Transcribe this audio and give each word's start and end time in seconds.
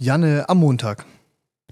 Janne 0.00 0.48
am 0.48 0.58
Montag. 0.58 1.04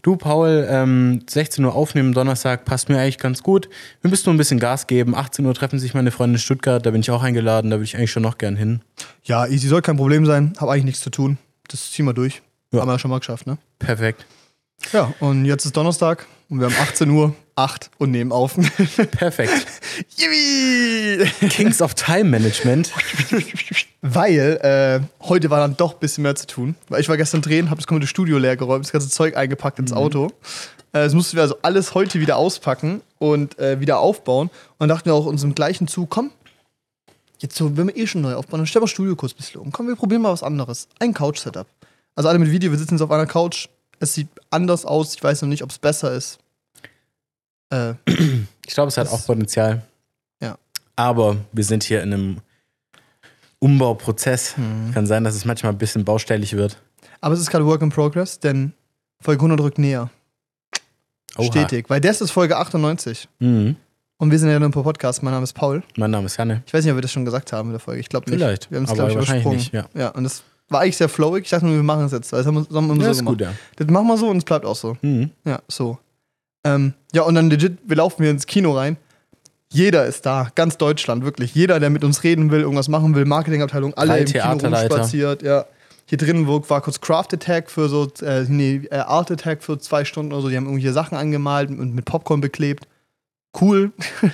Du, 0.02 0.16
Paul, 0.16 0.66
ähm, 0.68 1.20
16 1.28 1.64
Uhr 1.64 1.76
aufnehmen, 1.76 2.12
Donnerstag, 2.12 2.64
passt 2.64 2.88
mir 2.88 2.98
eigentlich 2.98 3.18
ganz 3.18 3.44
gut. 3.44 3.68
Wir 4.00 4.10
müssen 4.10 4.26
nur 4.26 4.34
ein 4.34 4.38
bisschen 4.38 4.58
Gas 4.58 4.88
geben. 4.88 5.14
18 5.14 5.46
Uhr 5.46 5.54
treffen 5.54 5.78
sich 5.78 5.94
meine 5.94 6.10
Freunde 6.10 6.34
in 6.34 6.40
Stuttgart, 6.40 6.84
da 6.84 6.90
bin 6.90 7.02
ich 7.02 7.10
auch 7.12 7.22
eingeladen, 7.22 7.70
da 7.70 7.76
würde 7.76 7.84
ich 7.84 7.96
eigentlich 7.96 8.10
schon 8.10 8.24
noch 8.24 8.36
gern 8.36 8.56
hin. 8.56 8.82
Ja, 9.22 9.46
easy 9.46 9.68
soll 9.68 9.80
kein 9.80 9.96
Problem 9.96 10.26
sein. 10.26 10.54
Hab 10.58 10.68
eigentlich 10.68 10.84
nichts 10.84 11.02
zu 11.02 11.10
tun. 11.10 11.38
Das 11.68 11.92
ziehen 11.92 12.04
wir 12.04 12.14
durch. 12.14 12.42
Ja. 12.72 12.80
Haben 12.80 12.88
wir 12.88 12.94
ja 12.94 12.98
schon 12.98 13.12
mal 13.12 13.20
geschafft, 13.20 13.46
ne? 13.46 13.58
Perfekt. 13.78 14.26
Ja, 14.92 15.12
und 15.20 15.44
jetzt 15.44 15.64
ist 15.64 15.76
Donnerstag 15.76 16.26
und 16.48 16.60
wir 16.60 16.66
haben 16.66 16.76
18 16.80 17.10
Uhr, 17.10 17.34
8 17.56 17.90
und 17.98 18.10
nehmen 18.12 18.30
auf. 18.32 18.54
Perfekt. 19.10 19.66
Yippie! 20.16 21.48
Kings 21.48 21.82
of 21.82 21.94
Time 21.94 22.24
Management. 22.24 22.92
Weil 24.02 24.60
äh, 25.02 25.24
heute 25.26 25.50
war 25.50 25.58
dann 25.58 25.76
doch 25.76 25.94
ein 25.94 25.98
bisschen 25.98 26.22
mehr 26.22 26.36
zu 26.36 26.46
tun. 26.46 26.76
Weil 26.88 27.00
ich 27.00 27.08
war 27.08 27.16
gestern 27.16 27.42
drehen, 27.42 27.70
habe 27.70 27.78
das 27.80 27.86
komplette 27.86 28.08
Studio 28.08 28.38
leer 28.38 28.56
geräumt, 28.56 28.84
das 28.84 28.92
ganze 28.92 29.08
Zeug 29.08 29.36
eingepackt 29.36 29.78
ins 29.78 29.92
Auto. 29.92 30.26
Äh, 30.92 31.04
Das 31.04 31.14
mussten 31.14 31.36
wir 31.36 31.42
also 31.42 31.56
alles 31.62 31.94
heute 31.94 32.20
wieder 32.20 32.36
auspacken 32.36 33.00
und 33.18 33.58
äh, 33.58 33.80
wieder 33.80 33.98
aufbauen. 33.98 34.48
Und 34.48 34.78
dann 34.78 34.88
dachten 34.88 35.06
wir 35.06 35.14
auch 35.14 35.26
uns 35.26 35.42
im 35.42 35.54
gleichen 35.54 35.88
Zug, 35.88 36.10
komm, 36.10 36.30
jetzt 37.38 37.56
so, 37.56 37.76
wenn 37.76 37.88
wir 37.88 37.96
eh 37.96 38.06
schon 38.06 38.20
neu 38.20 38.34
aufbauen, 38.34 38.60
dann 38.60 38.66
stellen 38.66 38.84
wir 38.84 38.88
Studio 38.88 39.16
kurz 39.16 39.32
ein 39.32 39.38
bisschen 39.38 39.60
um. 39.60 39.72
Komm, 39.72 39.88
wir 39.88 39.96
probieren 39.96 40.22
mal 40.22 40.32
was 40.32 40.42
anderes. 40.44 40.86
Ein 41.00 41.12
Couch-Setup. 41.12 41.66
Also 42.14 42.28
alle 42.28 42.38
mit 42.38 42.50
Video, 42.50 42.70
wir 42.70 42.78
sitzen 42.78 42.94
jetzt 42.94 43.02
auf 43.02 43.10
einer 43.10 43.26
Couch. 43.26 43.68
Es 44.00 44.14
sieht 44.14 44.28
anders 44.50 44.84
aus. 44.84 45.14
Ich 45.14 45.22
weiß 45.22 45.42
noch 45.42 45.48
nicht, 45.48 45.62
ob 45.62 45.70
es 45.70 45.78
besser 45.78 46.12
ist. 46.12 46.38
Äh, 47.70 47.94
Ich 48.66 48.74
glaube, 48.74 48.88
es 48.88 48.96
hat 48.96 49.08
auch 49.08 49.24
Potenzial. 49.26 49.82
Ja. 50.42 50.58
Aber 50.96 51.36
wir 51.52 51.64
sind 51.64 51.84
hier 51.84 52.02
in 52.02 52.12
einem 52.12 52.36
Umbauprozess. 53.58 54.56
Mhm. 54.56 54.92
Kann 54.92 55.06
sein, 55.06 55.24
dass 55.24 55.34
es 55.34 55.44
manchmal 55.44 55.72
ein 55.72 55.78
bisschen 55.78 56.04
baustellig 56.04 56.52
wird. 56.54 56.76
aber 57.20 57.34
es 57.34 57.40
ist 57.40 57.50
gerade 57.50 57.64
Work 57.66 57.82
in 57.82 57.90
Progress, 57.90 58.38
denn 58.38 58.72
Folge 59.20 59.40
100 59.40 59.60
rückt 59.60 59.78
näher. 59.78 60.10
Oha. 61.38 61.46
Stetig. 61.46 61.88
Weil 61.88 62.00
das 62.00 62.20
ist 62.20 62.30
Folge 62.30 62.56
98. 62.56 63.28
Mhm. 63.38 63.76
Und 64.18 64.30
wir 64.30 64.38
sind 64.38 64.48
ja 64.50 64.58
nur 64.58 64.68
ein 64.68 64.72
paar 64.72 64.82
Podcasts. 64.82 65.20
Mein 65.22 65.32
Name 65.34 65.44
ist 65.44 65.52
Paul. 65.52 65.82
Mein 65.96 66.10
Name 66.10 66.26
ist 66.26 66.36
Janne. 66.38 66.62
Ich 66.66 66.72
weiß 66.72 66.84
nicht, 66.84 66.92
ob 66.92 66.96
wir 66.96 67.02
das 67.02 67.12
schon 67.12 67.24
gesagt 67.26 67.52
haben 67.52 67.68
in 67.68 67.72
der 67.72 67.80
Folge. 67.80 68.00
Ich 68.00 68.08
glaube 68.08 68.30
nicht. 68.30 68.38
Vielleicht, 68.38 68.70
Wir 68.70 68.78
haben 68.78 68.84
es, 68.84 68.92
glaube 68.94 69.10
ich, 69.10 69.16
wahrscheinlich 69.16 69.44
übersprungen. 69.46 69.82
nicht, 69.84 69.94
ja. 69.94 70.08
und 70.10 70.24
das 70.24 70.42
war 70.68 70.80
eigentlich 70.80 70.96
sehr 70.96 71.08
flowig. 71.08 71.44
Ich 71.44 71.50
dachte 71.50 71.66
nur, 71.66 71.74
wir 71.76 71.82
machen 71.82 72.04
es 72.06 72.12
jetzt. 72.12 72.32
Das 72.32 72.46
haben 72.46 72.54
wir, 72.56 72.64
das 72.64 72.74
haben 72.76 72.88
wir 72.88 72.96
Ja, 72.96 73.04
so 73.04 73.10
ist 73.10 73.18
gemacht. 73.18 73.32
gut, 73.34 73.40
ja. 73.42 73.52
Das 73.76 73.86
machen 73.88 74.06
wir 74.06 74.16
so 74.16 74.28
und 74.28 74.38
es 74.38 74.44
bleibt 74.44 74.64
auch 74.64 74.76
so. 74.76 74.96
Mhm. 75.02 75.30
Ja, 75.44 75.60
so. 75.68 75.98
Ähm, 76.64 76.94
ja, 77.12 77.22
und 77.22 77.34
dann 77.36 77.48
legit, 77.50 77.78
wir 77.86 77.96
laufen 77.96 78.22
hier 78.22 78.30
ins 78.30 78.46
Kino 78.46 78.72
rein. 78.72 78.96
Jeder 79.72 80.06
ist 80.06 80.24
da, 80.26 80.48
ganz 80.54 80.76
Deutschland, 80.78 81.24
wirklich. 81.24 81.54
Jeder, 81.54 81.78
der 81.80 81.90
mit 81.90 82.02
uns 82.04 82.22
reden 82.24 82.50
will, 82.50 82.60
irgendwas 82.60 82.88
machen 82.88 83.14
will, 83.14 83.24
Marketingabteilung, 83.24 83.94
alle 83.94 84.08
Drei 84.12 84.18
im 84.20 84.26
Kino 84.26 84.44
rumspaziert, 84.76 85.42
ja. 85.42 85.64
Hier 86.08 86.18
drin 86.18 86.46
wo- 86.46 86.62
war 86.68 86.80
kurz 86.82 87.00
Craft 87.00 87.28
Attack 87.34 87.68
für 87.68 87.88
so, 87.88 88.08
äh, 88.22 88.44
nee, 88.48 88.82
äh, 88.92 88.98
Art 88.98 89.30
Attack 89.32 89.64
für 89.64 89.76
zwei 89.78 90.04
Stunden 90.04 90.32
oder 90.32 90.42
so. 90.42 90.48
Die 90.48 90.56
haben 90.56 90.66
irgendwelche 90.66 90.92
Sachen 90.92 91.18
angemalt 91.18 91.68
und 91.70 91.94
mit 91.96 92.04
Popcorn 92.04 92.40
beklebt. 92.40 92.86
Cool. 93.60 93.90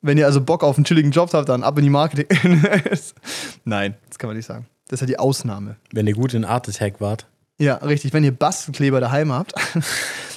Wenn 0.00 0.16
ihr 0.16 0.24
also 0.26 0.40
Bock 0.40 0.62
auf 0.64 0.76
einen 0.76 0.84
chilligen 0.84 1.10
Job 1.10 1.30
habt, 1.34 1.48
dann 1.50 1.62
ab 1.62 1.76
in 1.76 1.84
die 1.84 1.90
Marketing. 1.90 2.26
Nein, 3.64 3.96
das 4.08 4.18
kann 4.18 4.28
man 4.28 4.36
nicht 4.36 4.46
sagen. 4.46 4.66
Das 4.88 4.98
ist 4.98 5.00
ja 5.02 5.06
die 5.06 5.18
Ausnahme. 5.18 5.76
Wenn 5.92 6.06
ihr 6.06 6.14
gut 6.14 6.34
in 6.34 6.44
Art 6.44 6.68
Attack 6.68 7.00
wart. 7.00 7.26
Ja, 7.58 7.74
richtig. 7.76 8.12
Wenn 8.12 8.24
ihr 8.24 8.32
Bastelkleber 8.32 9.00
daheim 9.00 9.32
habt. 9.32 9.52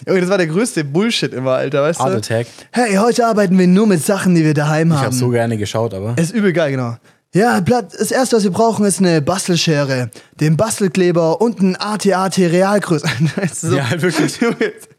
Das 0.04 0.30
war 0.30 0.40
der 0.40 0.48
größte 0.48 0.84
Bullshit 0.84 1.32
immer, 1.32 1.52
Alter, 1.52 1.84
weißt 1.84 2.02
Art 2.02 2.14
du? 2.14 2.18
Attack. 2.18 2.48
Hey, 2.72 2.96
heute 2.96 3.24
arbeiten 3.28 3.56
wir 3.60 3.68
nur 3.68 3.86
mit 3.86 4.04
Sachen, 4.04 4.34
die 4.34 4.44
wir 4.44 4.56
daheim 4.56 4.88
Ich 4.90 4.96
haben. 4.98 5.06
habe 5.06 5.14
so 5.16 5.30
gerne 5.30 5.58
geschaut, 5.58 5.94
aber. 5.94 6.18
ist 6.18 6.34
übel 6.34 6.54
geil, 6.54 6.72
genau. 6.72 6.98
Ja, 7.34 7.62
Blatt, 7.62 7.94
das 7.98 8.12
erste, 8.12 8.36
was 8.36 8.44
wir 8.44 8.52
brauchen, 8.52 8.84
ist 8.84 9.00
eine 9.00 9.22
Bastelschere, 9.22 10.12
den 10.42 10.58
Bastelkleber 10.58 11.40
und 11.40 11.62
ein 11.62 11.78
AT-AT 11.78 12.38
Realgröße. 12.38 13.08
So. 13.54 13.78
Ja, 13.78 13.90
wirklich. 14.02 14.38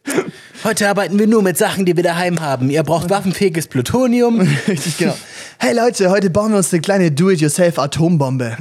Heute 0.64 0.88
arbeiten 0.88 1.18
wir 1.18 1.26
nur 1.26 1.42
mit 1.42 1.58
Sachen, 1.58 1.84
die 1.84 1.94
wir 1.94 2.02
daheim 2.02 2.40
haben. 2.40 2.70
Ihr 2.70 2.82
braucht 2.84 3.10
waffenfähiges 3.10 3.66
Plutonium. 3.66 4.40
Richtig, 4.68 4.96
genau. 4.96 5.16
Hey 5.58 5.74
Leute, 5.76 6.10
heute 6.10 6.30
bauen 6.30 6.52
wir 6.52 6.58
uns 6.58 6.72
eine 6.72 6.80
kleine 6.80 7.10
Do-it-yourself-Atombombe. 7.10 8.56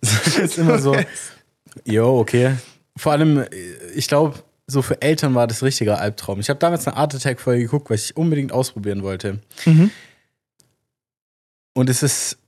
Das 0.00 0.36
ist 0.38 0.58
immer 0.58 0.78
so. 0.78 0.96
Jo, 1.84 2.18
okay. 2.20 2.54
Vor 2.96 3.12
allem, 3.12 3.44
ich 3.94 4.08
glaube, 4.08 4.36
so 4.66 4.82
für 4.82 5.00
Eltern 5.02 5.34
war 5.34 5.46
das 5.46 5.62
richtiger 5.62 6.00
Albtraum. 6.00 6.40
Ich 6.40 6.48
habe 6.48 6.58
damals 6.58 6.86
eine 6.86 6.96
Art 6.96 7.14
Attack-Folge 7.14 7.64
geguckt, 7.64 7.90
weil 7.90 7.96
ich 7.96 8.16
unbedingt 8.16 8.52
ausprobieren 8.52 9.02
wollte. 9.02 9.40
Mhm. 9.66 9.90
Und 11.72 11.88
es 11.88 12.02
ist 12.02 12.38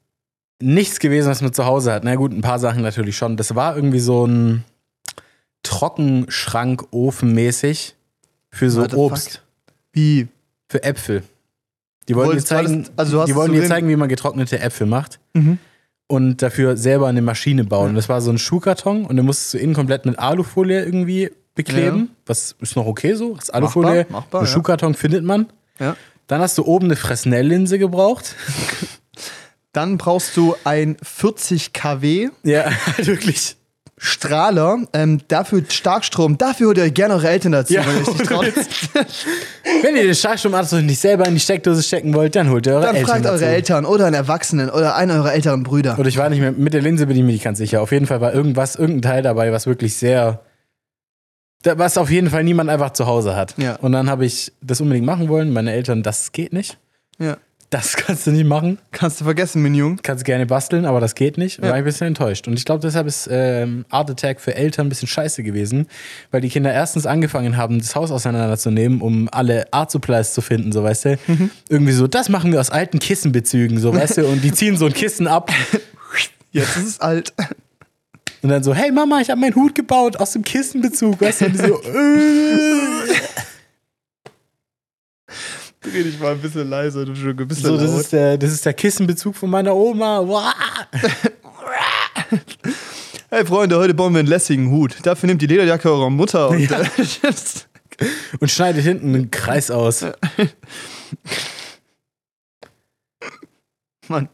nichts 0.60 0.98
gewesen, 1.00 1.28
was 1.28 1.40
man 1.42 1.52
zu 1.52 1.64
Hause 1.64 1.92
hat. 1.92 2.04
Na 2.04 2.14
gut, 2.14 2.32
ein 2.32 2.40
paar 2.40 2.58
Sachen 2.58 2.82
natürlich 2.82 3.16
schon. 3.16 3.36
Das 3.36 3.54
war 3.54 3.76
irgendwie 3.76 4.00
so 4.00 4.26
ein 4.26 4.64
Trockenschrank-Ofen 5.62 7.32
mäßig 7.32 7.94
für 8.50 8.70
so 8.70 8.82
What 8.82 8.94
Obst, 8.94 9.42
Wie? 9.92 10.28
für 10.68 10.82
Äpfel. 10.82 11.22
Die 12.08 12.16
wollten 12.16 12.36
dir 12.36 12.44
zeigen, 12.44 12.88
also 12.96 13.24
die 13.26 13.34
wollten 13.34 13.54
dir 13.54 13.66
zeigen, 13.66 13.88
wie 13.88 13.96
man 13.96 14.08
getrocknete 14.08 14.58
Äpfel 14.60 14.86
macht. 14.86 15.20
Mhm. 15.34 15.58
und 16.08 16.42
dafür 16.42 16.76
selber 16.76 17.06
eine 17.06 17.22
Maschine 17.22 17.64
bauen. 17.64 17.90
Und 17.90 17.94
das 17.94 18.08
war 18.08 18.20
so 18.20 18.30
ein 18.30 18.36
Schuhkarton 18.38 19.06
und 19.06 19.16
den 19.16 19.24
musstest 19.24 19.54
du 19.54 19.58
innen 19.58 19.72
komplett 19.72 20.04
mit 20.04 20.18
Alufolie 20.18 20.84
irgendwie 20.84 21.30
bekleben. 21.54 21.98
Ja. 22.10 22.16
Was 22.26 22.54
ist 22.60 22.76
noch 22.76 22.86
okay 22.86 23.14
so? 23.14 23.34
Das 23.34 23.48
Alufolie, 23.50 24.00
Machbar, 24.00 24.20
machbar, 24.20 24.40
ein 24.42 24.46
ja. 24.46 24.52
Schuhkarton 24.52 24.94
findet 24.94 25.24
man. 25.24 25.46
Ja. 25.78 25.96
Dann 26.26 26.40
hast 26.42 26.58
du 26.58 26.64
oben 26.64 26.86
eine 26.86 26.96
Fresnel-Linse 26.96 27.78
gebraucht. 27.78 28.34
Dann 29.72 29.96
brauchst 29.98 30.36
du 30.36 30.54
ein 30.64 30.96
40 31.02 31.72
kW 31.72 32.28
Ja, 32.42 32.70
wirklich. 32.98 33.56
Strahler, 34.04 34.78
ähm, 34.94 35.20
dafür 35.28 35.62
Starkstrom, 35.68 36.36
dafür 36.36 36.68
holt 36.68 36.78
ihr 36.78 36.82
euch 36.84 36.94
gerne 36.94 37.14
eure 37.14 37.28
Eltern 37.28 37.52
dazu, 37.52 37.72
Ja, 37.72 37.86
wenn 37.86 37.94
ihr 38.04 38.12
nicht 38.12 38.24
traut. 38.26 38.46
Wenn 39.82 39.94
ihr 39.96 40.02
den 40.02 40.14
Starkstromabzug 40.14 40.82
nicht 40.82 40.98
selber 40.98 41.26
in 41.28 41.34
die 41.34 41.40
Steckdose 41.40 41.84
stecken 41.84 42.12
wollt, 42.12 42.34
dann 42.34 42.50
holt 42.50 42.66
ihr 42.66 42.72
eure 42.74 42.82
Dann 42.86 42.96
Eltern 42.96 43.10
fragt 43.10 43.24
dazu. 43.26 43.44
eure 43.44 43.54
Eltern 43.54 43.84
oder 43.84 44.06
einen 44.06 44.14
Erwachsenen 44.16 44.70
oder 44.70 44.96
einen 44.96 45.12
eurer 45.12 45.32
älteren 45.32 45.62
Brüder. 45.62 45.96
Oder 46.00 46.08
ich 46.08 46.16
war 46.16 46.28
nicht 46.30 46.40
mehr, 46.40 46.50
mit 46.50 46.74
der 46.74 46.82
Linse 46.82 47.06
bin 47.06 47.16
ich 47.16 47.22
mir 47.22 47.30
nicht 47.30 47.44
ganz 47.44 47.58
sicher. 47.58 47.80
Auf 47.80 47.92
jeden 47.92 48.06
Fall 48.06 48.20
war 48.20 48.34
irgendwas, 48.34 48.74
irgendein 48.74 49.02
Teil 49.12 49.22
dabei, 49.22 49.52
was 49.52 49.66
wirklich 49.68 49.94
sehr, 49.96 50.40
was 51.64 51.96
auf 51.96 52.10
jeden 52.10 52.28
Fall 52.30 52.42
niemand 52.42 52.70
einfach 52.70 52.90
zu 52.92 53.06
Hause 53.06 53.36
hat. 53.36 53.54
Ja. 53.56 53.76
Und 53.76 53.92
dann 53.92 54.10
habe 54.10 54.26
ich 54.26 54.52
das 54.62 54.80
unbedingt 54.80 55.06
machen 55.06 55.28
wollen. 55.28 55.52
Meine 55.52 55.72
Eltern, 55.72 56.02
das 56.02 56.32
geht 56.32 56.52
nicht. 56.52 56.76
Ja. 57.20 57.36
Das 57.72 57.96
kannst 57.96 58.26
du 58.26 58.32
nicht 58.32 58.46
machen. 58.46 58.78
Kannst 58.90 59.18
du 59.18 59.24
vergessen, 59.24 59.62
mein 59.62 59.74
Junge. 59.74 59.96
Kannst 60.02 60.26
gerne 60.26 60.44
basteln, 60.44 60.84
aber 60.84 61.00
das 61.00 61.14
geht 61.14 61.38
nicht. 61.38 61.56
Ja. 61.56 61.70
war 61.70 61.70
ich 61.70 61.76
ein 61.78 61.84
bisschen 61.84 62.08
enttäuscht. 62.08 62.46
Und 62.46 62.58
ich 62.58 62.66
glaube, 62.66 62.80
deshalb 62.82 63.06
ist 63.06 63.30
ähm, 63.32 63.86
Art 63.88 64.10
Attack 64.10 64.42
für 64.42 64.54
Eltern 64.54 64.86
ein 64.86 64.88
bisschen 64.90 65.08
scheiße 65.08 65.42
gewesen, 65.42 65.86
weil 66.30 66.42
die 66.42 66.50
Kinder 66.50 66.70
erstens 66.70 67.06
angefangen 67.06 67.56
haben, 67.56 67.78
das 67.78 67.96
Haus 67.96 68.10
auseinanderzunehmen, 68.10 69.00
um 69.00 69.30
alle 69.32 69.72
Art 69.72 69.90
Supplies 69.90 70.34
zu 70.34 70.42
finden, 70.42 70.70
so 70.70 70.84
weißt 70.84 71.04
du. 71.06 71.18
Mhm. 71.26 71.50
Irgendwie 71.70 71.92
so, 71.92 72.06
das 72.06 72.28
machen 72.28 72.52
wir 72.52 72.60
aus 72.60 72.68
alten 72.68 72.98
Kissenbezügen, 72.98 73.78
so 73.78 73.94
weißt 73.94 74.18
du. 74.18 74.26
Und 74.26 74.44
die 74.44 74.52
ziehen 74.52 74.76
so 74.76 74.84
ein 74.84 74.92
Kissen 74.92 75.26
ab 75.26 75.50
Jetzt 76.52 76.76
ist 76.76 76.86
es 76.86 77.00
alt. 77.00 77.32
und 78.42 78.50
dann 78.50 78.62
so, 78.62 78.74
hey 78.74 78.92
Mama, 78.92 79.22
ich 79.22 79.30
habe 79.30 79.40
meinen 79.40 79.54
Hut 79.54 79.74
gebaut 79.74 80.18
aus 80.18 80.34
dem 80.34 80.42
Kissenbezug, 80.42 81.18
weißt 81.22 81.40
du. 81.40 81.44
Und 81.46 81.52
die 81.54 81.58
so, 81.58 81.82
äh. 81.84 83.41
Dreh 85.82 86.02
dich 86.04 86.18
mal 86.20 86.32
ein 86.32 86.38
bisschen 86.40 86.68
leiser, 86.70 87.04
du 87.04 87.14
schon 87.14 87.30
ein 87.30 87.48
bisschen 87.48 87.66
so 87.66 87.76
das, 87.76 87.90
laut. 87.90 88.00
ist 88.00 88.12
der, 88.12 88.38
das 88.38 88.52
ist 88.52 88.64
der 88.64 88.72
Kissenbezug 88.74 89.34
von 89.36 89.50
meiner 89.50 89.74
Oma. 89.74 90.52
Hey 93.28 93.46
Freunde, 93.46 93.78
heute 93.78 93.94
bauen 93.94 94.12
wir 94.12 94.18
einen 94.18 94.28
lässigen 94.28 94.70
Hut. 94.70 94.96
Dafür 95.04 95.26
nehmt 95.26 95.40
die 95.40 95.46
Lederjacke 95.46 95.90
eurer 95.90 96.10
Mutter 96.10 96.50
und 96.50 96.60
Ja. 96.70 96.80
Und 98.40 98.50
schneidet 98.50 98.82
hinten 98.84 99.14
einen 99.14 99.30
Kreis 99.30 99.70
aus. 99.70 100.04
Mann. 104.08 104.28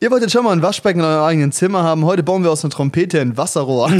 Ihr 0.00 0.10
wolltet 0.10 0.30
schon 0.30 0.44
mal 0.44 0.52
ein 0.52 0.62
Waschbecken 0.62 1.00
in 1.00 1.04
eurem 1.04 1.24
eigenen 1.24 1.52
Zimmer 1.52 1.82
haben. 1.82 2.06
Heute 2.06 2.22
bauen 2.22 2.42
wir 2.42 2.50
aus 2.50 2.64
einer 2.64 2.70
Trompete 2.70 3.20
ein 3.20 3.36
Wasserrohr. 3.36 3.90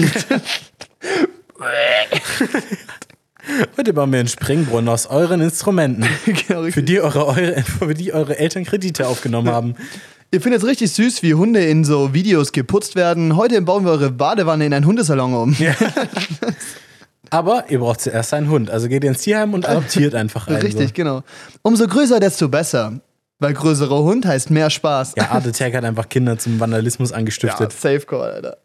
Heute 3.77 3.93
bauen 3.93 4.13
wir 4.13 4.21
einen 4.21 4.29
Springbrunnen 4.29 4.89
aus 4.89 5.07
euren 5.07 5.41
Instrumenten. 5.41 6.05
genau. 6.49 6.65
Für 6.71 6.83
die 6.83 7.01
eure, 7.01 7.27
eure, 7.27 7.63
für 7.63 7.95
die 7.95 8.13
eure 8.13 8.39
Eltern 8.39 8.65
Kredite 8.65 9.07
aufgenommen 9.09 9.49
haben. 9.49 9.75
Ihr 10.31 10.41
findet 10.41 10.63
es 10.63 10.69
richtig 10.69 10.93
süß, 10.93 11.23
wie 11.23 11.35
Hunde 11.35 11.65
in 11.65 11.85
so 11.85 12.15
Videos 12.15 12.53
geputzt 12.53 12.95
werden. 12.97 13.37
Heute 13.37 13.61
bauen 13.63 13.85
wir 13.85 13.91
eure 13.93 14.11
Badewanne 14.11 14.65
in 14.65 14.73
einen 14.73 14.87
Hundesalon 14.87 15.35
um. 15.35 15.57
Aber 17.31 17.71
ihr 17.71 17.79
braucht 17.79 18.01
zuerst 18.01 18.33
einen 18.35 18.49
Hund. 18.51 18.71
Also 18.71 18.89
geht 18.89 19.05
ihr 19.05 19.11
ins 19.11 19.23
Tierheim 19.23 19.55
und 19.55 19.69
adoptiert 19.69 20.15
einfach 20.15 20.47
einen. 20.49 20.59
Richtig, 20.61 20.89
So. 20.89 20.95
genau. 20.95 21.23
Umso 21.63 21.87
größer, 21.87 22.21
desto 22.21 22.49
besser. 22.49 23.01
Weil 23.39 23.55
größerer 23.55 24.03
Hund 24.03 24.25
heißt 24.25 24.51
mehr 24.51 24.71
Spaß. 24.71 25.15
Ja, 25.17 25.31
Art 25.31 25.47
Attack 25.47 25.75
hat 25.75 25.85
einfach 25.85 26.09
Kinder 26.09 26.39
zum 26.39 26.61
Vandalismus 26.61 27.11
Ja, 27.11 27.17
angestiftet. 27.17 27.73
safe 27.73 28.01
call, 28.01 28.31
Alter. 28.31 28.57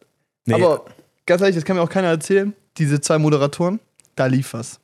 Nee, 0.46 0.54
Aber 0.54 0.86
ganz 1.26 1.42
ehrlich, 1.42 1.56
das 1.56 1.66
kann 1.66 1.76
mir 1.78 1.82
auch 1.82 1.90
keiner 1.90 2.10
erzählen. 2.10 2.54
Diese 2.78 3.02
zwei 3.02 3.18
Moderatoren, 3.18 3.80
da 4.18 4.26
lief 4.26 4.54
was. 4.54 4.80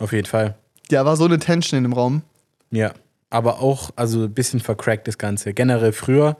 auf 0.00 0.12
jeden 0.12 0.26
Fall. 0.26 0.56
Ja, 0.90 1.04
war 1.04 1.16
so 1.16 1.24
eine 1.26 1.38
Tension 1.38 1.78
in 1.78 1.84
dem 1.84 1.92
Raum. 1.92 2.22
Ja. 2.70 2.92
Aber 3.30 3.60
auch, 3.60 3.90
also 3.94 4.24
ein 4.24 4.32
bisschen 4.34 4.60
vercrackt 4.60 5.06
das 5.06 5.18
Ganze. 5.18 5.52
Generell 5.52 5.92
früher, 5.92 6.36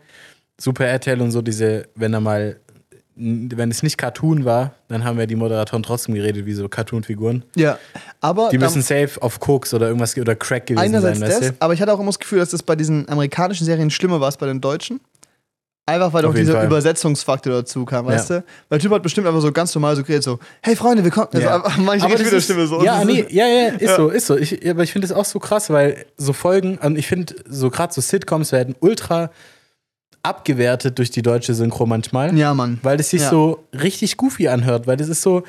Super 0.60 0.86
RTL 0.86 1.20
und 1.20 1.30
so, 1.30 1.42
diese, 1.42 1.86
wenn 1.94 2.12
da 2.12 2.20
mal 2.20 2.58
wenn 3.20 3.68
es 3.70 3.82
nicht 3.82 3.98
Cartoon 3.98 4.44
war, 4.44 4.74
dann 4.86 5.02
haben 5.02 5.18
ja 5.18 5.26
die 5.26 5.34
Moderatoren 5.34 5.82
trotzdem 5.82 6.14
geredet 6.14 6.46
wie 6.46 6.52
so 6.52 6.68
Cartoon-Figuren. 6.68 7.42
Ja. 7.56 7.76
Aber 8.20 8.50
Die 8.50 8.58
müssen 8.58 8.80
safe 8.80 9.20
auf 9.20 9.40
Koks 9.40 9.74
oder 9.74 9.88
irgendwas 9.88 10.14
ge- 10.14 10.20
oder 10.22 10.36
Crack 10.36 10.66
gewesen 10.66 10.84
einerseits 10.84 11.18
sein, 11.18 11.28
weißt 11.28 11.42
das, 11.42 11.48
du? 11.50 11.56
aber 11.58 11.74
ich 11.74 11.82
hatte 11.82 11.92
auch 11.92 11.98
immer 11.98 12.10
das 12.10 12.20
Gefühl, 12.20 12.38
dass 12.38 12.50
das 12.50 12.62
bei 12.62 12.76
diesen 12.76 13.08
amerikanischen 13.08 13.64
Serien 13.64 13.90
schlimmer 13.90 14.20
war 14.20 14.26
als 14.26 14.36
bei 14.36 14.46
den 14.46 14.60
deutschen. 14.60 15.00
Einfach 15.88 16.12
weil 16.12 16.24
Auf 16.26 16.32
auch 16.32 16.36
dieser 16.36 16.52
Fall. 16.52 16.66
Übersetzungsfaktor 16.66 17.52
dazu 17.52 17.84
kam, 17.86 18.04
weißt 18.06 18.28
Ja. 18.30 18.40
du? 18.40 18.44
Weil 18.68 18.78
der 18.78 18.80
Typ 18.80 18.92
hat 18.92 19.02
bestimmt 19.02 19.26
einfach 19.26 19.40
so 19.40 19.50
ganz 19.50 19.74
normal 19.74 19.96
so 19.96 20.02
geredet, 20.02 20.22
so, 20.22 20.38
hey 20.62 20.76
Freunde, 20.76 21.02
willkommen. 21.02 21.28
Also 21.32 21.46
Ja. 21.46 21.62
manche 21.78 22.04
Aber 22.04 22.12
das 22.14 22.22
mit 22.24 22.30
der 22.30 22.38
ist- 22.38 22.44
Stimme 22.44 22.66
so. 22.66 22.84
Ja, 22.84 22.96
das 22.98 23.06
nee, 23.06 23.20
ist- 23.20 23.32
ja, 23.32 23.46
ja, 23.46 23.68
ist 23.68 23.80
Ja. 23.80 23.96
so, 23.96 24.08
ist 24.08 24.26
so. 24.26 24.36
Ich, 24.36 24.68
aber 24.68 24.82
ich 24.82 24.92
finde 24.92 25.06
es 25.06 25.12
auch 25.12 25.24
so 25.24 25.38
krass, 25.38 25.70
weil 25.70 26.04
so 26.18 26.34
Folgen, 26.34 26.76
und 26.76 26.98
ich 26.98 27.06
finde 27.06 27.34
so 27.48 27.70
gerade 27.70 27.92
so 27.94 28.02
Sitcoms 28.02 28.52
werden 28.52 28.74
ultra 28.80 29.30
abgewertet 30.22 30.98
durch 30.98 31.10
die 31.10 31.22
deutsche 31.22 31.54
Synchro 31.54 31.86
manchmal. 31.86 32.36
Ja, 32.36 32.52
Mann. 32.52 32.78
Weil 32.82 33.00
es 33.00 33.08
sich 33.10 33.22
Ja. 33.22 33.30
so 33.30 33.64
richtig 33.72 34.16
goofy 34.18 34.48
anhört, 34.48 34.86
weil 34.86 34.96
das 34.98 35.08
ist 35.08 35.22
so. 35.22 35.42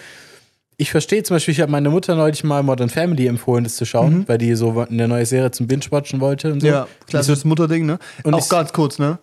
Ich 0.77 0.91
verstehe 0.91 1.21
zum 1.23 1.35
Beispiel, 1.35 1.51
ich 1.51 1.59
habe 1.59 1.69
meine 1.73 1.89
Mutter 1.89 2.15
neulich 2.15 2.45
mal 2.45 2.63
Modern 2.63 2.87
Family 2.89 3.27
empfohlen, 3.27 3.65
das 3.65 3.75
zu 3.75 3.85
schauen, 3.85 4.23
weil 4.29 4.37
die 4.37 4.55
so 4.55 4.85
eine 4.89 5.09
neue 5.09 5.25
Serie 5.25 5.51
zum 5.51 5.67
Binge-Watchen 5.67 6.21
wollte 6.21 6.53
und 6.53 6.61
so. 6.61 6.67
Mhm. 6.67 6.73
Ja, 6.73 6.87
klassisches 7.07 7.43
Mutterding, 7.43 7.85
ne? 7.85 7.99
Und 8.23 8.33
auch 8.33 8.39
ich- 8.39 8.47
ganz 8.47 8.71
kurz, 8.71 8.97
ne? 8.99 9.19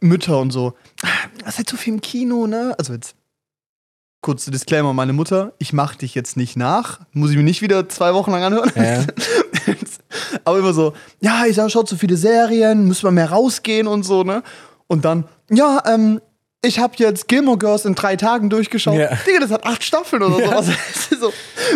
Mütter 0.00 0.38
und 0.38 0.50
so. 0.50 0.74
Das 1.40 1.50
ist 1.54 1.58
halt 1.58 1.70
so 1.70 1.76
viel 1.76 1.94
im 1.94 2.00
Kino, 2.00 2.46
ne? 2.46 2.74
Also 2.78 2.92
jetzt. 2.92 3.14
Kurze 4.20 4.50
Disclaimer, 4.50 4.92
meine 4.92 5.12
Mutter, 5.12 5.52
ich 5.58 5.72
mach 5.72 5.94
dich 5.94 6.14
jetzt 6.16 6.36
nicht 6.36 6.56
nach. 6.56 7.00
Muss 7.12 7.30
ich 7.30 7.36
mir 7.36 7.44
nicht 7.44 7.62
wieder 7.62 7.88
zwei 7.88 8.14
Wochen 8.14 8.32
lang 8.32 8.42
anhören. 8.42 8.72
Ja. 8.74 9.04
Aber 10.44 10.58
immer 10.58 10.72
so, 10.72 10.92
ja, 11.20 11.44
ich 11.46 11.54
sag, 11.54 11.70
schaut 11.70 11.88
so 11.88 11.96
viele 11.96 12.16
Serien, 12.16 12.86
müssen 12.88 13.04
wir 13.04 13.12
mehr 13.12 13.30
rausgehen 13.30 13.86
und 13.86 14.02
so, 14.02 14.24
ne? 14.24 14.42
Und 14.88 15.04
dann, 15.04 15.24
ja, 15.50 15.82
ähm, 15.86 16.20
ich 16.64 16.80
habe 16.80 16.94
jetzt 16.96 17.28
Gilmore 17.28 17.58
Girls 17.58 17.84
in 17.84 17.94
drei 17.94 18.16
Tagen 18.16 18.50
durchgeschaut. 18.50 18.94
Ja. 18.98 19.10
Digga, 19.24 19.38
das 19.40 19.50
hat 19.52 19.64
acht 19.64 19.84
Staffeln 19.84 20.22
oder 20.22 20.40
Ja. 20.40 20.62
sowas. 20.62 20.76
So, 21.20 21.32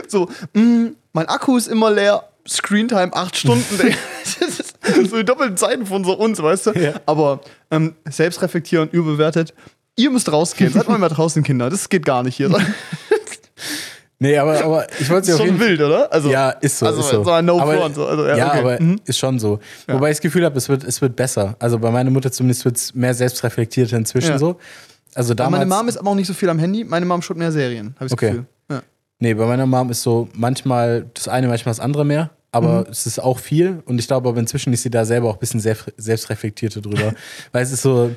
so 0.09 0.29
mm, 0.61 0.89
mein 1.13 1.29
Akku 1.29 1.57
ist 1.57 1.69
immer 1.69 1.91
leer, 1.91 2.25
Screentime 2.49 3.13
acht 3.15 3.37
Stunden. 3.37 3.65
Das 4.85 4.97
ist 4.99 5.11
so 5.11 5.17
die 5.17 5.25
doppelten 5.25 5.57
Zeiten 5.57 5.87
von 5.87 6.03
so 6.05 6.15
uns, 6.15 6.43
weißt 6.43 6.67
du? 6.67 6.73
Ja. 6.73 6.95
Aber 7.07 7.41
ähm, 7.71 7.95
selbstreflektieren, 8.09 8.89
überbewertet. 8.91 9.55
Ihr 9.97 10.11
müsst 10.11 10.31
rausgehen. 10.33 10.73
Seid 10.73 10.89
mal 10.89 10.99
mehr 10.99 11.09
draußen, 11.09 11.43
Kinder. 11.45 11.71
Das 11.71 11.89
geht 11.89 12.05
gar 12.05 12.23
nicht 12.25 12.37
hier. 12.37 12.51
Nee, 14.19 14.39
aber, 14.39 14.63
aber 14.65 14.87
ich 15.01 15.11
wollte 15.11 15.33
ist 15.33 15.41
auf 15.41 15.45
jeden 15.45 15.59
schon 15.59 15.67
wild, 15.69 15.81
oder? 15.81 16.13
Also, 16.13 16.31
Ja, 16.31 16.51
ist 16.51 16.79
so. 16.79 16.87
Also, 16.87 17.01
ist 17.01 17.09
so. 17.11 17.25
so 17.25 17.31
ein 17.33 17.45
No 17.45 17.59
aber, 17.61 17.77
Front. 17.77 17.97
So. 17.97 18.07
Also, 18.07 18.25
ja, 18.25 18.37
ja, 18.37 18.49
okay. 18.51 18.59
aber 18.61 18.81
Mhm. 18.81 19.01
ist 19.05 19.19
schon 19.19 19.41
so. 19.41 19.59
Wobei 19.89 20.11
ich 20.11 20.17
das 20.19 20.21
Gefühl 20.21 20.45
habe, 20.45 20.57
es 20.57 20.69
wird, 20.69 20.85
es 20.85 21.01
wird 21.03 21.17
besser. 21.17 21.57
Also 21.59 21.77
bei 21.81 21.91
meiner 21.91 22.11
Mutter 22.11 22.31
zumindest 22.31 22.65
wird 22.65 22.77
es 22.77 22.95
mehr 22.95 23.15
selbstreflektierter 23.15 23.97
inzwischen 23.97 24.31
Ja. 24.31 24.39
so. 24.39 24.59
Also 25.17 25.33
Aber 25.33 25.45
damals. 25.45 25.67
meine 25.69 25.75
Mom 25.83 25.89
ist 25.89 25.97
aber 25.97 26.11
auch 26.11 26.15
nicht 26.15 26.29
so 26.29 26.35
viel 26.35 26.49
am 26.51 26.59
Handy. 26.61 26.85
Meine 26.85 27.05
Mom 27.05 27.21
schaut 27.21 27.37
mehr 27.37 27.51
Serien, 27.51 27.97
habe 27.97 28.05
ich 28.07 28.11
das 28.11 28.13
Okay. 28.13 28.27
Gefühl. 28.29 28.47
Nee, 29.23 29.35
bei 29.35 29.47
meiner 29.47 29.67
Mom 29.67 29.89
ist 29.91 30.03
so 30.03 30.29
manchmal 30.35 31.07
das 31.15 31.29
eine, 31.29 31.47
manchmal 31.47 31.71
das 31.71 31.79
andere 31.81 32.05
mehr. 32.05 32.31
Aber 32.51 32.81
Mhm. 32.81 32.87
es 32.91 33.07
ist 33.07 33.21
auch 33.21 33.39
viel. 33.39 33.83
Und 33.87 33.99
ich 34.01 34.09
glaube 34.09 34.29
aber 34.29 34.41
inzwischen 34.41 34.73
ist 34.73 34.83
sie 34.83 34.91
da 34.91 35.05
selber 35.05 35.29
auch 35.31 35.35
ein 35.35 35.39
bisschen 35.39 35.61
selbst, 35.61 35.93
selbstreflektierter 35.97 36.81
drüber. 36.81 37.15
Weil 37.53 37.63
es 37.63 37.71
ist 37.71 37.83
so, 37.83 38.11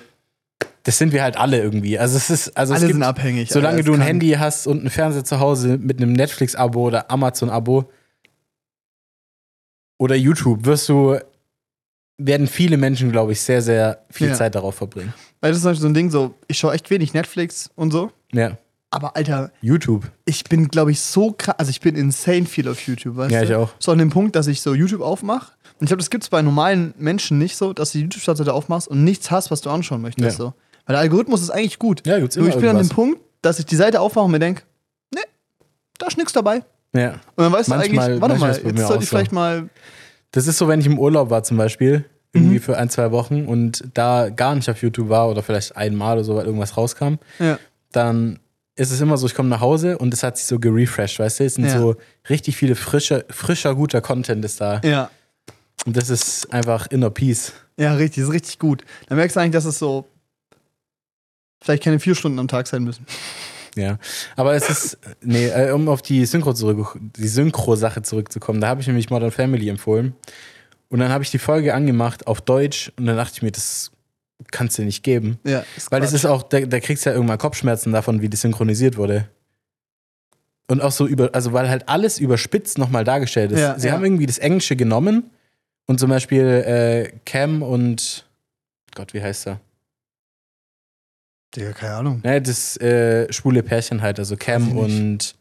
das 0.81 0.98
sind 0.98 1.13
wir 1.13 1.22
halt 1.22 1.38
alle 1.38 1.62
irgendwie. 1.62 2.00
Also 2.00 2.18
es 2.18 2.30
ist, 2.31 2.57
also 2.57 2.74
es 2.74 2.80
Alle 2.80 2.88
gibt, 2.88 2.96
sind 2.96 3.04
abhängig. 3.04 3.50
solange 3.52 3.84
du 3.84 3.94
ein 3.94 4.02
es 4.02 4.07
Handy 4.07 4.31
hast 4.31 4.66
und 4.66 4.80
einen 4.80 4.90
Fernseher 4.90 5.24
zu 5.24 5.40
Hause 5.40 5.78
mit 5.78 6.02
einem 6.02 6.12
Netflix-Abo 6.13 6.88
oder 6.88 7.12
Amazon-Abo 7.12 7.90
oder 10.00 10.16
YouTube, 10.16 10.66
wirst 10.66 10.90
du, 10.90 11.18
werden 12.18 12.48
viele 12.48 12.78
Menschen, 12.78 13.12
glaube 13.12 13.31
ich, 13.31 13.42
sehr, 13.42 13.62
sehr 13.62 14.06
viel 14.10 14.30
Ja. 14.30 14.34
Zeit 14.34 14.56
darauf 14.56 14.75
verbringen. 14.75 15.13
Weil 15.40 15.52
das 15.52 15.57
ist 15.57 15.63
zum 15.63 15.72
Beispiel 15.72 15.81
so 15.84 15.88
ein 15.88 15.94
Ding, 15.94 16.10
so, 16.10 16.34
ich 16.48 16.57
schaue 16.57 16.74
echt 16.74 16.90
wenig 16.90 17.13
Netflix 17.13 17.69
und 17.75 17.92
so. 17.92 18.12
Ja. 18.34 18.57
Aber 18.95 19.15
Alter, 19.15 19.51
YouTube. 19.62 20.09
ich 20.25 20.44
bin, 20.45 20.68
glaube 20.69 20.92
ich, 20.92 21.01
so 21.01 21.33
krass. 21.38 21.56
Also 21.57 21.69
ich 21.69 21.81
bin 21.81 21.95
insane 21.95 22.45
viel 22.45 22.68
auf 22.68 22.80
YouTube, 22.88 23.18
weißt 23.18 23.31
Ja, 23.31 23.42
du? 23.42 23.45
ich 23.45 23.53
auch. 23.56 23.69
So 23.80 23.92
an 23.92 23.97
dem 23.97 24.09
Punkt, 24.09 24.36
dass 24.36 24.47
ich 24.47 24.62
so 24.62 24.74
YouTube 24.74 25.01
aufmache. 25.01 25.51
Und 25.80 25.83
ich 25.83 25.88
glaube, 25.88 25.97
das 26.00 26.09
gibt 26.09 26.24
es 26.24 26.30
bei 26.30 26.42
normalen 26.42 26.94
Menschen 26.97 27.38
nicht 27.38 27.57
so, 27.57 27.74
dass 27.74 27.92
du 27.92 27.97
die 27.97 28.03
YouTube-Startseite 28.06 28.53
aufmachst 28.53 28.88
und 28.88 29.03
nichts 29.03 29.30
hast, 29.31 29.51
was 29.51 29.62
du 29.62 29.69
anschauen 29.69 30.01
möchtest. 30.01 30.39
Ja. 30.39 30.45
So. 30.45 30.53
Weil 30.86 30.94
der 30.94 31.00
Algorithmus 31.00 31.42
ist 31.42 31.50
eigentlich 31.50 31.80
gut. 31.80 32.06
Ja, 32.07 32.19
gibt's 32.19 32.36
Nur 32.38 32.45
immer 32.45 32.56
ich 32.56 32.62
bin 32.62 32.69
an 32.69 32.77
dem. 32.77 32.89
Punkt, 32.89 33.19
dass 33.42 33.59
ich 33.59 33.65
die 33.65 33.75
Seite 33.75 34.00
aufmache 34.00 34.25
und 34.25 34.31
mir 34.31 34.39
denke, 34.39 34.63
nee, 35.13 35.21
da 35.97 36.07
ist 36.07 36.18
nichts 36.18 36.31
dabei. 36.33 36.63
Ja. 36.94 37.13
Und 37.36 37.44
dann 37.44 37.51
weißt 37.51 37.68
Manchmal- 37.69 37.89
du 37.89 38.01
eigentlich, 38.15 38.21
warte 38.21 38.36
mal, 38.39 38.47
jetzt 38.75 38.88
sollte 38.88 39.03
ich 39.03 39.09
so. 39.09 39.15
vielleicht 39.18 39.31
mal. 39.33 39.69
Das 40.31 40.47
ist 40.47 40.57
so, 40.57 40.68
wenn 40.69 40.80
ich 40.80 40.86
im 40.86 40.97
Urlaub 40.97 41.30
war 41.30 41.44
zum 41.44 41.57
Beispiel, 41.57 42.06
irgendwie 42.33 42.59
für 42.59 42.77
ein, 42.77 42.89
zwei 42.89 43.12
Wochen 43.12 43.45
und 43.45 43.83
da 43.94 44.30
gar 44.30 44.56
nicht 44.56 44.69
auf 44.69 44.81
YouTube 44.81 45.07
war 45.09 45.30
oder 45.30 45.42
vielleicht 45.44 45.75
einmal 45.77 46.15
oder 46.18 46.24
so, 46.25 46.36
weil 46.36 46.45
irgendwas 46.45 46.75
rauskam, 46.75 47.15
Ja. 47.39 47.57
dann 47.94 48.39
ist 48.75 48.92
es 48.92 49.00
immer 49.01 49.18
so, 49.18 49.25
ich 49.27 49.33
komme 49.36 49.50
nach 49.50 49.62
Hause 49.62 49.98
und 49.98 50.13
es 50.13 50.22
hat 50.24 50.38
sich 50.38 50.48
so 50.48 50.60
gerefreshed, 50.60 51.19
weißt 51.19 51.39
du? 51.39 51.44
Es 51.45 51.56
sind 51.56 51.66
Ja. 51.66 51.77
so 51.80 51.95
richtig 52.30 52.57
viele 52.57 52.75
frischer, 52.75 53.24
frischer, 53.30 53.74
guter 53.75 54.01
Content 54.01 54.44
ist 54.44 54.60
da. 54.60 54.81
Ja. 54.83 55.10
Und 55.86 55.95
das 55.95 56.10
ist 56.10 56.51
einfach 56.51 56.88
inner 56.88 57.10
Peace. 57.10 57.54
Ja, 57.77 57.94
richtig, 57.94 58.24
ist 58.24 58.31
richtig 58.31 58.60
gut. 58.60 58.83
Dann 59.07 59.18
merkst 59.18 59.36
du 59.36 59.39
eigentlich, 59.39 59.54
dass 59.54 59.66
es 59.66 59.80
so 59.80 60.07
vielleicht 61.62 61.83
keine 61.83 62.00
vier 62.00 62.16
Stunden 62.16 62.39
am 62.39 62.48
Tag 62.48 62.68
sein 62.68 62.83
müssen. 62.83 63.06
Ja. 63.75 63.98
Aber 64.36 64.54
es 64.56 64.69
ist, 64.69 64.98
nee, 65.21 65.48
äh, 65.48 65.71
um 65.71 65.89
auf 65.89 66.01
die 66.01 66.25
Synchro 66.25 66.54
zurück, 66.54 66.98
die 67.18 67.28
Synchro-Sache 67.28 68.01
zurückzukommen, 68.01 68.62
da 68.62 68.68
habe 68.68 68.81
ich 68.81 68.88
nämlich 68.88 69.10
Modern 69.10 69.31
Family 69.31 69.68
empfohlen. 69.69 70.16
Und 70.89 71.00
dann 71.00 71.10
habe 71.12 71.24
ich 71.24 71.31
die 71.31 71.39
Folge 71.39 71.74
angemacht 71.74 72.28
auf 72.28 72.42
Deutsch 72.42 72.92
und 72.98 73.06
dann 73.06 73.18
dachte 73.18 73.33
ich 73.36 73.42
mir, 73.42 73.51
das 73.51 73.92
kannst 74.52 74.78
du 74.78 74.84
nicht 74.84 75.04
geben. 75.04 75.40
Ja, 75.46 75.64
Weil 75.90 76.02
das 76.02 76.14
ist 76.14 76.26
auch, 76.26 76.44
da, 76.44 76.60
da 76.62 76.80
kriegst 76.80 77.06
du 77.06 77.10
ja 77.10 77.16
irgendwann 77.16 77.38
Kopfschmerzen 77.38 77.92
davon, 77.94 78.22
wie 78.22 78.30
das 78.30 78.42
synchronisiert 78.42 78.98
wurde. 78.98 79.28
Und 80.68 80.82
auch 80.82 80.92
so 80.92 81.06
über, 81.08 81.30
also 81.34 81.54
weil 81.54 81.70
halt 81.70 81.88
alles 81.88 82.20
überspitzt 82.20 82.78
nochmal 82.78 83.04
dargestellt 83.04 83.52
ist. 83.52 83.60
Ja, 83.60 83.78
Sie 83.78 83.88
ja. 83.88 83.94
haben 83.94 84.04
irgendwie 84.04 84.26
das 84.26 84.40
Englische 84.40 84.76
genommen 84.76 85.30
und 85.86 86.00
zum 86.00 86.10
Beispiel 86.10 86.44
äh, 86.44 87.12
Cam 87.26 87.62
und 87.62 88.26
Gott, 88.96 89.14
wie 89.14 89.22
heißt 89.22 89.48
er? 89.48 89.60
Digga, 91.56 91.72
keine 91.74 91.94
Ahnung. 91.96 92.22
Ne, 92.24 92.42
das 92.42 92.78
äh, 92.78 93.31
schwule 93.31 93.64
Pärchen 93.64 94.02
halt, 94.02 94.20
also 94.20 94.36
Cam 94.38 94.78
und. 94.78 95.36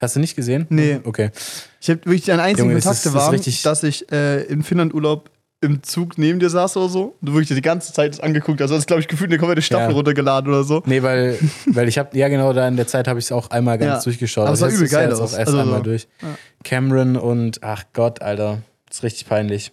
Hast 0.00 0.16
du 0.16 0.20
nicht 0.20 0.34
gesehen? 0.34 0.66
Nee. 0.70 0.98
Okay. 1.04 1.30
Ich 1.78 1.90
habe 1.90 2.00
wirklich 2.06 2.24
deine 2.24 2.40
einzigen 2.42 2.70
Junge, 2.70 2.80
das 2.80 2.86
ist- 2.86 3.04
das 3.04 3.12
ist 3.12 3.18
waren, 3.18 3.30
richtig- 3.34 3.62
dass 3.62 3.82
ich 3.82 4.10
äh, 4.10 4.44
in 4.44 4.62
Finnland 4.62 4.94
Urlaub 4.94 5.30
im 5.62 5.82
Zug 5.82 6.16
neben 6.16 6.38
dir 6.40 6.48
saß 6.48 6.76
oder 6.78 6.88
so. 6.88 7.16
Und 7.20 7.26
du 7.28 7.32
wirklich 7.34 7.48
die 7.54 7.60
ganze 7.60 7.92
Zeit 7.92 8.12
das 8.14 8.20
angeguckt 8.20 8.60
hast. 8.60 8.70
Also, 8.72 8.84
glaube 8.86 9.00
ich, 9.00 9.08
gefühlt 9.08 9.30
eine 9.30 9.38
komplette 9.38 9.60
Staffel 9.62 9.90
Ja. 9.90 9.94
runtergeladen 9.94 10.48
oder 10.50 10.64
so. 10.64 10.82
Nee, 10.86 11.02
weil, 11.02 11.38
weil 11.66 11.86
ich 11.88 11.98
habe, 11.98 12.16
ja 12.16 12.28
genau, 12.28 12.52
da 12.54 12.66
in 12.66 12.76
der 12.76 12.86
Zeit 12.86 13.06
habe 13.08 13.18
ich 13.18 13.26
es 13.26 13.32
auch 13.32 13.50
einmal 13.50 13.76
ganz 13.78 13.98
Ja. 13.98 14.04
durchgeschaut. 14.04 14.44
Aber 14.46 14.54
es 14.54 14.60
sah 14.60 14.68
übel 14.68 14.82
ist 14.84 14.92
ja 14.92 15.00
geil 15.00 15.10
jetzt 15.10 15.20
aus. 15.20 15.34
auch 15.34 15.38
erst 15.38 15.48
Also 15.48 15.60
einmal 15.60 15.82
durch. 15.82 16.08
Ja. 16.22 16.28
Cameron 16.64 17.16
und, 17.16 17.62
ach 17.62 17.84
Gott, 17.92 18.22
Alter. 18.22 18.62
Das 18.88 18.98
ist 18.98 19.02
richtig 19.04 19.28
peinlich. 19.28 19.72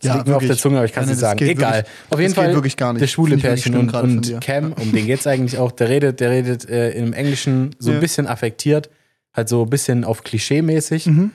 Das 0.00 0.08
Ja, 0.10 0.14
liegt 0.16 0.28
mir 0.28 0.36
auf 0.36 0.46
der 0.46 0.56
Zunge, 0.56 0.76
aber 0.76 0.84
ich 0.84 0.92
kann 0.92 1.04
es 1.04 1.08
nicht 1.10 1.22
das 1.22 1.28
sagen. 1.30 1.38
geht 1.38 1.48
Egal. 1.48 1.72
wirklich- 1.78 1.92
auf 2.10 2.20
jeden 2.20 2.30
das 2.34 2.36
geht 2.36 2.44
Fall 2.44 2.54
wirklich 2.54 2.76
gar 2.76 2.92
nicht. 2.92 3.02
der 3.02 3.06
schwule 3.08 3.36
Pärchen 3.38 3.74
und, 3.76 3.92
und 3.94 4.40
Cam, 4.40 4.72
um 4.74 4.92
den 4.92 5.06
geht's 5.06 5.26
eigentlich 5.26 5.58
auch, 5.58 5.72
der 5.72 5.88
redet, 5.88 6.20
der 6.20 6.30
redet 6.30 6.68
äh, 6.68 6.90
im 6.90 7.12
Englischen 7.14 7.74
so 7.80 7.90
ein 7.90 7.98
bisschen 8.00 8.26
affektiert, 8.28 8.90
halt 9.34 9.48
so 9.48 9.62
ein 9.64 9.70
bisschen 9.70 10.04
auf 10.04 10.22
Klischee-mäßig. 10.22 11.06
Mhm. 11.06 11.30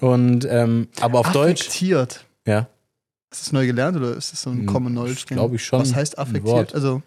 Und 0.00 0.46
ähm, 0.48 0.88
aber 1.00 1.18
auf 1.20 1.32
Deutsch, 1.32 1.60
Affektiert. 1.68 2.24
Ja, 2.46 2.68
Ist 3.30 3.42
das 3.42 3.52
neu 3.52 3.66
gelernt 3.66 3.96
oder 3.96 4.14
ist 4.16 4.32
das 4.32 4.42
so 4.42 4.50
ein 4.50 4.58
Hm, 4.60 4.66
Common 4.66 4.92
Knowledge? 4.92 5.24
Glaube 5.26 5.56
ich 5.56 5.64
schon. 5.64 5.80
Was 5.80 5.94
heißt 5.94 6.18
affektiert? 6.18 6.74
Also 6.74 7.02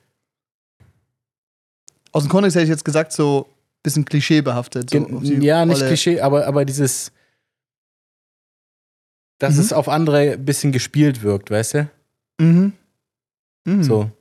aus 2.12 2.24
dem 2.24 2.30
Kontext 2.30 2.56
hätte 2.56 2.64
ich 2.64 2.70
jetzt 2.70 2.86
gesagt, 2.86 3.12
so 3.14 3.48
ein 3.50 3.80
bisschen 3.84 4.06
klischeebehaftet. 4.06 4.90
So 4.90 4.98
ja, 5.22 5.66
nicht 5.66 5.78
Rolle. 5.78 5.88
Klischee, 5.88 6.20
aber, 6.22 6.48
aber 6.48 6.66
dieses, 6.66 7.12
dass 9.40 9.56
Mhm. 9.56 9.60
es 9.62 9.74
auf 9.74 9.88
andere 9.90 10.32
ein 10.34 10.46
bisschen 10.46 10.72
gespielt 10.72 11.22
wirkt, 11.22 11.52
weißt 11.52 11.74
du? 11.76 11.90
Mhm. 12.40 12.74
Mhm. 13.66 13.84
So. 13.84 14.12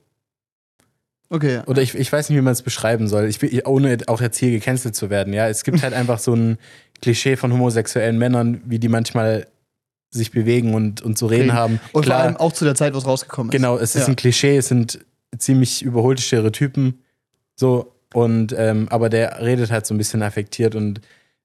Okay, 1.29 1.55
ja. 1.55 1.67
Oder 1.67 1.81
ich, 1.81 1.93
ich 1.95 2.11
weiß 2.11 2.29
nicht, 2.29 2.37
wie 2.37 2.41
man 2.41 2.53
es 2.53 2.61
beschreiben 2.61 3.07
soll. 3.07 3.25
Ich 3.25 3.41
will, 3.41 3.61
ohne 3.65 3.97
auch 4.07 4.21
jetzt 4.21 4.37
hier 4.37 4.51
gecancelt 4.51 4.95
zu 4.95 5.09
werden, 5.09 5.33
ja. 5.33 5.47
Es 5.49 5.63
gibt 5.63 5.81
halt 5.83 5.93
einfach 5.93 6.19
so 6.19 6.33
ein 6.35 6.57
Klischee 7.01 7.35
von 7.35 7.51
homosexuellen 7.51 8.17
Männern, 8.17 8.61
wie 8.65 8.79
die 8.79 8.87
manchmal 8.89 9.47
sich 10.09 10.31
bewegen 10.31 10.73
und, 10.73 11.01
und 11.01 11.17
zu 11.17 11.25
reden 11.27 11.43
Reden. 11.43 11.53
haben. 11.53 11.79
Und 11.93 12.03
Klar, 12.03 12.19
vor 12.19 12.25
allem 12.27 12.37
auch 12.37 12.53
zu 12.53 12.65
der 12.65 12.75
Zeit, 12.75 12.93
wo 12.93 12.97
es 12.97 13.05
rausgekommen 13.05 13.49
ist. 13.49 13.55
Genau, 13.55 13.77
es 13.77 13.95
ist 13.95 14.03
Ja. 14.03 14.07
ein 14.07 14.15
Klischee, 14.15 14.57
es 14.57 14.67
sind 14.69 14.99
ziemlich 15.37 15.81
überholte 15.83 16.21
Stereotypen. 16.21 17.03
So, 17.55 17.93
und 18.13 18.53
ähm, 18.57 18.87
aber 18.89 19.09
der 19.09 19.41
redet 19.41 19.69
halt 19.71 19.85
so 19.85 19.93
ein 19.93 19.97
bisschen 19.97 20.23
affektiert 20.23 20.75
und 20.75 21.01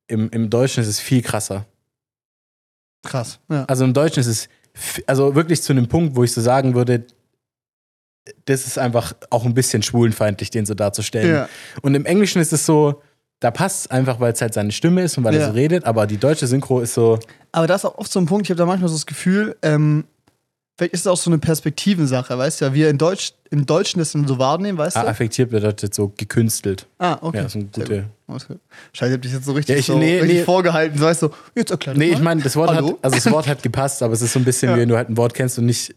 im, 0.06 0.30
im 0.30 0.48
Deutschen 0.50 0.82
ist 0.82 0.88
es 0.88 1.00
viel 1.00 1.22
krasser. 1.22 1.66
Krass. 3.04 3.40
Ja. 3.50 3.64
Also 3.64 3.84
im 3.84 3.94
Deutschen 3.94 4.20
ist 4.20 4.26
es 4.28 4.48
also 5.06 5.34
wirklich 5.34 5.60
zu 5.62 5.72
einem 5.72 5.88
Punkt, 5.88 6.14
wo 6.16 6.22
ich 6.24 6.32
so 6.32 6.40
sagen 6.40 6.74
würde, 6.74 7.04
das 8.44 8.66
ist 8.66 8.78
einfach 8.78 9.14
auch 9.30 9.44
ein 9.44 9.54
bisschen 9.54 9.82
schwulenfeindlich, 9.82 10.50
den 10.50 10.64
so 10.66 10.74
darzustellen. 10.74 11.28
ja. 11.34 11.48
Und 11.82 11.94
im 11.96 12.06
Englischen 12.06 12.40
ist 12.40 12.52
es 12.52 12.64
so, 12.64 13.02
da 13.42 13.50
passt 13.50 13.80
es 13.86 13.90
einfach, 13.90 14.18
weil 14.20 14.32
es 14.32 14.40
halt 14.40 14.54
seine 14.54 14.72
Stimme 14.72 15.02
ist 15.02 15.18
und 15.18 15.24
weil 15.24 15.34
Ja. 15.34 15.40
er 15.40 15.46
so 15.48 15.52
redet, 15.52 15.84
aber 15.84 16.06
die 16.06 16.16
deutsche 16.16 16.46
Synchro 16.46 16.80
ist 16.80 16.94
so, 16.94 17.18
Aber 17.52 17.66
das 17.66 17.82
ist 17.82 17.84
auch 17.84 17.98
oft 17.98 18.10
so 18.10 18.18
ein 18.20 18.26
Punkt, 18.26 18.46
ich 18.46 18.50
habe 18.50 18.58
da 18.58 18.64
manchmal 18.66 18.88
so 18.88 18.94
das 18.94 19.04
Gefühl, 19.06 19.56
ähm, 19.62 20.04
Vielleicht 20.78 20.94
ist 20.94 21.00
es 21.00 21.06
auch 21.06 21.18
so 21.18 21.28
eine 21.28 21.38
Perspektivensache, 21.38 22.36
weißt 22.36 22.60
du? 22.62 22.64
Ja, 22.64 22.72
wir 22.74 22.88
in 22.88 22.96
Deutsch, 22.96 23.34
im 23.50 23.66
Deutschen 23.66 23.98
das 23.98 24.12
dann 24.12 24.26
so 24.26 24.38
wahrnehmen, 24.38 24.78
weißt 24.78 24.96
Ah, 24.96 25.02
du? 25.02 25.08
affektiert 25.08 25.50
bedeutet 25.50 25.92
so 25.94 26.08
gekünstelt. 26.16 26.86
Ah, 26.98 27.18
okay. 27.20 27.36
Ja, 27.36 27.42
das 27.42 27.54
ist 27.54 27.74
Sehr 27.74 27.84
gute. 27.84 28.04
Scheiße, 28.30 28.58
ich 28.94 29.02
hab 29.12 29.22
dich 29.22 29.32
jetzt 29.34 29.44
so 29.44 29.52
richtig, 29.52 29.74
Ja, 29.74 29.78
ich- 29.80 29.86
so, 29.86 29.98
nee, 29.98 30.18
richtig 30.18 30.38
nee. 30.38 30.44
vorgehalten. 30.44 30.98
So, 30.98 31.04
weißt 31.04 31.22
du, 31.22 31.30
jetzt 31.54 31.70
erklär 31.72 31.92
das 31.94 31.98
Nee, 31.98 32.08
mal. 32.12 32.16
ich 32.16 32.22
meine, 32.22 32.42
das 32.42 32.56
Wort 32.56 32.70
Hallo? 32.70 32.88
hat, 32.88 32.96
also 33.02 33.16
das 33.16 33.30
Wort 33.30 33.46
hat 33.48 33.62
gepasst, 33.62 34.02
aber 34.02 34.14
es 34.14 34.22
ist 34.22 34.32
so 34.32 34.38
ein 34.38 34.44
bisschen 34.46 34.70
Ja. 34.70 34.76
wie 34.76 34.80
wenn 34.80 34.88
du 34.88 34.96
halt 34.96 35.10
ein 35.10 35.16
Wort 35.18 35.34
kennst 35.34 35.58
und 35.58 35.66
nicht 35.66 35.94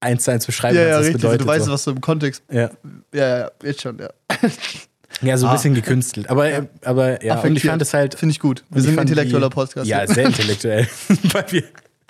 eins 0.00 0.24
zu 0.24 0.30
eins 0.30 0.44
beschreiben 0.44 0.76
Ja, 0.76 0.82
kannst, 0.82 0.92
ja, 0.92 0.98
was 0.98 1.06
richtig. 1.06 1.22
so, 1.22 1.28
bedeutet. 1.28 1.40
du 1.46 1.48
weißt, 1.50 1.64
so. 1.64 1.72
was 1.72 1.84
du 1.84 1.90
im 1.92 2.00
Kontext. 2.02 2.42
ja. 2.52 2.60
Ja, 2.60 2.70
ja, 3.14 3.38
ja, 3.38 3.50
jetzt 3.64 3.80
schon, 3.80 3.98
ja. 3.98 4.10
ja, 5.22 5.36
so 5.36 5.46
ein 5.46 5.50
Ah. 5.50 5.54
bisschen 5.54 5.74
gekünstelt. 5.74 6.28
Aber, 6.30 6.68
aber 6.84 7.24
ja, 7.24 7.40
und 7.40 7.56
ich 7.56 7.64
fand 7.64 7.82
es 7.82 7.94
halt. 7.94 8.14
Finde 8.14 8.32
ich 8.32 8.40
gut. 8.40 8.64
Wir 8.70 8.82
sind 8.82 8.98
ein 8.98 9.02
intellektueller 9.06 9.48
die, 9.48 9.54
Podcast. 9.54 9.86
Ja, 9.88 10.06
sehr 10.06 10.26
intellektuell. 10.26 10.86
Weil 11.32 11.44
wir 11.50 11.62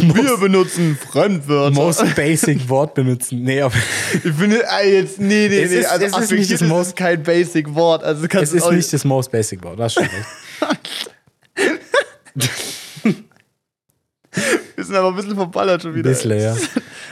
wir 0.00 0.36
benutzen 0.38 0.96
Fremdwörter. 1.10 1.74
most 1.74 2.14
basic 2.14 2.68
Wort 2.68 2.94
benutzen. 2.94 3.42
Nee, 3.42 3.60
aber 3.60 3.74
Ich 4.12 4.20
finde, 4.32 4.62
jetzt, 4.84 5.18
nee, 5.20 5.48
nee, 5.48 5.62
Es 5.62 5.70
nee. 5.70 5.78
ist- 5.80 5.86
also 5.86 6.06
es 6.06 6.18
ist 6.18 6.30
nicht 6.32 6.52
das 6.52 6.60
most- 6.62 6.96
kein 6.96 7.22
Basic 7.22 7.74
Wort. 7.74 8.04
Also 8.04 8.26
kannst 8.28 8.54
es 8.54 8.62
ist 8.62 8.70
nicht 8.70 8.92
das 8.92 9.04
most 9.04 9.30
basic 9.32 9.62
Wort. 9.64 9.78
Das 9.78 9.92
stimmt. 9.92 10.10
Wir 14.76 14.84
sind 14.84 14.94
aber 14.94 15.08
ein 15.08 15.16
bisschen 15.16 15.34
verballert 15.34 15.82
schon 15.82 15.94
wieder. 15.94 16.10
bisschen, 16.10 16.38
ja. 16.38 16.54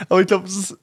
Aber 0.09 0.21
ich 0.21 0.27
glaube, 0.27 0.47
es 0.47 0.55
ist 0.55 0.77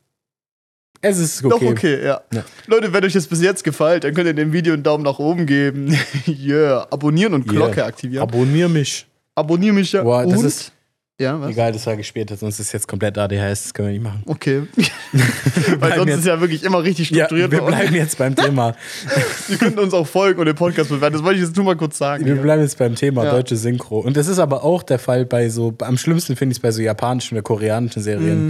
Es 1.05 1.19
ist 1.19 1.45
doch 1.45 1.53
okay. 1.53 1.69
okay, 1.71 2.05
ja. 2.05 2.21
Ja. 2.33 2.45
Leute, 2.67 2.93
wenn 2.93 3.05
euch 3.05 3.13
das 3.13 3.27
bis 3.27 3.43
jetzt 3.43 3.65
gefällt, 3.65 4.05
dann 4.05 4.15
könnt 4.15 4.29
ihr 4.29 4.35
dem 4.35 4.53
Video 4.53 4.73
einen 4.73 4.85
Daumen 4.85 5.03
nach 5.03 5.19
oben 5.19 5.47
geben. 5.47 5.97
yeah. 6.27 6.87
Abonnieren 6.91 7.35
und 7.35 7.47
Glocke 7.49 7.79
Yeah. 7.79 7.87
aktivieren. 7.87 8.23
Abonnier 8.23 8.69
mich. 8.69 9.07
Abonnier 9.35 9.73
mich 9.73 9.91
ja. 9.93 10.03
Boah, 10.05 10.25
das 10.25 10.39
und? 10.39 10.45
ist- 10.47 10.73
Ja, 11.21 11.41
was? 11.41 11.51
Egal, 11.51 11.73
das 11.73 11.87
war 11.87 11.95
gespielt, 11.97 12.33
sonst 12.37 12.59
ist 12.59 12.73
jetzt 12.73 12.89
komplett 12.89 13.17
ADHS, 13.19 13.65
das 13.65 13.75
können 13.75 13.89
wir 13.89 13.93
nicht 13.93 14.03
machen. 14.03 14.23
Okay. 14.27 14.63
Weil 15.79 15.95
sonst 15.97 16.09
jetzt- 16.09 16.19
ist 16.21 16.27
ja 16.27 16.41
wirklich 16.41 16.65
immer 16.65 16.83
richtig 16.83 17.11
Ja, 17.11 17.27
strukturiert. 17.27 17.53
wir 17.53 17.59
bei 17.61 17.65
uns. 17.67 17.77
bleiben 17.77 17.95
jetzt 17.95 18.19
beim 18.19 18.35
Thema. 18.35 18.75
Ihr 19.49 19.59
könnt 19.59 19.79
uns 19.79 19.93
auch 19.95 20.07
folgen 20.07 20.41
und 20.41 20.47
den 20.47 20.57
Podcast 20.57 20.89
bewerten. 20.89 21.13
Das 21.15 21.23
wollte 21.23 21.39
ich 21.39 21.45
jetzt 21.47 21.55
nur 21.55 21.67
mal 21.67 21.77
kurz 21.77 21.99
sagen. 21.99 22.25
Wir 22.25 22.35
ja. 22.35 22.43
bleiben 22.43 22.63
jetzt 22.63 22.79
beim 22.79 22.95
Thema 22.97 23.25
Ja. 23.25 23.31
deutsche 23.33 23.57
Synchro. 23.57 23.99
Und 24.01 24.17
das 24.17 24.27
ist 24.27 24.39
aber 24.39 24.65
auch 24.65 24.83
der 24.83 24.99
Fall 24.99 25.25
bei 25.27 25.49
so, 25.51 25.75
am 25.83 25.97
schlimmsten 25.99 26.35
finde 26.35 26.53
ich 26.55 26.59
es 26.59 26.63
bei 26.63 26.71
so 26.73 26.81
japanischen 26.81 27.35
oder 27.35 27.43
koreanischen 27.43 28.03
Serien. 28.03 28.47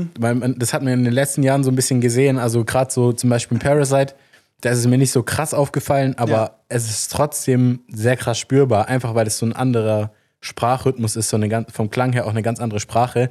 Mhm. 0.00 0.10
Weil 0.18 0.34
man, 0.34 0.58
das 0.58 0.74
hat 0.74 0.82
man 0.82 0.92
in 0.94 1.04
den 1.04 1.14
letzten 1.14 1.42
Jahren 1.44 1.64
so 1.64 1.70
ein 1.70 1.76
bisschen 1.76 2.00
gesehen. 2.00 2.38
Also 2.38 2.64
gerade 2.64 2.92
so 2.92 3.12
zum 3.12 3.30
Beispiel 3.30 3.56
in 3.56 3.60
Parasite, 3.62 4.14
da 4.62 4.70
ist 4.70 4.78
es 4.78 4.86
mir 4.86 4.98
nicht 4.98 5.12
so 5.12 5.22
krass 5.22 5.54
aufgefallen, 5.54 6.14
aber 6.18 6.30
Ja. 6.32 6.50
es 6.68 6.90
ist 6.90 7.12
trotzdem 7.12 7.80
sehr 7.88 8.16
krass 8.16 8.38
spürbar, 8.38 8.88
einfach 8.88 9.14
weil 9.14 9.26
es 9.28 9.38
so 9.38 9.46
ein 9.46 9.54
anderer 9.54 10.12
Sprachrhythmus 10.40 11.16
ist, 11.16 11.28
so 11.28 11.36
eine 11.36 11.48
ganz, 11.48 11.72
vom 11.72 11.90
Klang 11.90 12.12
her 12.12 12.26
auch 12.26 12.30
eine 12.30 12.42
ganz 12.42 12.60
andere 12.60 12.80
Sprache. 12.80 13.30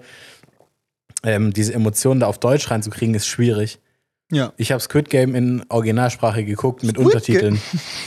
Ähm, 1.23 1.51
diese 1.53 1.73
Emotionen 1.73 2.19
da 2.21 2.27
auf 2.27 2.39
Deutsch 2.39 2.69
reinzukriegen, 2.71 3.15
ist 3.15 3.27
schwierig. 3.27 3.79
Ja. 4.31 4.53
Ich 4.57 4.71
habe 4.71 4.81
Squid 4.81 5.09
Game 5.09 5.35
in 5.35 5.65
Originalsprache 5.69 6.45
geguckt 6.45 6.83
mit 6.83 6.95
Squid 6.95 7.05
Untertiteln. 7.05 7.61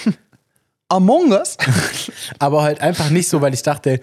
Among 0.89 1.33
Us? 1.33 1.57
aber 2.39 2.63
halt 2.63 2.81
einfach 2.81 3.11
nicht 3.11 3.29
so, 3.29 3.41
weil 3.41 3.55
ich 3.55 3.63
dachte, 3.63 4.01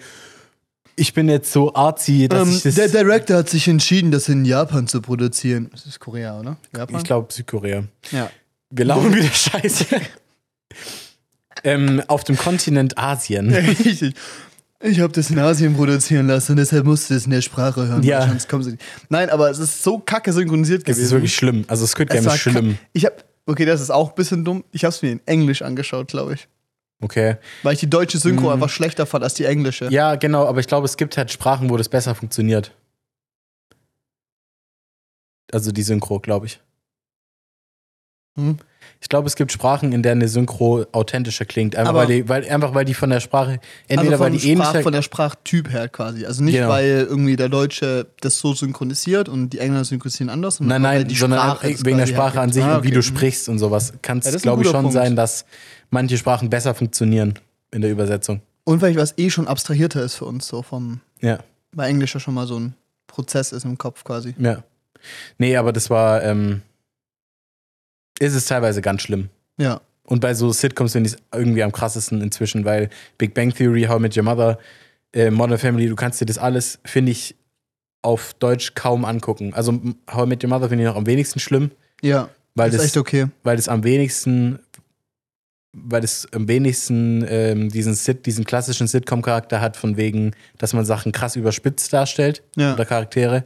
ich 0.96 1.14
bin 1.14 1.28
jetzt 1.28 1.50
so 1.50 1.74
artsy, 1.74 2.28
dass 2.28 2.46
Ähm, 2.48 2.54
ich 2.56 2.62
das. 2.62 2.74
der 2.74 2.88
Director 2.88 3.38
hat 3.38 3.48
sich 3.48 3.66
entschieden, 3.68 4.10
das 4.10 4.28
in 4.28 4.44
Japan 4.44 4.86
zu 4.86 5.00
produzieren. 5.00 5.68
Das 5.72 5.86
ist 5.86 5.98
Korea, 5.98 6.38
oder? 6.38 6.56
Japan? 6.76 6.96
ich 6.98 7.04
glaube 7.04 7.32
Südkorea. 7.32 7.84
Ja. 8.10 8.30
Wir 8.70 8.84
laufen 8.84 9.14
wieder 9.14 9.30
Scheiße. 9.32 9.86
ähm, 11.64 12.02
auf 12.06 12.24
dem 12.24 12.36
Kontinent 12.36 12.98
Asien. 12.98 13.52
Richtig. 13.52 14.14
Ich 14.82 14.98
habe 15.00 15.12
das 15.12 15.30
in 15.30 15.38
Asien 15.38 15.76
produzieren 15.76 16.26
lassen, 16.26 16.56
deshalb 16.56 16.86
musste 16.86 17.14
es 17.14 17.26
in 17.26 17.32
der 17.32 17.42
Sprache 17.42 17.86
hören. 17.86 18.02
Ja. 18.02 18.20
weil 18.20 18.28
Sonst 18.28 18.48
kommen 18.48 18.62
sie 18.62 18.70
nicht. 18.72 18.82
Nein, 19.10 19.28
aber 19.28 19.50
es 19.50 19.58
ist 19.58 19.82
so 19.82 19.98
kacke 19.98 20.32
synchronisiert 20.32 20.80
Das 20.88 20.96
gewesen. 20.96 21.04
ist 21.04 21.10
wirklich 21.12 21.34
schlimm. 21.34 21.64
Also 21.68 21.86
Squid 21.86 22.08
Es 22.08 22.16
Game 22.16 22.24
war 22.24 22.34
ist 22.34 22.40
schlimm. 22.40 22.78
Ich 22.94 23.04
habe, 23.04 23.16
okay, 23.44 23.66
das 23.66 23.82
ist 23.82 23.90
auch 23.90 24.08
ein 24.10 24.14
bisschen 24.14 24.42
dumm. 24.44 24.64
Ich 24.72 24.84
habe 24.84 24.90
es 24.94 25.02
mir 25.02 25.12
in 25.12 25.20
Englisch 25.26 25.60
angeschaut, 25.60 26.08
glaube 26.08 26.32
ich. 26.34 26.48
Okay. 27.02 27.36
Weil 27.62 27.74
ich 27.74 27.80
die 27.80 27.90
deutsche 27.90 28.18
Synchro 28.18 28.50
einfach 28.50 28.70
schlechter 28.70 29.04
fand 29.04 29.22
als 29.24 29.34
die 29.34 29.44
englische. 29.44 29.86
Mhm. 29.86 29.90
Ja, 29.92 30.14
genau, 30.16 30.46
aber 30.46 30.60
ich 30.60 30.66
glaube, 30.66 30.86
es 30.86 30.96
gibt 30.96 31.16
halt 31.18 31.30
Sprachen, 31.30 31.68
wo 31.68 31.76
das 31.76 31.88
besser 31.90 32.14
funktioniert. 32.14 32.74
Also 35.52 35.72
die 35.72 35.82
Synchro, 35.82 36.20
glaube 36.20 36.46
ich. 36.46 36.60
Hm. 38.38 38.58
Ich 39.00 39.08
glaube, 39.08 39.26
es 39.26 39.36
gibt 39.36 39.50
Sprachen, 39.52 39.92
in 39.92 40.02
denen 40.02 40.20
eine 40.22 40.28
Synchro 40.28 40.84
authentischer 40.92 41.44
klingt. 41.44 41.76
Einfach, 41.76 41.90
Aber- 41.90 42.00
weil 42.00 42.06
die, 42.08 42.28
weil, 42.28 42.48
einfach 42.48 42.74
weil 42.74 42.84
die 42.84 42.94
von 42.94 43.10
der 43.10 43.20
Sprache, 43.20 43.60
entweder 43.88 44.12
also 44.12 44.24
weil 44.24 44.30
die 44.32 44.38
Sprach, 44.40 44.50
ähnlicher. 44.50 44.82
von 44.82 44.92
der 44.92 45.02
Sprachtyp 45.02 45.70
her 45.70 45.88
quasi. 45.88 46.26
Also 46.26 46.42
nicht, 46.44 46.54
Genau. 46.56 46.68
weil 46.68 47.06
irgendwie 47.08 47.36
der 47.36 47.48
Deutsche 47.48 48.06
das 48.20 48.38
so 48.38 48.52
synchronisiert 48.54 49.28
und 49.28 49.50
die 49.50 49.58
Engländer 49.58 49.84
synchronisieren 49.84 50.28
anders. 50.30 50.56
sondern 50.56 50.82
Nein, 50.82 50.98
nein, 51.00 51.08
die 51.08 51.14
sondern 51.14 51.56
wegen 51.62 51.98
der 51.98 52.06
Sprache 52.06 52.40
an 52.40 52.50
hergibt. 52.50 52.54
sich 52.54 52.64
Ah, 52.64 52.76
und 52.76 52.82
wie 52.84 52.88
okay. 52.88 52.94
du 52.96 53.02
sprichst 53.02 53.48
und 53.48 53.58
sowas. 53.58 53.92
Kann 54.02 54.20
Ja, 54.20 54.28
es, 54.30 54.34
ein 54.36 54.40
glaube 54.42 54.62
ich, 54.62 54.68
schon 54.68 54.80
Punkt. 54.82 54.94
sein, 54.94 55.16
dass 55.16 55.44
manche 55.90 56.18
Sprachen 56.18 56.50
besser 56.50 56.74
funktionieren 56.74 57.34
in 57.70 57.82
der 57.82 57.90
Übersetzung. 57.90 58.40
Und 58.64 58.82
weil 58.82 58.90
ich 58.92 58.96
was 58.96 59.14
eh 59.16 59.30
schon 59.30 59.48
abstrahierter 59.48 60.02
ist 60.02 60.14
für 60.16 60.26
uns, 60.26 60.46
so 60.46 60.62
vom, 60.62 61.00
Ja, 61.20 61.38
weil 61.72 61.88
Englisch 61.90 62.14
ja 62.14 62.20
schon 62.20 62.34
mal 62.34 62.46
so 62.46 62.58
ein 62.58 62.74
Prozess 63.06 63.52
ist 63.52 63.64
im 63.64 63.78
Kopf 63.78 64.04
quasi. 64.04 64.34
ja. 64.38 64.62
Nee, 65.38 65.56
aber 65.56 65.72
das 65.72 65.88
war, 65.88 66.22
ähm, 66.22 66.60
ist 68.20 68.34
es 68.34 68.44
teilweise 68.44 68.80
ganz 68.82 69.02
schlimm. 69.02 69.28
Ja. 69.58 69.80
Und 70.04 70.20
bei 70.20 70.34
so 70.34 70.52
Sitcoms 70.52 70.92
finde 70.92 71.08
ich 71.08 71.14
es 71.16 71.20
irgendwie 71.36 71.62
am 71.62 71.72
krassesten 71.72 72.20
inzwischen, 72.20 72.64
weil 72.64 72.88
Big 73.18 73.34
Bang 73.34 73.52
Theory, 73.52 73.84
How 73.88 73.98
I 73.98 74.02
Met 74.02 74.16
Your 74.16 74.22
Mother, 74.24 74.58
äh, 75.12 75.30
Modern 75.30 75.58
Family, 75.58 75.88
du 75.88 75.96
kannst 75.96 76.20
dir 76.20 76.26
das 76.26 76.38
alles, 76.38 76.78
finde 76.84 77.12
ich, 77.12 77.34
auf 78.02 78.34
Deutsch 78.34 78.74
kaum 78.74 79.04
angucken. 79.04 79.52
Also 79.54 79.80
How 80.10 80.24
I 80.24 80.28
Met 80.28 80.42
Your 80.44 80.50
Mother 80.50 80.68
finde 80.68 80.84
ich 80.84 80.88
noch 80.88 80.96
am 80.96 81.06
wenigsten 81.06 81.38
schlimm, 81.40 81.70
Ja. 82.02 82.28
weil 82.54 82.70
das 82.70 82.76
ist 82.76 82.80
das, 82.80 82.86
echt 82.86 82.96
okay. 82.96 83.26
weil 83.42 83.56
das 83.56 83.68
am 83.68 83.84
wenigsten, 83.84 84.58
weil 85.72 86.02
es 86.02 86.26
am 86.32 86.48
wenigsten 86.48 87.24
ähm, 87.28 87.68
diesen, 87.68 87.94
Sit, 87.94 88.26
diesen 88.26 88.44
klassischen 88.44 88.88
Sitcom-Charakter 88.88 89.60
hat, 89.60 89.76
von 89.76 89.96
wegen, 89.96 90.32
dass 90.58 90.72
man 90.72 90.84
Sachen 90.84 91.12
krass 91.12 91.36
überspitzt 91.36 91.92
darstellt 91.92 92.42
Ja. 92.56 92.74
oder 92.74 92.84
Charaktere. 92.84 93.44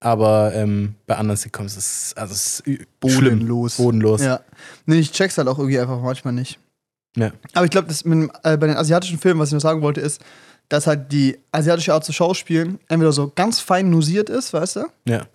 Aber 0.00 0.52
ähm, 0.54 0.94
bei 1.06 1.16
anderen 1.16 1.36
Sitcoms 1.36 1.76
ist 1.76 1.86
es, 2.12 2.16
also 2.16 2.32
es 2.32 2.60
ist 2.60 2.66
ü- 2.68 2.86
schlimm. 3.08 3.38
Bodenlos. 3.40 3.76
Bodenlos. 3.78 4.22
Ja. 4.22 4.40
Nee, 4.86 5.00
ich 5.00 5.10
check's 5.12 5.36
halt 5.38 5.48
auch 5.48 5.58
irgendwie 5.58 5.78
einfach 5.80 6.00
manchmal 6.00 6.34
nicht. 6.34 6.58
Ja. 7.16 7.32
Aber 7.54 7.64
ich 7.64 7.70
glaube, 7.70 7.92
äh, 7.92 8.56
bei 8.56 8.66
den 8.68 8.76
asiatischen 8.76 9.18
Filmen, 9.18 9.40
was 9.40 9.48
ich 9.48 9.54
noch 9.54 9.60
sagen 9.60 9.82
wollte, 9.82 10.00
ist, 10.00 10.20
dass 10.68 10.86
halt 10.86 11.10
die 11.10 11.38
asiatische 11.50 11.92
Art 11.94 12.04
zu 12.04 12.12
schauspielen 12.12 12.78
entweder 12.88 13.10
so 13.12 13.32
ganz 13.34 13.58
fein 13.58 13.90
nusiert 13.90 14.30
ist, 14.30 14.52
weißt 14.52 14.76
du? 14.76 14.86
Ja. 15.06 15.26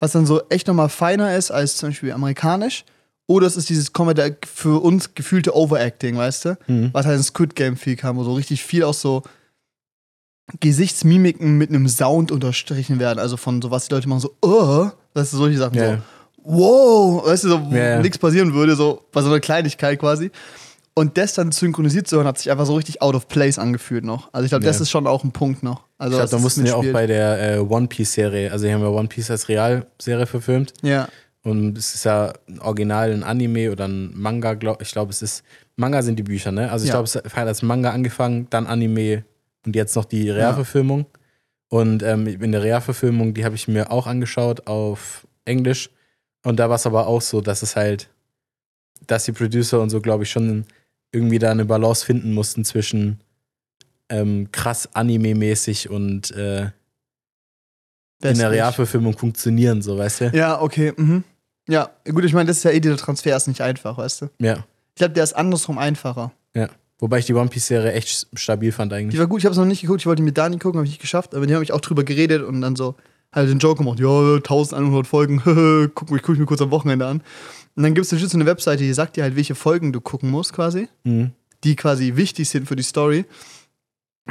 Was 0.00 0.12
dann 0.12 0.26
so 0.26 0.42
echt 0.48 0.66
nochmal 0.66 0.88
feiner 0.90 1.34
ist 1.36 1.50
als 1.50 1.76
zum 1.76 1.88
Beispiel 1.90 2.12
amerikanisch. 2.12 2.84
Oder 3.26 3.46
es 3.46 3.56
ist 3.56 3.68
dieses 3.68 3.92
Comedy 3.92 4.34
für 4.46 4.82
uns 4.82 5.14
gefühlte 5.14 5.54
Overacting, 5.54 6.16
weißt 6.16 6.44
du? 6.46 6.58
Mhm. 6.66 6.90
Was 6.92 7.06
halt 7.06 7.16
in 7.18 7.22
Squid 7.22 7.54
Game 7.54 7.76
viel 7.76 7.94
kam, 7.96 8.16
wo 8.16 8.24
so 8.24 8.34
richtig 8.34 8.62
viel 8.64 8.84
aus 8.84 9.00
so 9.00 9.22
Gesichtsmimiken 10.60 11.58
mit 11.58 11.70
einem 11.70 11.88
Sound 11.88 12.30
unterstrichen 12.32 12.98
werden. 12.98 13.18
Also 13.18 13.36
von 13.36 13.60
so, 13.62 13.70
was 13.70 13.88
die 13.88 13.94
Leute 13.94 14.08
machen, 14.08 14.20
so, 14.20 14.34
oh, 14.42 14.88
weißt 15.14 15.32
du, 15.32 15.36
solche 15.36 15.58
Sachen. 15.58 15.76
Ja. 15.76 15.96
So, 15.96 16.02
wow, 16.44 17.26
weißt 17.26 17.44
du, 17.44 17.48
so, 17.48 17.70
wo 17.70 17.74
ja. 17.76 18.00
nichts 18.00 18.18
passieren 18.18 18.54
würde, 18.54 18.74
so 18.76 19.02
bei 19.12 19.20
so 19.22 19.28
einer 19.28 19.40
Kleinigkeit 19.40 19.98
quasi. 19.98 20.30
Und 20.94 21.16
das 21.16 21.34
dann 21.34 21.52
synchronisiert 21.52 22.08
zu 22.08 22.16
hören, 22.16 22.26
hat 22.26 22.38
sich 22.38 22.50
einfach 22.50 22.66
so 22.66 22.74
richtig 22.74 23.00
out 23.02 23.14
of 23.14 23.28
place 23.28 23.58
angefühlt 23.58 24.04
noch. 24.04 24.30
Also 24.32 24.46
ich 24.46 24.50
glaube, 24.50 24.64
das 24.64 24.76
Ja. 24.78 24.82
ist 24.82 24.90
schon 24.90 25.06
auch 25.06 25.22
ein 25.22 25.30
Punkt 25.30 25.62
noch. 25.62 25.82
Also 25.96 26.14
Ich 26.14 26.18
glaube, 26.18 26.22
was 26.24 26.30
da 26.30 26.36
das 26.36 26.42
mussten 26.42 26.64
wir 26.64 26.76
auch 26.76 26.84
bei 26.92 27.06
der 27.06 27.56
äh, 27.56 27.58
One 27.60 27.86
Piece-Serie, 27.86 28.50
also 28.50 28.66
die 28.66 28.72
haben 28.72 28.80
ja 28.82 28.88
One 28.88 29.06
Piece 29.08 29.30
als 29.30 29.48
Realserie 29.48 30.26
verfilmt. 30.26 30.72
Ja, 30.82 31.08
Und 31.44 31.78
es 31.78 31.94
ist 31.94 32.04
ja 32.04 32.32
ein 32.48 32.58
Original 32.60 33.12
ein 33.12 33.22
Anime 33.22 33.70
oder 33.70 33.86
ein 33.86 34.10
Manga, 34.18 34.54
glaub, 34.54 34.82
ich 34.82 34.90
glaube, 34.90 35.12
es 35.12 35.22
ist. 35.22 35.44
Manga 35.76 36.02
sind 36.02 36.18
die 36.18 36.24
Bücher, 36.24 36.50
ne? 36.50 36.72
Also 36.72 36.84
ich 36.84 36.88
Ja. 36.88 36.94
glaube, 36.94 37.04
es 37.04 37.14
hat 37.14 37.46
als 37.46 37.62
Manga 37.62 37.90
angefangen, 37.90 38.48
dann 38.50 38.66
Anime 38.66 39.24
und 39.68 39.76
jetzt 39.76 39.94
noch 39.96 40.06
die 40.06 40.30
Realverfilmung. 40.30 41.04
Und 41.68 42.02
ähm, 42.02 42.26
in 42.26 42.52
der 42.52 42.62
Realverfilmung, 42.62 43.34
die 43.34 43.44
habe 43.44 43.54
ich 43.54 43.68
mir 43.68 43.92
auch 43.92 44.06
angeschaut 44.06 44.66
auf 44.66 45.26
Englisch. 45.44 45.90
Und 46.42 46.58
da 46.58 46.70
war 46.70 46.76
es 46.76 46.86
aber 46.86 47.06
auch 47.06 47.20
so, 47.20 47.42
dass 47.42 47.62
es 47.62 47.76
halt, 47.76 48.08
dass 49.06 49.26
die 49.26 49.32
Producer 49.32 49.80
und 49.80 49.90
so, 49.90 50.00
glaube 50.00 50.24
ich, 50.24 50.30
schon 50.30 50.64
irgendwie 51.12 51.38
da 51.38 51.50
eine 51.50 51.66
Balance 51.66 52.04
finden 52.04 52.32
mussten 52.32 52.64
zwischen 52.64 53.20
ähm, 54.08 54.48
krass 54.52 54.88
Anime-mäßig 54.94 55.90
und 55.90 56.30
äh, 56.30 56.70
in 58.22 58.38
der. 58.38 58.50
Realverfilmung 58.50 59.18
funktionieren, 59.18 59.82
so, 59.82 59.98
weißt 59.98 60.20
du? 60.22 60.30
Ja, 60.32 60.62
okay. 60.62 60.94
Mhm. 60.96 61.24
Ja, 61.68 61.90
gut, 62.06 62.24
ich 62.24 62.32
meine, 62.32 62.46
das 62.46 62.56
ist 62.56 62.62
ja 62.62 62.70
eh, 62.70 62.80
der 62.80 62.96
Transfer 62.96 63.36
ist 63.36 63.48
nicht 63.48 63.60
einfach, 63.60 63.98
weißt 63.98 64.22
du. 64.22 64.30
Ja. 64.38 64.64
Ich 64.94 65.00
glaube, 65.00 65.12
der 65.12 65.24
ist 65.24 65.34
andersrum 65.34 65.76
einfacher. 65.76 66.32
Ja. 66.54 66.70
Wobei 67.00 67.18
ich 67.20 67.26
die 67.26 67.34
One 67.34 67.48
Piece-Serie 67.48 67.92
echt 67.92 68.26
stabil 68.34 68.72
fand 68.72 68.90
Die 68.92 68.96
eigentlich. 68.96 69.18
war 69.20 69.26
gut, 69.28 69.38
ich 69.38 69.44
habe 69.44 69.52
es 69.52 69.58
noch 69.58 69.64
nicht 69.64 69.82
geguckt, 69.82 70.00
ich 70.00 70.06
wollte 70.06 70.22
mit 70.22 70.36
Dani 70.36 70.58
gucken, 70.58 70.78
habe 70.78 70.86
ich 70.86 70.92
nicht 70.92 71.00
geschafft, 71.00 71.34
aber 71.34 71.46
die 71.46 71.54
haben 71.54 71.60
mich 71.60 71.72
auch 71.72 71.80
drüber 71.80 72.02
geredet 72.04 72.42
und 72.42 72.60
dann 72.60 72.74
so 72.76 72.96
halt 73.32 73.48
den 73.48 73.58
Joke 73.60 73.78
gemacht, 73.84 74.00
ja, 74.00 74.34
1100 74.36 75.06
Folgen, 75.06 75.40
guck, 75.94 76.10
mich, 76.10 76.22
guck 76.22 76.34
ich 76.34 76.40
mir 76.40 76.46
kurz 76.46 76.60
am 76.60 76.70
Wochenende 76.70 77.06
an. 77.06 77.22
Und 77.76 77.82
dann 77.84 77.94
gibt 77.94 78.10
es 78.10 78.18
so 78.20 78.36
eine 78.36 78.46
Webseite, 78.46 78.82
die 78.82 78.92
sagt 78.92 79.16
dir 79.16 79.22
halt, 79.22 79.36
welche 79.36 79.54
Folgen 79.54 79.92
du 79.92 80.00
gucken 80.00 80.30
musst 80.30 80.52
quasi, 80.52 80.88
Mhm. 81.04 81.30
die 81.62 81.76
quasi 81.76 82.16
wichtig 82.16 82.48
sind 82.48 82.66
für 82.66 82.74
die 82.74 82.82
Story. 82.82 83.24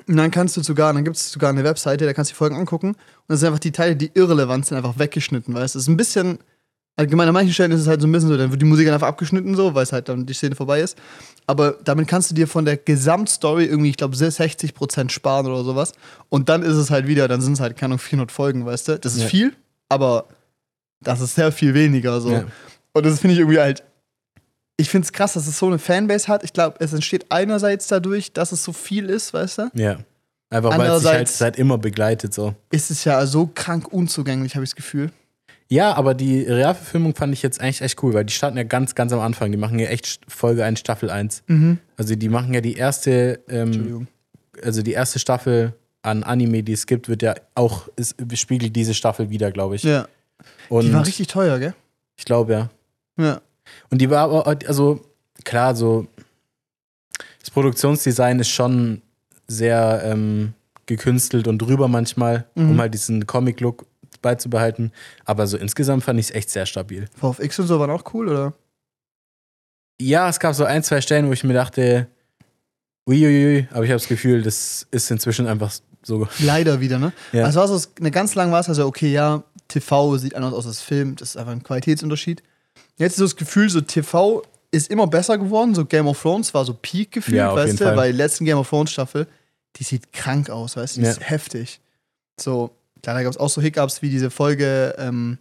Und 0.07 0.17
dann 0.17 0.29
kannst 0.31 0.57
du 0.57 0.62
sogar, 0.62 0.93
dann 0.93 1.03
gibt 1.05 1.15
es 1.15 1.31
sogar 1.31 1.50
eine 1.50 1.63
Webseite, 1.63 2.05
da 2.05 2.13
kannst 2.13 2.31
du 2.31 2.33
die 2.33 2.38
Folgen 2.38 2.55
angucken. 2.57 2.89
Und 2.89 2.97
das 3.27 3.39
sind 3.39 3.47
einfach 3.47 3.59
die 3.59 3.71
Teile, 3.71 3.95
die 3.95 4.12
irrelevant 4.13 4.65
sind, 4.65 4.77
einfach 4.77 5.00
weggeschnitten, 5.00 5.53
weißt 5.53 5.75
du? 5.75 5.79
Es 5.79 5.83
ist 5.86 5.88
ein 5.89 5.97
bisschen, 5.97 6.39
allgemein 6.98 7.27
an 7.27 7.34
manchen 7.34 7.54
Stellen 7.54 7.72
ist 7.72 7.82
es 7.82 7.88
halt 7.88 8.01
so 8.01 8.08
ein 8.08 8.12
bisschen 8.12 8.30
so, 8.30 8.38
dann 8.38 8.51
wird 8.51 8.62
die 8.62 8.66
Musik 8.66 8.89
einfach 8.89 9.08
abgeschnitten, 9.08 9.56
so, 9.56 9.74
weil 9.74 9.84
es 9.84 9.94
halt 9.94 10.10
dann 10.10 10.25
die 10.25 10.34
Szene 10.34 10.56
vorbei 10.56 10.82
ist. 10.82 10.98
Aber 11.46 11.75
damit 11.84 12.08
kannst 12.08 12.30
du 12.32 12.36
dir 12.36 12.48
von 12.48 12.66
der 12.66 12.75
Gesamtstory 12.75 13.66
irgendwie, 13.66 13.92
ich 13.92 13.98
glaube, 13.98 14.16
60% 14.16 15.10
sparen 15.10 15.46
oder 15.46 15.63
sowas. 15.63 15.94
Und 16.30 16.50
dann 16.50 16.63
ist 16.63 16.75
es 16.75 16.89
halt 16.89 17.08
wieder, 17.08 17.27
dann 17.27 17.39
sind 17.39 17.54
es 17.54 17.60
halt, 17.60 17.77
keine 17.77 17.94
Ahnung, 17.94 18.00
400 18.00 18.32
Folgen, 18.32 18.66
weißt 18.66 18.88
du? 18.89 19.00
Das 19.00 19.16
ist 19.16 19.24
Ja. 19.24 19.27
viel, 19.30 19.54
aber 19.88 20.25
das 21.00 21.22
ist 21.22 21.36
sehr 21.36 21.51
viel 21.51 21.74
weniger, 21.74 22.20
so. 22.20 22.32
Ja. 22.32 22.46
Und 22.94 23.06
das 23.06 23.20
finde 23.20 23.36
ich 23.36 23.39
irgendwie 23.39 23.60
halt. 23.60 23.84
Ich 24.80 24.89
finde 24.89 25.06
es 25.06 25.12
krass, 25.12 25.34
dass 25.34 25.48
es 25.48 25.58
so 25.58 25.68
eine 25.68 25.80
Fanbase 25.80 26.27
hat. 26.27 26.44
Ich 26.44 26.54
glaube, 26.54 26.77
es 26.80 26.94
entsteht 26.94 27.27
einerseits 27.30 27.88
dadurch, 27.88 28.34
dass 28.34 28.51
es 28.51 28.63
so 28.63 28.74
viel 28.74 29.10
ist, 29.10 29.34
weißt 29.34 29.58
du? 29.60 29.70
Ja. 29.74 29.98
Einfach 30.50 30.77
weil 30.77 30.89
es 30.92 31.01
sich 31.01 31.12
halt 31.12 31.27
seit 31.27 31.58
immer 31.58 31.77
begleitet 31.77 32.34
so. 32.34 32.56
Ist 32.72 32.89
es 32.89 33.04
ja 33.04 33.25
so 33.25 33.50
krank 33.54 33.92
unzugänglich, 33.92 34.56
habe 34.56 34.63
ich 34.63 34.72
das 34.72 34.75
Gefühl. 34.75 35.12
Ja, 35.69 35.93
aber 35.95 36.13
die 36.13 36.43
Realverfilmung 36.43 37.13
fand 37.15 37.33
ich 37.33 37.41
jetzt 37.41 37.59
eigentlich 37.59 37.81
echt 37.81 38.01
cool, 38.01 38.13
weil 38.13 38.24
die 38.25 38.33
starten 38.33 38.55
ja 38.57 38.63
ganz, 38.63 38.95
ganz 38.95 39.12
am 39.12 39.19
Anfang. 39.19 39.51
Die 39.51 39.57
machen 39.57 39.79
ja 39.79 39.88
echt 39.88 40.19
Folge 40.27 40.63
1, 40.63 40.79
Staffel 40.79 41.09
1. 41.09 41.43
Also 41.97 42.15
die 42.15 42.29
machen 42.29 42.53
ja 42.53 42.62
die 42.62 42.75
erste, 42.75 43.41
ähm, 43.50 44.07
also 44.63 44.81
die 44.81 44.93
erste 44.93 45.19
Staffel 45.19 45.74
an 46.03 46.24
Anime, 46.24 46.63
die 46.63 46.71
es 46.71 46.86
gibt, 46.86 47.09
wird 47.09 47.21
ja 47.21 47.36
auch, 47.55 47.89
es 47.97 48.15
spiegelt 48.36 48.75
diese 48.77 48.93
Staffel 48.93 49.29
wieder, 49.29 49.51
glaube 49.51 49.75
ich. 49.75 49.83
Ja. 49.83 50.07
Und 50.69 50.86
Die 50.86 50.93
war 50.93 51.05
richtig 51.05 51.27
teuer, 51.27 51.59
gell? 51.59 51.74
ich 52.15 52.24
glaube 52.24 52.53
ja. 52.53 52.69
Ja. 53.17 53.41
Und 53.89 54.00
die 54.01 54.09
war 54.09 54.19
aber, 54.19 54.47
also 54.47 55.01
klar, 55.43 55.75
so 55.75 56.07
das 57.41 57.50
Produktionsdesign 57.51 58.39
ist 58.39 58.50
schon 58.50 59.01
sehr 59.47 60.01
ähm, 60.05 60.53
gekünstelt 60.86 61.47
und 61.47 61.57
drüber 61.59 61.88
manchmal, 61.89 62.45
Mhm. 62.55 62.71
um 62.71 62.79
halt 62.79 62.93
diesen 62.93 63.27
Comic-Look 63.27 63.86
beizubehalten. 64.27 64.91
Aber 65.25 65.48
so 65.48 65.57
insgesamt 65.57 66.03
fand 66.03 66.19
ich 66.19 66.27
es 66.27 66.31
echt 66.36 66.50
sehr 66.50 66.65
stabil. 66.65 67.07
VFX 67.19 67.60
und 67.60 67.67
so 67.67 67.79
waren 67.79 67.89
auch 67.91 68.13
cool, 68.13 68.27
oder? 68.27 68.53
Ja, 70.01 70.27
es 70.29 70.39
gab 70.39 70.53
so 70.53 70.65
ein, 70.65 70.84
zwei 70.84 71.01
Stellen, 71.01 71.27
wo 71.27 71.34
ich 71.34 71.43
mir 71.43 71.53
dachte, 71.53 72.07
uiuiui, 73.07 73.67
aber 73.72 73.84
ich 73.84 73.89
habe 73.89 74.00
das 74.00 74.07
Gefühl, 74.07 74.41
das 74.43 74.86
ist 74.91 75.10
inzwischen 75.12 75.48
einfach 75.48 75.72
so. 76.03 76.27
Leider 76.39 76.79
wieder, 76.81 77.00
ne? 77.00 77.13
Ja. 77.31 77.46
Also 77.46 77.60
war 77.60 77.67
so, 77.67 77.88
eine 78.00 78.12
ganz 78.12 78.36
lang 78.36 78.51
war 78.51 78.60
es 78.60 78.69
also, 78.69 78.86
okay, 78.86 79.12
ja, 79.12 79.43
TV 79.67 80.17
sieht 80.17 80.36
anders 80.36 80.53
aus 80.53 80.67
als 80.67 80.81
Film, 80.81 81.15
das 81.15 81.29
ist 81.29 81.38
einfach 81.38 81.51
ein 81.53 81.63
Qualitätsunterschied. 81.63 82.43
Jetzt 82.98 83.13
ist 83.13 83.17
so 83.19 83.25
das 83.25 83.36
Gefühl, 83.36 83.69
so 83.69 83.81
TV 83.81 84.43
ist 84.72 84.91
immer 84.91 85.07
besser 85.07 85.38
geworden, 85.38 85.74
so 85.74 85.86
Game 85.86 86.07
of 86.07 86.22
Thrones 86.22 86.53
war 86.53 86.65
so 86.65 86.74
Peak 86.74 87.12
gefühlt, 87.12 87.38
Ja, 87.38 87.55
weißt 87.55 87.79
du, 87.79 87.86
Fall. 87.86 87.96
weil 87.98 88.12
die 88.12 88.17
letzten 88.17 88.46
Game 88.46 88.57
of 88.57 88.69
Thrones 88.69 88.91
Staffel, 88.91 89.25
die 89.77 89.84
sieht 89.84 90.12
krank 90.13 90.50
aus, 90.50 90.75
weißt 90.75 90.98
du, 90.98 91.01
die 91.01 91.05
Ja. 91.05 91.12
ist 91.13 91.29
heftig. 91.29 91.79
So, 92.39 92.72
klar, 93.08 93.16
da 93.16 93.24
gab 93.24 93.32
es 93.32 93.38
auch 93.38 93.50
so 93.50 93.62
Hiccups 93.62 94.02
wie 94.02 94.10
diese 94.10 94.30
Folge, 94.30 94.94
ähm, 94.98 95.38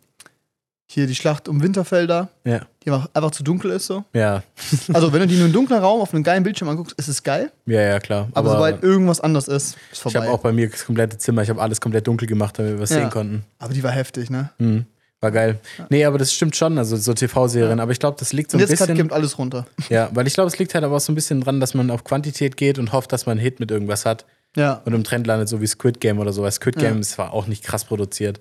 hier 0.89 1.09
die 1.09 1.17
Schlacht 1.17 1.49
um 1.49 1.61
Winterfell 1.61 2.07
da, 2.07 2.29
Ja, 2.45 2.61
die 2.85 2.93
einfach, 2.93 3.33
zu 3.33 3.43
dunkel 3.43 3.73
ist 3.73 3.87
so. 3.87 4.05
ja, 4.13 4.45
Also, 4.93 5.13
wenn 5.13 5.21
du 5.21 5.27
die 5.27 5.37
nur 5.37 5.47
im 5.47 5.53
dunklen 5.53 5.81
Raum 5.81 6.01
auf 6.01 6.15
einem 6.15 6.23
geilen 6.23 6.45
Bildschirm 6.45 6.69
anguckst, 6.69 6.95
ist 6.97 7.09
es 7.09 7.25
geil, 7.25 7.51
ja, 7.67 7.81
ja 7.81 7.99
klar. 7.99 8.29
aber, 8.35 8.51
sobald 8.51 8.85
irgendwas 8.85 9.21
anders 9.21 9.49
ist, 9.49 9.71
ist 9.71 9.77
ich 9.95 9.99
vorbei. 9.99 10.21
habe 10.21 10.31
auch 10.31 10.39
bei 10.39 10.53
mir 10.53 10.69
das 10.71 10.85
komplette 10.85 11.19
Zimmer, 11.19 11.43
ich 11.43 11.51
habe 11.51 11.61
alles 11.61 11.81
komplett 11.81 12.07
dunkel 12.07 12.29
gemacht, 12.29 12.57
damit 12.59 12.75
wir 12.75 12.81
was 12.81 12.91
Ja. 12.91 13.01
sehen 13.01 13.11
konnten. 13.11 13.45
aber 13.59 13.75
die 13.75 13.83
war 13.83 13.91
heftig, 13.91 14.31
ne? 14.31 14.51
Mhm. 14.59 14.87
War 15.21 15.31
geil. 15.33 15.59
Nee, 15.89 16.05
aber 16.05 16.19
das 16.19 16.33
stimmt 16.33 16.55
schon, 16.57 16.77
also 16.79 16.95
so 16.97 17.15
TV-Serien. 17.15 17.81
Aber 17.81 17.91
ich 17.91 17.99
glaube, 17.99 18.19
das 18.21 18.35
liegt 18.35 18.51
so 18.51 18.59
Und 18.59 18.63
ein 18.63 18.69
jetzt 18.69 18.79
grad 18.79 18.89
bisschen. 18.89 18.99
kommt 19.09 19.13
alles 19.15 19.39
runter. 19.39 19.67
Ja, 19.89 20.11
weil 20.13 20.27
ich 20.27 20.35
glaube, 20.35 20.49
es 20.49 20.59
liegt 20.59 20.75
halt 20.75 20.85
aber 20.85 20.95
auch 20.97 21.01
so 21.01 21.11
ein 21.11 21.15
bisschen 21.15 21.41
dran, 21.41 21.59
dass 21.59 21.73
man 21.73 21.91
auf 21.91 22.05
Quantität 22.05 22.59
geht 22.59 22.79
und 22.79 22.93
hofft, 22.93 23.13
dass 23.13 23.25
man 23.25 23.33
einen 23.33 23.41
Hit 23.41 23.59
mit 23.59 23.71
irgendwas 23.71 24.05
hat 24.05 24.27
Ja, 24.57 24.83
und 24.85 24.93
im 24.95 25.05
Trend 25.05 25.27
landet, 25.27 25.49
so 25.49 25.61
wie 25.61 25.67
Squid 25.67 26.01
Game 26.01 26.19
oder 26.19 26.33
sowas. 26.33 26.57
Squid 26.57 26.77
Ja. 26.83 26.89
Game 26.89 27.01
ist 27.01 27.13
zwar 27.13 27.33
auch 27.33 27.47
nicht 27.47 27.63
krass 27.63 27.85
produziert. 27.85 28.41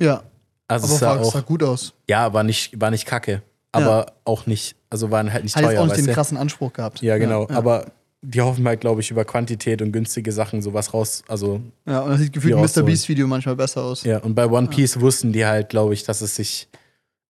ja. 0.00 0.22
Also 0.66 0.86
Aber 0.86 0.94
es 0.94 1.00
sah 1.00 1.16
auch, 1.20 1.32
sah 1.34 1.40
gut 1.40 1.62
aus. 1.62 1.92
ja, 2.08 2.32
war 2.32 2.42
nicht, 2.42 2.80
war 2.80 2.90
nicht 2.90 3.04
kacke. 3.04 3.42
Aber 3.70 4.14
auch 4.24 4.46
nicht, 4.46 4.76
also 4.88 5.10
waren 5.10 5.30
halt 5.30 5.44
nicht 5.44 5.54
Hat 5.56 5.62
teuer, 5.64 5.82
auch 5.82 5.84
nicht 5.86 5.98
den 5.98 6.06
du? 6.06 6.12
krassen 6.14 6.38
Anspruch 6.38 6.72
gehabt. 6.72 7.02
Ja, 7.02 7.18
genau. 7.18 7.46
Ja, 7.50 7.56
Aber 7.56 7.86
die 8.22 8.40
hoffen 8.40 8.66
halt, 8.66 8.80
glaube 8.80 9.02
ich, 9.02 9.10
über 9.10 9.26
Quantität 9.26 9.82
und 9.82 9.92
günstige 9.92 10.32
Sachen 10.32 10.62
sowas 10.62 10.94
raus. 10.94 11.22
Also, 11.28 11.60
ja 11.86 12.00
und 12.00 12.12
das 12.12 12.20
sieht 12.20 12.32
gefühlt 12.32 12.54
ein 12.54 12.60
Mr. 12.60 12.62
rauszuholen. 12.62 12.86
Beast-Video 12.86 13.26
manchmal 13.26 13.56
besser 13.56 13.82
aus. 13.82 14.04
ja. 14.04 14.18
Und 14.20 14.34
bei 14.34 14.46
One 14.46 14.68
Piece 14.68 14.98
wussten 15.00 15.32
die 15.34 15.44
halt, 15.44 15.68
glaube 15.68 15.92
ich, 15.92 16.04
dass 16.04 16.22
es 16.22 16.34
sich 16.34 16.66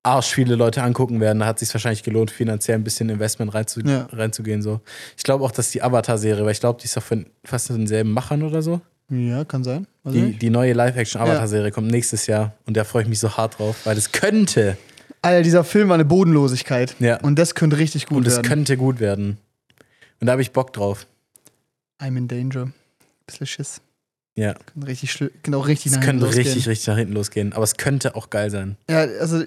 arsch 0.04 0.32
viele 0.34 0.54
Leute 0.54 0.82
angucken 0.82 1.20
werden. 1.20 1.40
Da 1.40 1.46
hat 1.46 1.56
es 1.56 1.68
sich 1.68 1.74
wahrscheinlich 1.74 2.02
gelohnt, 2.04 2.30
finanziell 2.30 2.76
ein 2.78 2.84
bisschen 2.84 3.08
Investment 3.08 3.52
reinzu 3.54 3.80
Ja. 3.80 4.06
reinzugehen. 4.12 4.62
So. 4.62 4.80
Ich 5.16 5.24
glaube 5.24 5.42
auch, 5.44 5.50
dass 5.50 5.70
die 5.70 5.82
Avatar-Serie, 5.82 6.44
weil 6.44 6.52
ich 6.52 6.60
glaube, 6.60 6.78
die 6.80 6.84
ist 6.86 6.96
doch 6.96 7.02
von 7.02 7.26
fast 7.44 7.70
denselben 7.70 8.10
Machern 8.12 8.42
oder 8.42 8.62
so. 8.62 8.80
Ja, 9.08 9.44
kann 9.44 9.64
sein. 9.64 9.86
Weiß 10.04 10.12
Die, 10.14 10.32
die 10.32 10.50
neue 10.50 10.72
Live-Action-Avatar-Serie 10.74 11.70
kommt 11.72 11.90
nächstes 11.90 12.26
Jahr 12.26 12.54
und 12.66 12.76
da 12.76 12.84
freue 12.84 13.02
ich 13.02 13.08
mich 13.08 13.18
so 13.18 13.36
hart 13.36 13.58
drauf, 13.58 13.84
weil 13.84 13.94
das 13.96 14.12
könnte 14.12 14.76
Alter, 15.22 15.42
dieser 15.42 15.64
Film 15.64 15.88
war 15.88 15.94
eine 15.94 16.04
Bodenlosigkeit. 16.04 16.96
Ja. 16.98 17.18
Und 17.20 17.38
das 17.38 17.54
könnte 17.54 17.78
richtig 17.78 18.06
gut 18.06 18.18
und 18.18 18.26
es 18.26 18.34
werden. 18.36 18.46
könnte 18.46 18.76
gut 18.76 19.00
werden. 19.00 19.38
Und 20.20 20.26
da 20.26 20.32
habe 20.32 20.42
ich 20.42 20.52
Bock 20.52 20.72
drauf. 20.74 21.06
I'm 21.98 22.18
in 22.18 22.28
danger. 22.28 22.70
Bisschen 23.26 23.46
Schiss. 23.46 23.80
Ja. 24.34 24.52
Könnte 24.74 24.86
richtig, 24.88 25.16
könnte 25.42 25.56
auch 25.56 25.66
richtig 25.66 25.92
Es 25.92 25.96
nach 25.98 26.04
hinten 26.04 26.20
könnte 26.20 26.26
losgehen. 26.26 26.46
richtig, 26.46 26.68
richtig 26.68 26.86
nach 26.88 26.96
hinten 26.98 27.14
losgehen. 27.14 27.52
Aber 27.54 27.64
es 27.64 27.76
könnte 27.78 28.16
auch 28.16 28.28
geil 28.28 28.50
sein. 28.50 28.76
Ja, 28.90 28.98
also, 29.00 29.44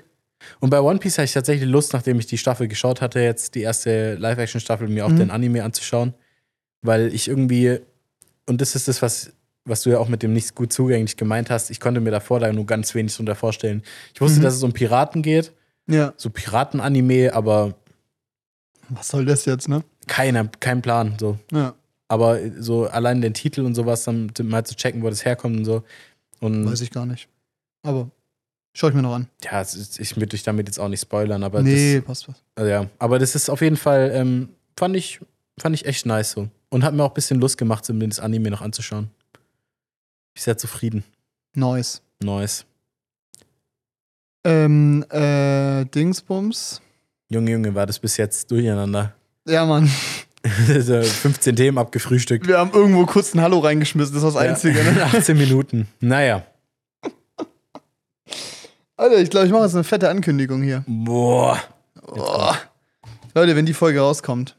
Und 0.60 0.70
bei 0.70 0.80
One 0.82 1.00
Piece 1.00 1.18
hatte 1.18 1.26
ich 1.26 1.34
tatsächlich 1.34 1.70
Lust, 1.70 1.94
nachdem 1.94 2.20
ich 2.20 2.28
die 2.28 2.38
Staffel 2.38 2.68
geschaut 2.68 3.02
hatte, 3.02 3.20
jetzt 3.20 3.56
die 3.56 3.62
erste 3.62 4.16
Live-Action-Staffel, 4.16 4.88
mir 4.88 5.06
auch 5.06 5.10
Mhm. 5.10 5.18
den 5.18 5.32
Anime 5.32 5.64
anzuschauen. 5.64 6.14
Weil 6.84 7.14
ich 7.14 7.28
irgendwie, 7.28 7.80
und 8.46 8.62
das 8.62 8.76
ist 8.76 8.88
das, 8.88 9.02
was, 9.02 9.32
was 9.66 9.82
du 9.82 9.90
ja 9.90 9.98
auch 10.00 10.08
mit 10.08 10.24
dem 10.24 10.34
nicht 10.34 10.54
gut 10.56 10.72
zugänglich 10.72 11.18
gemeint 11.18 11.50
hast, 11.50 11.70
ich 11.72 11.80
konnte 11.80 12.00
mir 12.02 12.12
davor 12.12 12.40
da 12.40 12.52
nur 12.54 12.66
ganz 12.66 12.94
wenig 12.96 13.16
drunter 13.16 13.36
vorstellen. 13.36 13.82
Ich 14.14 14.22
wusste, 14.22 14.40
Mhm. 14.40 14.44
dass 14.44 14.54
es 14.56 14.64
um 14.64 14.74
Piraten 14.74 15.22
geht, 15.24 15.52
ja. 15.88 16.14
so 16.18 16.30
Piraten-Anime, 16.30 17.34
aber 17.34 17.74
Was 18.90 19.10
soll 19.10 19.26
das 19.26 19.46
jetzt, 19.46 19.68
ne? 19.68 19.84
keiner, 20.08 20.48
kein 20.60 20.82
Plan. 20.82 21.16
So. 21.20 21.38
Ja. 21.52 21.74
Aber 22.08 22.40
so 22.58 22.86
allein 22.86 23.22
den 23.22 23.34
Titel 23.34 23.62
und 23.66 23.76
sowas, 23.76 24.06
dann 24.06 24.32
mal 24.44 24.66
zu 24.66 24.76
checken, 24.76 25.02
wo 25.02 25.10
das 25.10 25.26
herkommt 25.26 25.58
und 25.58 25.66
so. 25.66 25.84
Und 26.40 26.66
Weiß 26.66 26.80
ich 26.82 26.92
gar 26.92 27.06
nicht. 27.06 27.28
Aber 27.84 28.10
schau 28.78 28.90
ich 28.90 28.94
mir 28.94 29.02
noch 29.02 29.16
an. 29.16 29.28
ja, 29.44 29.62
ich 29.62 30.16
würde 30.16 30.28
dich 30.28 30.44
damit 30.44 30.68
jetzt 30.68 30.80
auch 30.80 30.88
nicht 30.88 31.02
spoilern, 31.02 31.44
aber 31.44 31.62
nee, 31.64 32.00
passt 32.02 32.28
was. 32.28 32.36
das, 32.36 32.44
also 32.56 32.70
ja, 32.72 32.86
aber 33.00 33.18
das 33.20 33.34
ist 33.36 33.50
auf 33.50 33.62
jeden 33.62 33.78
Fall, 33.78 34.12
ähm, 34.14 34.50
fand 34.78 34.96
ich, 34.96 35.20
fand 35.60 35.76
ich 35.76 35.86
echt 35.86 36.06
nice 36.06 36.32
so. 36.32 36.48
Und 36.70 36.84
hat 36.84 36.94
mir 36.94 37.04
auch 37.04 37.12
ein 37.12 37.14
bisschen 37.16 37.40
Lust 37.40 37.58
gemacht, 37.58 37.86
das 37.90 38.20
Anime 38.20 38.52
noch 38.52 38.62
anzuschauen. 38.62 39.10
Ich 40.34 40.42
bin 40.42 40.44
sehr 40.44 40.58
zufrieden. 40.58 41.04
Nice. 41.56 42.02
Nice. 42.22 42.66
Ähm, 44.44 45.04
äh, 45.10 45.86
Dingsbums. 45.86 46.82
Junge, 47.30 47.52
Junge, 47.52 47.74
war 47.76 47.86
das 47.86 48.00
bis 48.00 48.18
jetzt 48.18 48.50
durcheinander. 48.52 49.14
Ja, 49.48 49.66
Mann. 49.66 49.90
So 50.80 51.02
15 51.02 51.58
Themen 51.58 51.78
abgefrühstückt. 51.78 52.48
Wir 52.48 52.58
haben 52.60 52.72
irgendwo 52.72 53.06
kurz 53.06 53.34
ein 53.34 53.42
Hallo 53.42 53.60
reingeschmissen. 53.60 54.16
Das 54.16 54.24
ist 54.24 54.34
das 54.36 54.42
Einzige, 54.42 54.80
Ja. 54.82 54.92
ne? 54.92 55.04
18 55.14 55.38
Minuten. 55.38 55.90
Naja. 56.00 56.46
Alter, 58.98 59.20
ich 59.20 59.30
glaube, 59.30 59.46
ich 59.46 59.52
mache 59.52 59.64
jetzt 59.64 59.76
eine 59.76 59.84
fette 59.84 60.10
Ankündigung 60.10 60.64
hier. 60.64 60.84
Boah. 60.88 61.62
Oh. 62.08 62.52
Leute, 63.36 63.56
wenn 63.56 63.68
die 63.68 63.76
Folge 63.76 64.00
rauskommt, 64.00 64.58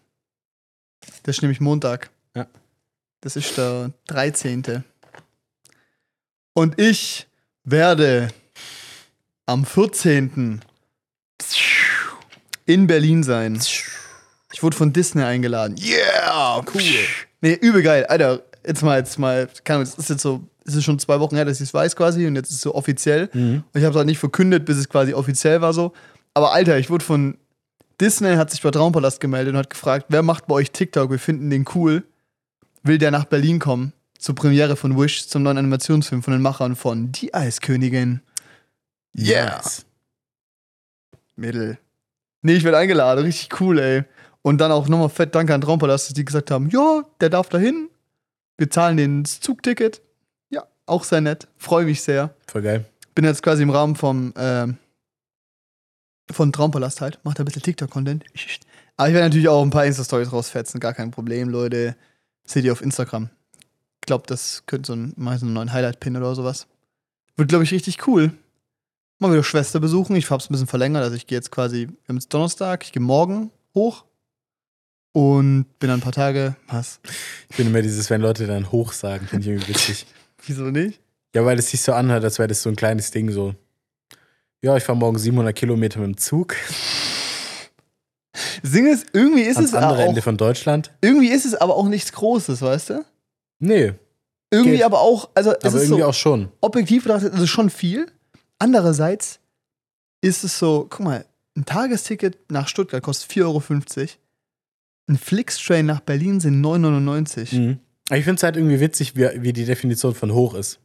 das 1.25 1.37
ist 1.37 1.43
nämlich 1.43 1.61
Montag. 1.61 2.11
Ja. 2.37 2.47
Das 3.21 3.35
ist 3.35 3.59
der 3.59 3.91
13. 4.07 4.85
Und 6.55 6.81
ich 6.81 7.27
werde 7.65 8.29
am 9.47 9.65
14. 9.65 10.61
in 12.67 12.87
Berlin 12.87 13.25
sein. 13.25 13.61
Ich 14.53 14.63
wurde 14.63 14.77
von 14.77 14.93
Disney 14.93 15.23
eingeladen. 15.23 15.77
Yeah! 15.79 16.65
Cool. 16.73 16.83
Nee, 17.41 17.55
übel 17.55 17.83
geil. 17.83 18.07
Alter, 18.07 18.45
jetzt 18.69 18.83
mal, 18.83 18.99
jetzt 18.99 19.19
mal, 19.19 19.49
Ahnung, 19.67 19.83
es 19.83 19.95
ist 19.95 20.11
jetzt 20.11 20.23
so, 20.23 20.43
es 20.65 20.75
ist 20.75 20.85
schon 20.85 20.99
zwei 20.99 21.19
Wochen 21.19 21.35
her, 21.35 21.45
dass 21.45 21.61
ich 21.61 21.69
es 21.69 21.75
weiß 21.75 21.97
quasi 21.97 22.27
und 22.27 22.37
jetzt 22.37 22.51
ist 22.51 22.57
es 22.57 22.61
so 22.61 22.75
offiziell. 22.75 23.31
Mhm. 23.33 23.65
Und 23.73 23.75
ich 23.75 23.83
habe 23.83 23.91
es 23.91 23.97
halt 23.97 24.07
nicht 24.07 24.19
verkündet, 24.19 24.65
bis 24.67 24.77
es 24.77 24.89
quasi 24.89 25.15
offiziell 25.15 25.61
war 25.61 25.73
so. 25.73 25.93
Aber 26.35 26.53
Alter, 26.53 26.79
ich 26.79 26.91
wurde 26.91 27.05
von 27.05 27.39
Disney, 28.01 28.37
hat 28.37 28.51
sich 28.51 28.63
bei 28.63 28.71
Traumpalast 28.71 29.21
gemeldet 29.21 29.55
und 29.55 29.59
hat 29.59 29.71
gefragt, 29.71 30.07
wer 30.11 30.23
macht 30.23 30.47
bei 30.47 30.55
euch 30.55 30.71
TikTok? 30.71 31.11
Wir 31.11 31.19
finden 31.19 31.51
den 31.51 31.65
cool. 31.75 32.05
Will 32.85 32.99
der 32.99 33.11
nach 33.11 33.25
Berlin 33.25 33.59
kommen? 33.59 33.93
Zur 34.19 34.35
Premiere 34.35 34.77
von 34.77 34.99
Wish, 34.99 35.27
zum 35.29 35.43
neuen 35.43 35.59
Animationsfilm 35.59 36.23
von 36.23 36.33
den 36.33 36.43
Machern 36.43 36.77
von 36.77 37.13
Die 37.13 37.35
Eiskönigin. 37.35 38.21
Yeah. 39.17 39.57
Nice. 39.57 39.87
Mittel. 41.35 41.79
Nee, 42.43 42.55
ich 42.55 42.65
werde 42.65 42.79
eingeladen, 42.79 43.25
richtig 43.25 43.61
cool, 43.61 43.79
ey. 43.79 44.05
Und 44.43 44.59
dann 44.59 44.71
auch 44.71 44.89
nochmal 44.89 45.09
fett 45.09 45.35
Danke 45.35 45.55
an 45.55 45.61
Traumpalast, 45.61 46.09
dass 46.09 46.15
die 46.15 46.25
gesagt 46.25 46.51
haben, 46.51 46.69
ja, 46.71 47.03
der 47.21 47.31
darf 47.31 47.49
dahin. 47.49 47.88
Wir 48.59 48.71
zahlen 48.71 48.97
den 48.99 49.25
Zugticket. 49.25 50.03
Ja, 50.51 50.67
auch 50.85 51.05
sehr 51.05 51.21
nett. 51.21 51.49
Freue 51.57 51.87
mich 51.87 52.03
sehr. 52.03 52.35
Voll 52.47 52.63
geil. 52.63 52.85
bin 53.15 53.25
jetzt 53.25 53.43
quasi 53.43 53.63
im 53.63 53.71
Rahmen 53.71 53.97
vom 53.97 54.35
ähm, 54.37 54.77
von 56.31 56.53
Traumpalast 56.53 57.01
halt, 57.01 57.19
macht 57.25 57.39
ein 57.39 57.45
bisschen 57.45 57.63
TikTok-Content. 57.63 58.25
Aber 58.97 59.09
ich 59.09 59.15
werde 59.15 59.27
natürlich 59.27 59.49
auch 59.49 59.63
ein 59.63 59.71
paar 59.71 59.87
Insta-Stories 59.87 60.33
rausfetzen, 60.33 60.81
gar 60.81 60.95
kein 60.95 61.11
Problem, 61.11 61.49
Leute. 61.49 61.97
Seht 62.45 62.65
ihr 62.65 62.73
auf 62.73 62.83
Instagram. 62.83 63.31
glaube, 64.01 64.25
das 64.27 64.65
könnte 64.67 64.89
so 64.89 64.93
ein, 64.95 65.13
mal 65.17 65.39
so 65.39 65.47
einen 65.47 65.55
neuen 65.55 65.73
Highlight-Pin 65.73 66.17
oder 66.17 66.35
sowas. 66.35 66.67
Wird, 67.37 67.49
glaube 67.49 67.65
ich, 67.65 67.73
richtig 67.73 68.07
cool. 68.07 68.33
Mal 69.19 69.33
wieder 69.33 69.45
Schwester 69.45 69.81
besuchen. 69.81 70.17
Ich 70.17 70.31
habe 70.31 70.41
es 70.41 70.49
ein 70.49 70.53
bisschen 70.53 70.67
verlängert. 70.67 71.03
Also 71.03 71.17
ich 71.17 71.27
gehe 71.27 71.37
jetzt 71.37 71.51
quasi, 71.51 71.89
wir 71.89 72.09
haben 72.09 72.17
jetzt 72.17 72.33
Donnerstag, 72.33 72.85
ich 72.85 72.93
gehe 72.93 73.03
morgen 73.03 73.51
hoch 73.75 74.05
und 75.19 75.67
bin 75.81 75.89
dann 75.89 75.99
ein 75.99 76.03
paar 76.03 76.13
Tage. 76.13 76.55
Was? 76.69 77.01
Ich 77.51 77.57
finde 77.57 77.71
immer 77.73 77.83
dieses, 77.83 78.09
wenn 78.09 78.21
Leute 78.21 78.47
dann 78.47 78.71
hoch 78.71 78.93
sagen, 78.93 79.27
finde 79.27 79.43
ich 79.43 79.49
irgendwie 79.49 79.69
witzig. 79.75 80.07
Wieso 80.47 80.65
nicht? 80.65 81.01
Ja, 81.35 81.45
weil 81.45 81.59
es 81.59 81.71
sich 81.71 81.83
so 81.83 81.93
anhört, 81.93 82.23
als 82.23 82.39
wäre 82.39 82.47
das 82.47 82.63
so 82.63 82.69
ein 82.71 82.77
kleines 82.77 83.11
Ding 83.11 83.31
so. 83.33 83.55
Ja, 84.63 84.77
ich 84.77 84.85
fahre 84.85 84.97
morgen 84.97 85.19
700 85.19 85.55
Kilometer 85.57 85.99
mit 85.99 86.09
dem 86.09 86.17
Zug 86.19 86.55
Das 88.63 88.71
Ding 88.71 88.87
ist, 88.87 89.07
irgendwie 89.13 89.43
ist 89.43 89.57
ans 89.57 89.71
es 89.71 89.75
andere 89.75 89.93
aber 89.95 90.03
auch, 90.05 90.09
Ende 90.09 90.23
von 90.23 90.37
Deutschland. 90.37 90.93
irgendwie 91.01 91.29
ist 91.31 91.45
es 91.45 91.55
aber 91.55 91.75
auch 91.77 91.89
nichts 91.89 92.13
Großes, 92.13 92.63
weißt 92.63 92.91
du? 92.91 93.05
Nee, 93.59 93.95
Irgendwie 94.53 94.77
Geht. 94.77 94.85
aber 94.85 95.01
auch, 95.01 95.31
also 95.35 95.51
es 95.51 95.57
aber 95.65 95.67
ist 95.79 95.83
irgendwie 95.89 96.03
so 96.03 96.07
auch 96.09 96.15
schon. 96.15 96.49
objektiv 96.61 97.03
betrachtet, 97.05 97.35
ist 97.35 97.41
es 97.41 97.51
schon 97.51 97.71
viel. 97.71 98.07
Andererseits 98.61 99.41
ist 100.21 100.45
es 100.45 100.59
so, 100.59 100.87
guck 100.89 101.01
mal, 101.05 101.25
ein 101.57 101.65
Tagesticket 101.65 102.39
nach 102.51 102.69
Stuttgart 102.69 103.03
kostet 103.03 103.31
4,50 103.33 103.43
Euro. 103.45 103.63
Ein 105.09 105.17
Flixtrain 105.17 105.87
nach 105.87 106.01
Berlin 106.01 106.41
sind 106.41 106.63
9,99. 106.65 107.57
Mhm. 107.57 107.79
Ich 108.11 108.25
finde 108.25 108.37
es 108.37 108.43
halt 108.43 108.57
irgendwie 108.57 108.81
witzig, 108.81 109.17
wie, 109.17 109.29
wie 109.43 109.53
die 109.53 109.65
Definition 109.65 110.15
von 110.15 110.33
hoch 110.33 110.55
ist. 110.55 110.79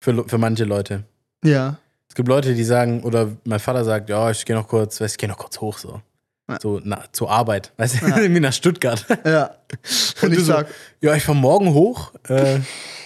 Für, 0.00 0.28
für 0.28 0.38
manche 0.38 0.64
Leute. 0.64 1.04
Ja. 1.44 1.78
Es 2.08 2.14
gibt 2.14 2.28
Leute, 2.28 2.54
die 2.54 2.64
sagen, 2.64 3.02
oder 3.02 3.32
mein 3.44 3.60
Vater 3.60 3.84
sagt, 3.84 4.08
ja, 4.08 4.30
ich 4.30 4.44
gehe 4.44 4.56
noch 4.56 4.68
kurz, 4.68 5.00
weißt, 5.00 5.14
ich 5.14 5.18
gehe 5.18 5.28
noch 5.28 5.38
kurz 5.38 5.60
hoch 5.60 5.78
so. 5.78 6.00
Ja. 6.48 6.58
So 6.60 6.80
na, 6.82 7.04
zur 7.12 7.30
Arbeit, 7.30 7.72
weißt 7.76 8.00
du, 8.02 8.06
Ja. 8.06 8.16
irgendwie 8.20 8.40
nach 8.40 8.52
Stuttgart. 8.52 9.04
Ja. 9.24 9.56
Und 10.22 10.28
Und 10.28 10.32
ich 10.32 10.38
so, 10.38 10.44
sag, 10.46 10.68
ja, 11.00 11.14
ich 11.14 11.24
fahre 11.24 11.36
morgen 11.36 11.74
hoch, 11.74 12.12
äh, 12.28 12.60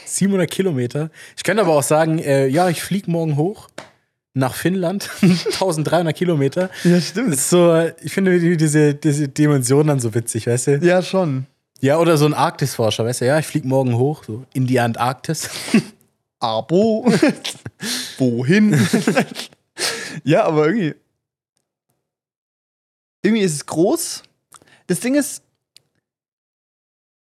700 0.06 0.50
Kilometer. 0.50 1.10
Ich 1.36 1.42
könnte 1.42 1.62
aber 1.62 1.74
auch 1.74 1.82
sagen, 1.82 2.18
äh, 2.18 2.46
ja, 2.46 2.68
ich 2.68 2.82
fliege 2.82 3.10
morgen 3.10 3.36
hoch 3.36 3.68
nach 4.34 4.54
Finnland, 4.54 5.10
1300 5.22 6.16
Kilometer. 6.16 6.70
ja, 6.84 7.00
stimmt. 7.00 7.34
ist 7.34 7.50
so, 7.50 7.78
ich 8.02 8.12
finde 8.12 8.38
die- 8.40 8.56
diese, 8.56 8.94
diese 8.94 9.28
Dimension 9.28 9.86
dann 9.86 10.00
so 10.00 10.14
witzig, 10.14 10.46
weißt 10.46 10.66
du? 10.68 10.76
Ja, 10.78 11.02
schon. 11.02 11.46
Ja, 11.80 11.98
oder 11.98 12.16
so 12.16 12.26
ein 12.26 12.34
Arktisforscher, 12.34 13.04
weißt 13.04 13.22
du, 13.22 13.26
ja, 13.26 13.38
ich 13.38 13.46
fliege 13.46 13.66
morgen 13.68 13.96
hoch, 13.96 14.24
so 14.24 14.44
in 14.54 14.66
die 14.66 14.78
Antarktis. 14.80 15.50
Abo. 16.40 17.04
Wohin? 18.18 18.76
ja, 20.24 20.44
aber 20.44 20.66
irgendwie. 20.66 20.94
Irgendwie 23.24 23.42
ist 23.44 23.52
es 23.54 23.66
groß. 23.66 24.22
Das 24.88 25.00
Ding 25.00 25.14
ist, 25.14 25.42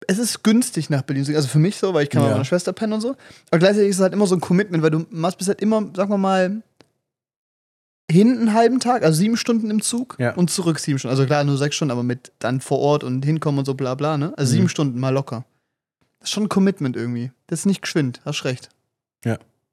es 0.07 0.17
ist 0.17 0.43
günstig 0.43 0.89
nach 0.89 1.03
Berlin. 1.03 1.23
zu 1.23 1.31
gehen. 1.31 1.37
Also 1.37 1.47
für 1.47 1.59
mich 1.59 1.77
so, 1.77 1.93
weil 1.93 2.03
ich 2.03 2.09
kann 2.09 2.23
Ja. 2.23 2.31
meiner 2.31 2.45
Schwester 2.45 2.73
pennen 2.73 2.93
und 2.93 3.01
so. 3.01 3.15
Aber 3.51 3.59
gleichzeitig 3.59 3.89
ist 3.89 3.97
es 3.97 4.01
halt 4.01 4.13
immer 4.13 4.27
so 4.27 4.35
ein 4.35 4.41
Commitment, 4.41 4.83
weil 4.83 4.89
du 4.91 5.05
machst 5.11 5.37
bis 5.37 5.47
halt 5.47 5.61
immer, 5.61 5.81
sagen 5.95 6.09
wir 6.09 6.17
mal, 6.17 6.61
hin 8.11 8.37
einen 8.37 8.53
halben 8.53 8.79
Tag, 8.79 9.03
also 9.03 9.17
sieben 9.17 9.37
Stunden 9.37 9.69
im 9.71 9.81
Zug 9.81 10.15
Ja. 10.19 10.33
und 10.35 10.49
zurück 10.51 10.79
sieben 10.79 10.99
Stunden. 10.99 11.11
Also 11.13 11.25
klar, 11.25 11.43
nur 11.43 11.57
sechs 11.57 11.75
Stunden, 11.75 11.91
aber 11.91 12.03
mit 12.03 12.31
dann 12.39 12.61
vor 12.61 12.79
Ort 12.79 13.03
und 13.03 13.23
hinkommen 13.25 13.59
und 13.59 13.65
so 13.65 13.73
bla 13.73 13.95
bla, 13.95 14.17
ne? 14.17 14.33
Also 14.37 14.51
Mhm. 14.51 14.57
sieben 14.57 14.69
Stunden 14.69 14.99
mal 14.99 15.09
locker. 15.09 15.45
Das 16.19 16.29
ist 16.29 16.33
schon 16.33 16.43
ein 16.43 16.49
Commitment 16.49 16.95
irgendwie. 16.95 17.31
Das 17.47 17.59
ist 17.59 17.65
nicht 17.65 17.81
geschwind, 17.81 18.21
hast 18.25 18.45
recht. 18.45 18.69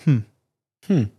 Hm. 0.04 1.10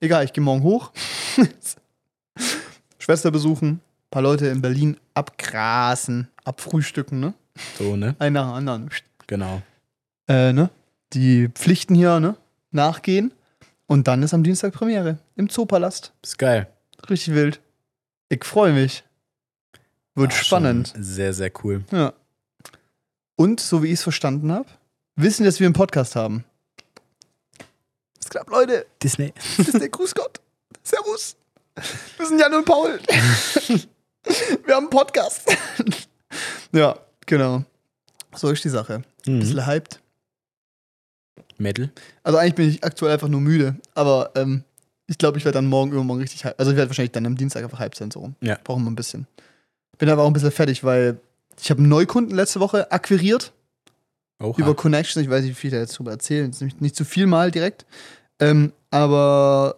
Egal, 0.00 0.24
ich 0.26 0.32
gehe 0.34 0.44
morgen 0.44 0.62
hoch. 0.62 0.92
Schwester 2.98 3.30
besuchen, 3.30 3.80
paar 4.10 4.20
Leute 4.22 4.46
in 4.48 4.60
Berlin 4.60 4.98
abgrasen, 5.14 6.28
abfrühstücken, 6.44 7.18
ne? 7.20 7.34
So, 7.78 7.96
ne? 7.96 8.14
Ein 8.18 8.34
nach 8.34 8.46
dem 8.48 8.52
anderen. 8.54 8.90
Genau. 9.26 9.62
Äh, 10.28 10.52
ne? 10.52 10.68
Die 11.14 11.48
Pflichten 11.48 11.94
hier, 11.94 12.20
ne? 12.20 12.36
Nachgehen. 12.72 13.32
Und 13.86 14.08
dann 14.08 14.22
ist 14.22 14.34
am 14.34 14.42
Dienstag 14.42 14.72
Premiere 14.74 15.18
im 15.36 15.48
Zoopalast. 15.48 16.12
Ist 16.22 16.38
geil. 16.38 16.68
Richtig 17.08 17.34
wild. 17.34 17.60
Ich 18.28 18.44
freue 18.44 18.72
mich. 18.72 19.04
Wird 20.14 20.32
War 20.32 20.38
spannend. 20.44 20.88
schon 20.88 21.02
Sehr, 21.02 21.32
sehr 21.32 21.52
cool. 21.62 21.84
Ja. 21.92 22.12
Und, 23.36 23.60
so 23.60 23.82
wie 23.82 23.88
ich 23.88 23.94
es 23.94 24.02
verstanden 24.02 24.50
habe, 24.50 24.68
wissen, 25.14 25.44
dass 25.44 25.60
wir 25.60 25.66
einen 25.66 25.74
Podcast 25.74 26.16
haben. 26.16 26.44
Was 28.18 28.30
klappt, 28.30 28.50
Leute? 28.50 28.86
Disney. 29.02 29.32
Der 29.72 29.88
Gruß 29.88 30.14
Gott. 30.14 30.40
Servus. 30.82 31.36
Wir 32.16 32.26
sind 32.26 32.40
Jan 32.40 32.54
und 32.54 32.64
Paul. 32.64 32.98
Wir 34.64 34.74
haben 34.74 34.84
einen 34.84 34.90
Podcast. 34.90 35.42
Ja, 36.72 36.98
genau. 37.26 37.64
So 38.34 38.50
ist 38.50 38.64
die 38.64 38.68
Sache. 38.70 39.02
Mhm. 39.26 39.40
Bisschen 39.40 39.66
hyped. 39.66 40.00
Metal. 41.58 41.90
Also 42.22 42.38
eigentlich 42.38 42.54
bin 42.54 42.68
ich 42.68 42.84
aktuell 42.84 43.12
einfach 43.12 43.28
nur 43.28 43.40
müde. 43.40 43.76
Aber 43.94 44.30
ähm, 44.34 44.64
ich 45.06 45.18
glaube, 45.18 45.38
ich 45.38 45.44
werde 45.44 45.56
dann 45.58 45.66
morgen 45.66 45.92
übermorgen 45.92 46.20
richtig 46.20 46.44
hyped. 46.44 46.58
Also 46.58 46.72
ich 46.72 46.76
werde 46.76 46.90
wahrscheinlich 46.90 47.12
dann 47.12 47.26
am 47.26 47.36
Dienstag 47.36 47.62
einfach 47.64 47.78
hyped 47.80 47.96
sein, 47.96 48.10
so 48.10 48.20
rum. 48.20 48.34
Ja. 48.40 48.58
Brauchen 48.64 48.84
wir 48.84 48.90
ein 48.90 48.96
bisschen. 48.96 49.26
Bin 49.98 50.08
aber 50.08 50.22
auch 50.22 50.26
ein 50.26 50.32
bisschen 50.32 50.50
fertig, 50.50 50.84
weil 50.84 51.18
ich 51.60 51.70
habe 51.70 51.78
einen 51.80 51.88
Neukunden 51.88 52.34
letzte 52.36 52.60
Woche 52.60 52.90
akquiriert. 52.92 53.52
Oha. 54.38 54.58
über 54.58 54.74
Connections. 54.74 55.24
Ich 55.24 55.30
weiß 55.30 55.42
nicht, 55.44 55.52
wie 55.52 55.54
viel 55.54 55.68
ich 55.68 55.74
da 55.74 55.80
jetzt 55.80 55.98
drüber 55.98 56.10
erzählen. 56.10 56.50
Ist 56.50 56.60
nicht, 56.60 56.82
nicht 56.82 56.94
zu 56.94 57.06
viel 57.06 57.26
mal 57.26 57.50
direkt. 57.50 57.86
Ähm, 58.38 58.72
aber 58.90 59.76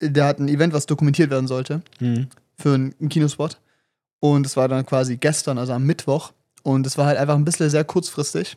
der 0.00 0.24
hat 0.24 0.38
ein 0.38 0.48
Event, 0.48 0.72
was 0.72 0.86
dokumentiert 0.86 1.30
werden 1.30 1.46
sollte 1.48 1.82
Mhm. 2.00 2.28
für 2.56 2.74
einen 2.74 3.08
Kinospot. 3.10 3.58
Und 4.20 4.46
es 4.46 4.56
war 4.56 4.68
dann 4.68 4.86
quasi 4.86 5.16
gestern, 5.18 5.58
also 5.58 5.74
am 5.74 5.84
Mittwoch. 5.84 6.32
Und 6.62 6.86
es 6.86 6.96
war 6.96 7.06
halt 7.06 7.18
einfach 7.18 7.34
ein 7.34 7.44
bisschen 7.44 7.68
sehr 7.68 7.84
kurzfristig. 7.84 8.56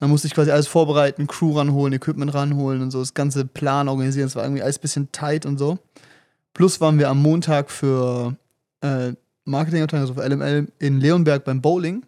Dann 0.00 0.10
musste 0.10 0.28
ich 0.28 0.34
quasi 0.34 0.50
alles 0.50 0.68
vorbereiten, 0.68 1.26
Crew 1.26 1.56
ranholen, 1.56 1.92
Equipment 1.92 2.32
ranholen 2.32 2.82
und 2.82 2.90
so, 2.90 3.00
das 3.00 3.14
ganze 3.14 3.44
Plan 3.44 3.88
organisieren. 3.88 4.28
Es 4.28 4.36
war 4.36 4.44
irgendwie 4.44 4.62
alles 4.62 4.78
ein 4.78 4.82
bisschen 4.82 5.12
tight 5.12 5.44
und 5.44 5.58
so. 5.58 5.78
Plus 6.54 6.80
waren 6.80 6.98
wir 6.98 7.08
am 7.08 7.20
Montag 7.20 7.70
für 7.70 8.36
äh, 8.80 9.12
Marketingabteilung, 9.44 10.08
also 10.08 10.14
für 10.14 10.28
LML, 10.28 10.68
in 10.78 11.00
Leonberg 11.00 11.44
beim 11.44 11.60
Bowling. 11.60 12.04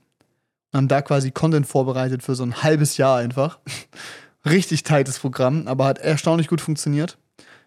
Und 0.72 0.76
haben 0.76 0.88
da 0.88 1.03
quasi 1.03 1.33
Content 1.33 1.66
vorbereitet 1.66 2.22
für 2.22 2.37
so 2.37 2.44
ein 2.44 2.62
halbes 2.62 2.96
Jahr 2.96 3.18
einfach. 3.18 3.59
Richtig 4.44 4.85
tightes 4.85 5.18
Programm, 5.18 5.66
aber 5.66 5.87
hat 5.87 5.98
erstaunlich 5.98 6.46
gut 6.46 6.61
funktioniert. 6.61 7.18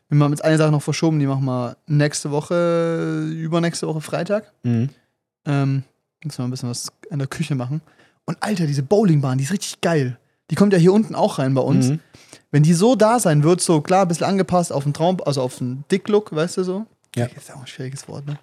Wir 0.09 0.23
haben 0.23 0.31
jetzt 0.31 0.43
eine 0.43 0.57
Sache 0.57 0.71
noch 0.71 0.81
verschoben, 0.81 1.19
die 1.19 1.25
machen 1.25 1.45
wir 1.45 1.77
nächste 1.87 2.31
Woche, 2.31 3.29
übernächste 3.33 3.87
Woche 3.87 4.01
Freitag. 4.01 4.51
Mhm. 4.63 4.89
Ähm, 5.45 5.83
müssen 6.23 6.37
wir 6.39 6.45
ein 6.45 6.51
bisschen 6.51 6.69
was 6.69 6.91
in 7.09 7.19
der 7.19 7.27
Küche 7.27 7.55
machen. 7.55 7.81
Und 8.25 8.37
Alter, 8.41 8.67
diese 8.67 8.83
Bowlingbahn, 8.83 9.37
die 9.37 9.43
ist 9.43 9.51
richtig 9.51 9.81
geil. 9.81 10.17
Die 10.49 10.55
kommt 10.55 10.73
ja 10.73 10.79
hier 10.79 10.93
unten 10.93 11.15
auch 11.15 11.39
rein 11.39 11.53
bei 11.53 11.61
uns. 11.61 11.89
Mhm. 11.89 11.99
Wenn 12.51 12.63
die 12.63 12.73
so 12.73 12.95
da 12.95 13.19
sein 13.19 13.43
wird, 13.43 13.61
so 13.61 13.81
klar, 13.81 14.03
ein 14.03 14.07
bisschen 14.07 14.27
angepasst 14.27 14.71
auf 14.71 14.83
den 14.83 14.93
Traum, 14.93 15.17
also 15.25 15.41
auf 15.41 15.57
den 15.57 15.83
Dick-Look, 15.91 16.35
weißt 16.35 16.57
du 16.57 16.63
so? 16.63 16.85
Ja. 17.15 17.27
Das 17.27 17.43
ist 17.43 17.53
auch 17.53 17.61
ein 17.61 17.67
schwieriges 17.67 18.07
Wort, 18.07 18.25
ne? 18.25 18.37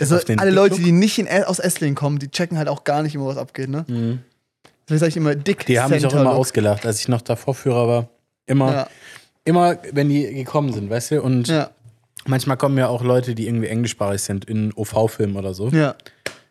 Also 0.00 0.18
alle 0.36 0.50
Leute, 0.50 0.80
die 0.80 0.92
nicht 0.92 1.18
in, 1.18 1.28
aus 1.44 1.58
Esslingen 1.58 1.94
kommen, 1.94 2.18
die 2.18 2.30
checken 2.30 2.58
halt 2.58 2.68
auch 2.68 2.84
gar 2.84 3.02
nicht 3.02 3.14
immer, 3.14 3.26
was 3.26 3.36
abgeht, 3.36 3.68
ne? 3.68 3.84
Mhm. 3.88 4.20
Deswegen 4.84 4.98
sage 5.00 5.08
ich 5.10 5.16
immer 5.16 5.34
Dick 5.34 5.66
Die 5.66 5.80
haben 5.80 5.90
mich 5.90 6.04
auch 6.06 6.12
immer 6.12 6.32
ausgelacht, 6.32 6.84
als 6.86 7.00
ich 7.00 7.08
noch 7.08 7.20
da 7.20 7.36
Vorführer 7.36 7.88
war. 7.88 8.08
Immer, 8.46 8.72
Ja, 8.72 8.88
immer, 9.44 9.76
wenn 9.92 10.08
die 10.08 10.32
gekommen 10.34 10.72
sind, 10.72 10.90
weißt 10.90 11.12
du? 11.12 11.22
Und 11.22 11.48
ja, 11.48 11.70
manchmal 12.26 12.56
kommen 12.56 12.76
ja 12.78 12.88
auch 12.88 13.02
Leute, 13.02 13.34
die 13.34 13.46
irgendwie 13.46 13.68
englischsprachig 13.68 14.22
sind, 14.22 14.44
in 14.46 14.72
OV-Filmen 14.74 15.36
oder 15.36 15.54
so. 15.54 15.68
ja. 15.68 15.94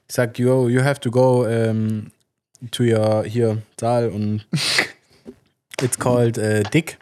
Ich 0.10 0.16
sag, 0.16 0.40
yo, 0.40 0.70
you 0.70 0.82
have 0.84 1.02
to 1.02 1.12
go 1.12 1.46
ähm, 1.46 2.12
to 2.72 2.84
your, 2.84 3.24
hier, 3.26 3.62
Saal 3.80 4.10
und 4.10 4.46
it's 5.82 5.98
called 5.98 6.38
äh, 6.38 6.64
Dick. 6.64 6.98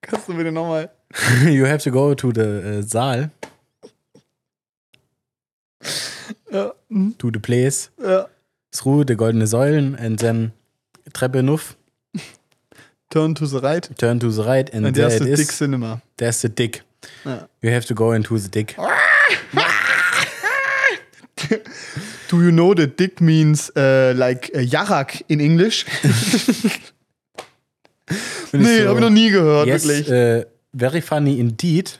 Kannst 0.00 0.28
du 0.28 0.34
bitte 0.34 0.52
nochmal? 0.52 0.90
you 1.46 1.66
have 1.66 1.82
to 1.82 1.90
go 1.90 2.14
to 2.14 2.32
the 2.32 2.40
äh, 2.40 2.82
Saal, 2.82 3.30
Ja, 6.50 6.74
mhm. 6.88 7.16
to 7.18 7.30
the 7.32 7.38
place. 7.38 7.90
ja. 8.02 8.28
through 8.72 9.04
the 9.06 9.16
goldene 9.16 9.46
Säulen 9.46 9.96
and 9.96 10.18
then 10.20 10.52
Treppe 11.12 11.42
nuff, 11.42 11.76
Turn 13.10 13.34
to 13.34 13.44
the 13.44 13.58
right. 13.58 13.90
turn 13.98 14.18
to 14.20 14.30
the 14.30 14.42
right 14.42 14.72
and 14.72 14.86
Und 14.86 14.94
there 14.94 15.14
it 15.14 15.20
is. 15.20 15.38
Dick 15.38 15.52
Cinema. 15.52 16.00
There's 16.16 16.40
the 16.40 16.48
dick. 16.48 16.82
Ja. 17.24 17.46
You 17.60 17.70
have 17.70 17.84
to 17.86 17.94
go 17.94 18.12
into 18.12 18.38
the 18.38 18.48
dick. 18.48 18.74
Do 22.32 22.40
you 22.42 22.50
know 22.50 22.72
that 22.74 22.96
Dick 22.96 23.20
means 23.20 23.70
uh, 23.76 24.14
like 24.16 24.50
uh, 24.54 24.60
Jarak 24.60 25.22
in 25.28 25.38
English? 25.40 25.84
Nee, 28.52 28.80
so, 28.82 28.88
habe 28.88 28.98
ich 28.98 29.00
noch 29.04 29.10
nie 29.10 29.30
gehört, 29.30 29.66
Yes, 29.66 29.86
wirklich. 29.86 30.08
äh, 30.10 30.46
very 30.72 31.00
funny 31.00 31.38
indeed. 31.38 31.98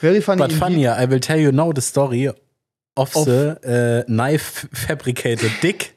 Very 0.00 0.20
funny. 0.20 0.38
But 0.42 0.52
indeed. 0.52 0.58
funnier, 0.58 0.96
I 0.98 1.10
will 1.10 1.20
tell 1.20 1.38
you 1.38 1.52
now 1.52 1.72
the 1.72 1.80
story 1.82 2.28
of, 2.28 3.14
Of- 3.16 3.24
the 3.26 3.58
äh, 3.62 4.04
knife 4.10 4.68
fabricated 4.72 5.50
dick. 5.62 5.94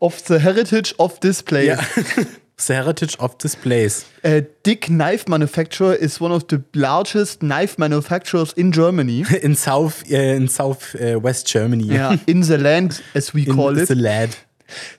Of 0.00 0.22
the 0.26 0.38
heritage 0.40 0.94
of 0.98 1.18
this 1.20 1.42
place. 1.42 1.78
Yeah. 2.16 2.24
The 2.66 2.74
heritage 2.74 3.16
of 3.20 3.36
this 3.38 3.54
place. 3.54 4.04
Uh, 4.24 4.40
Dick 4.62 4.90
Knife 4.90 5.28
Manufacturer 5.28 5.94
is 5.94 6.20
one 6.20 6.32
of 6.32 6.46
the 6.48 6.62
largest 6.74 7.42
knife 7.42 7.78
manufacturers 7.78 8.52
in 8.54 8.72
Germany. 8.72 9.24
In 9.42 9.54
South, 9.54 10.04
äh, 10.10 10.36
in 10.36 10.48
South 10.48 10.94
äh, 10.94 11.22
West 11.22 11.46
Germany. 11.46 11.84
yeah, 11.84 12.16
in 12.26 12.42
the 12.42 12.58
land, 12.58 13.02
as 13.14 13.32
we 13.32 13.42
In 13.46 13.54
call 13.54 13.78
it. 13.78 13.88
the 13.88 13.94
lad. 13.94 14.36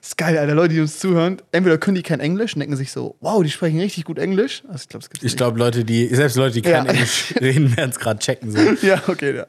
Ist 0.02 0.16
geil, 0.16 0.36
Alter. 0.36 0.54
Leute, 0.54 0.74
die 0.74 0.80
uns 0.80 0.98
zuhören, 0.98 1.40
entweder 1.52 1.78
können 1.78 1.94
die 1.94 2.02
kein 2.02 2.20
Englisch 2.20 2.54
und 2.54 2.60
denken 2.60 2.76
sich 2.76 2.92
so, 2.92 3.16
wow, 3.20 3.42
die 3.42 3.50
sprechen 3.50 3.80
richtig 3.80 4.04
gut 4.04 4.18
Englisch. 4.18 4.62
Also 4.68 4.82
ich 4.82 4.88
glaube, 4.88 5.04
es 5.04 5.10
gibt 5.10 5.24
Ich 5.24 5.36
glaube, 5.36 5.58
Leute, 5.58 5.84
die, 5.84 6.08
selbst 6.14 6.36
Leute, 6.36 6.54
die 6.54 6.62
kein 6.62 6.86
Ja. 6.86 6.92
Englisch 6.92 7.34
reden, 7.40 7.76
werden 7.76 7.90
es 7.90 7.98
gerade 7.98 8.18
checken. 8.18 8.50
So. 8.50 8.58
Ja, 8.86 9.02
okay, 9.06 9.36
ja. 9.36 9.46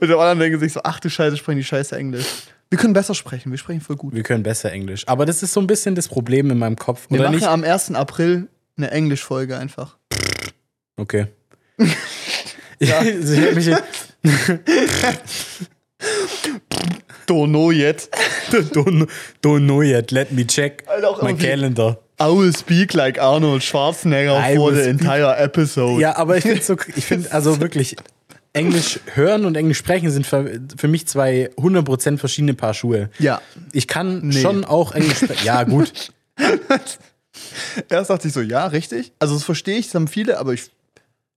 Und 0.00 0.08
die 0.08 0.14
anderen 0.14 0.38
denken 0.38 0.58
sich 0.60 0.72
so, 0.72 0.80
ach 0.84 1.00
du 1.00 1.10
Scheiße, 1.10 1.36
sprechen 1.36 1.58
die 1.58 1.64
Scheiße 1.64 1.96
Englisch. 1.96 2.26
Wir 2.70 2.78
können 2.78 2.92
besser 2.92 3.14
sprechen, 3.14 3.50
wir 3.50 3.58
sprechen 3.58 3.80
voll 3.80 3.96
gut. 3.96 4.14
Wir 4.14 4.22
können 4.22 4.42
besser 4.42 4.70
Englisch. 4.70 5.06
Aber 5.08 5.24
das 5.24 5.42
ist 5.42 5.52
so 5.54 5.60
ein 5.60 5.66
bisschen 5.66 5.94
das 5.94 6.08
Problem 6.08 6.50
in 6.50 6.58
meinem 6.58 6.76
Kopf. 6.76 7.06
Wir 7.08 7.22
machen 7.22 7.36
nicht? 7.36 7.46
am 7.46 7.64
1. 7.64 7.92
April 7.94 8.48
eine 8.76 8.90
Englisch-Folge 8.90 9.56
einfach. 9.56 9.96
Okay. 10.96 11.28
ja. 12.78 13.02
ich 13.02 13.40
hab 13.40 13.54
mich, 13.54 13.70
Don't 17.28 17.50
know 17.50 17.70
yet. 17.70 18.08
don't, 18.72 19.08
don't 19.42 19.66
know 19.66 19.82
yet, 19.82 20.10
let 20.10 20.32
me 20.32 20.44
check 20.44 20.82
auch 21.04 21.22
my 21.22 21.34
calendar. 21.34 21.98
I 22.20 22.26
will 22.30 22.52
speak 22.52 22.94
like 22.94 23.20
Arnold 23.20 23.62
Schwarzenegger 23.62 24.36
I 24.36 24.56
for 24.56 24.72
the 24.72 24.80
speak- 24.82 24.90
entire 25.00 25.36
episode. 25.38 26.00
Ja, 26.00 26.16
aber 26.16 26.36
ich 26.38 26.42
finde 26.44 26.62
so, 26.62 26.76
ich 26.96 27.04
finde 27.04 27.30
also 27.32 27.60
wirklich 27.60 27.94
Englisch 28.54 28.98
hören 29.14 29.44
und 29.44 29.56
Englisch 29.56 29.78
sprechen 29.78 30.10
sind 30.10 30.26
für, 30.26 30.58
für 30.76 30.88
mich 30.88 31.06
zwei 31.06 31.50
100% 31.58 32.18
verschiedene 32.18 32.54
Paar 32.54 32.74
Schuhe. 32.74 33.10
Ja. 33.18 33.40
Ich 33.72 33.86
kann 33.86 34.20
Nee. 34.26 34.40
schon 34.40 34.64
auch 34.64 34.92
Englisch 34.92 35.18
sprechen. 35.18 35.44
Ja, 35.46 35.62
gut. 35.64 36.10
Erst 37.88 38.10
dachte 38.10 38.26
ich 38.28 38.34
so, 38.34 38.40
ja, 38.40 38.66
richtig. 38.66 39.12
Also 39.18 39.34
das 39.34 39.44
verstehe 39.44 39.78
ich, 39.78 39.86
das 39.86 39.94
haben 39.94 40.08
viele, 40.08 40.38
aber 40.38 40.54
ich, 40.54 40.70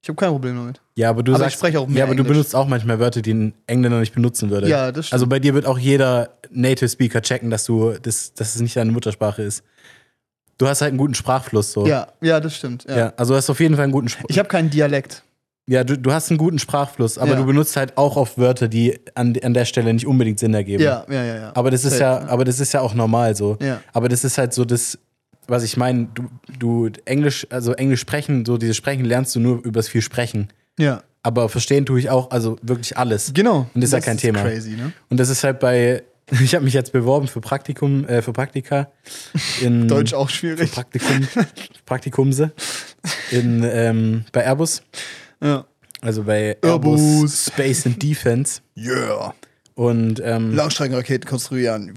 ich 0.01 0.09
habe 0.09 0.15
kein 0.15 0.29
Problem 0.29 0.55
damit. 0.55 0.81
Ja, 0.95 1.09
aber 1.09 1.21
du 1.23 1.31
Aber 1.33 1.41
ich 1.41 1.45
sagst, 1.45 1.57
spreche 1.59 1.79
auch 1.79 1.87
mehr 1.87 1.99
ja, 1.99 2.03
aber 2.05 2.15
du 2.15 2.21
Englisch. 2.21 2.33
benutzt 2.37 2.55
auch 2.55 2.67
manchmal 2.67 2.99
Wörter, 2.99 3.21
die 3.21 3.33
ein 3.33 3.53
Engländer 3.67 3.99
nicht 3.99 4.13
benutzen 4.15 4.49
würde. 4.49 4.67
Ja, 4.67 4.91
das 4.91 5.07
stimmt. 5.07 5.13
Also 5.13 5.27
bei 5.27 5.39
dir 5.39 5.53
wird 5.53 5.65
auch 5.65 5.77
jeder 5.77 6.37
Native 6.49 6.89
Speaker 6.89 7.21
checken, 7.21 7.49
dass 7.49 7.65
du, 7.65 7.93
das, 8.01 8.33
dass 8.33 8.55
es 8.55 8.61
nicht 8.61 8.75
deine 8.75 8.91
Muttersprache 8.91 9.43
ist. 9.43 9.63
Du 10.57 10.67
hast 10.67 10.81
halt 10.81 10.89
einen 10.89 10.97
guten 10.97 11.13
Sprachfluss 11.15 11.71
so. 11.71 11.85
Ja, 11.87 12.07
ja, 12.21 12.39
das 12.39 12.55
stimmt. 12.55 12.85
Ja. 12.87 12.97
Ja, 12.97 13.13
also 13.17 13.33
du 13.33 13.37
hast 13.37 13.49
auf 13.49 13.59
jeden 13.59 13.75
Fall 13.75 13.83
einen 13.83 13.91
guten 13.93 14.09
Spr 14.09 14.23
Ich 14.27 14.37
habe 14.39 14.49
keinen 14.49 14.69
Dialekt. 14.69 15.23
Ja, 15.67 15.83
du, 15.83 15.97
du 15.97 16.11
hast 16.11 16.29
einen 16.29 16.37
guten 16.39 16.57
Sprachfluss, 16.59 17.17
aber 17.17 17.31
Ja. 17.31 17.37
du 17.37 17.45
benutzt 17.45 17.77
halt 17.77 17.95
auch 17.97 18.15
oft 18.17 18.37
Wörter, 18.37 18.67
die 18.67 18.99
an, 19.15 19.35
an 19.43 19.53
der 19.53 19.65
Stelle 19.65 19.93
nicht 19.93 20.07
unbedingt 20.07 20.39
Sinn 20.39 20.53
ergeben. 20.53 20.83
Ja, 20.83 21.05
ja, 21.09 21.23
ja, 21.23 21.35
ja. 21.35 21.51
Aber 21.55 21.69
das 21.71 21.85
ist 21.85 21.97
Safe, 21.97 22.25
ja, 22.25 22.29
aber 22.29 22.43
das 22.43 22.59
ist 22.59 22.73
ja 22.73 22.81
auch 22.81 22.93
normal 22.95 23.35
so. 23.35 23.57
Ja. 23.61 23.79
Aber 23.93 24.09
das 24.09 24.23
ist 24.23 24.37
halt 24.37 24.53
so 24.53 24.65
das, 24.65 24.97
was 25.51 25.63
ich 25.63 25.77
meine, 25.77 26.07
du, 26.15 26.27
du 26.57 26.89
Englisch, 27.05 27.45
also 27.51 27.73
Englisch 27.73 27.99
sprechen, 28.01 28.45
so 28.45 28.57
dieses 28.57 28.75
Sprechen 28.77 29.05
lernst 29.05 29.35
du 29.35 29.39
nur 29.39 29.63
übers 29.63 29.87
viel 29.87 30.01
Sprechen. 30.01 30.47
Ja. 30.79 31.03
Aber 31.23 31.49
verstehen 31.49 31.85
tue 31.85 31.99
ich 31.99 32.09
auch, 32.09 32.31
also 32.31 32.57
wirklich 32.63 32.97
alles. 32.97 33.31
Genau. 33.35 33.67
Und 33.75 33.81
das 33.81 33.89
ist 33.89 33.93
ja 33.93 33.99
kein 33.99 34.17
Thema. 34.17 34.41
crazy, 34.41 34.71
ne? 34.71 34.91
Und 35.09 35.19
das 35.19 35.29
ist 35.29 35.43
halt 35.43 35.59
bei, 35.59 36.01
ich 36.41 36.55
habe 36.55 36.65
mich 36.65 36.73
jetzt 36.73 36.91
beworben 36.93 37.27
für 37.27 37.41
Praktikum, 37.41 38.07
äh, 38.07 38.23
für 38.23 38.33
Praktika 38.33 38.89
in 39.61 39.87
Deutsch 39.89 40.13
auch 40.15 40.29
für 40.29 40.35
schwierig. 40.37 40.71
Praktikum, 40.71 41.27
Praktikumse 41.85 42.51
in 43.29 43.63
ähm, 43.63 44.25
bei 44.31 44.43
Airbus, 44.45 44.81
Ja. 45.43 45.65
also 46.01 46.23
bei 46.23 46.57
Airbus. 46.63 46.99
Airbus 47.01 47.45
Space 47.47 47.85
and 47.85 48.01
Defense 48.01 48.61
Yeah. 48.75 49.35
Und 49.75 50.21
ähm, 50.23 50.53
Langstreckenraketen 50.53 51.29
konstruieren. 51.29 51.93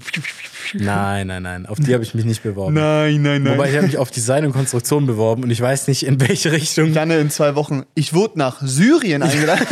nein, 0.73 1.27
nein, 1.27 1.43
nein, 1.43 1.65
auf 1.65 1.79
die 1.79 1.93
habe 1.93 2.03
ich 2.03 2.13
mich 2.13 2.25
nicht 2.25 2.43
beworben. 2.43 2.73
Nein, 2.73 3.21
nein, 3.21 3.43
nein. 3.43 3.53
Wobei 3.53 3.69
ich 3.69 3.75
habe 3.75 3.85
mich 3.85 3.97
auf 3.97 4.11
Design 4.11 4.45
und 4.45 4.53
Konstruktion 4.53 5.05
beworben 5.05 5.43
und 5.43 5.51
ich 5.51 5.61
weiß 5.61 5.87
nicht 5.87 6.05
in 6.05 6.19
welche 6.21 6.51
Richtung. 6.51 6.93
Janne 6.93 7.19
in 7.19 7.29
zwei 7.29 7.55
Wochen. 7.55 7.83
Ich 7.93 8.13
wurde 8.13 8.39
nach 8.39 8.61
Syrien 8.61 9.23
eingeladen. 9.23 9.67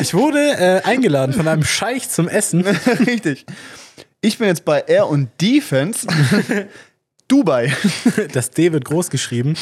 Ich 0.00 0.14
wurde 0.14 0.38
äh, 0.38 0.82
eingeladen 0.84 1.32
von 1.32 1.48
einem 1.48 1.64
Scheich 1.64 2.08
zum 2.08 2.28
Essen. 2.28 2.64
Richtig. 3.06 3.46
Ich 4.20 4.38
bin 4.38 4.48
jetzt 4.48 4.64
bei 4.64 4.80
Air 4.80 5.08
und 5.08 5.28
Defense. 5.40 6.06
Dubai. 7.28 7.72
Das 8.32 8.50
D 8.50 8.72
wird 8.72 8.84
groß 8.84 9.10
geschrieben. 9.10 9.54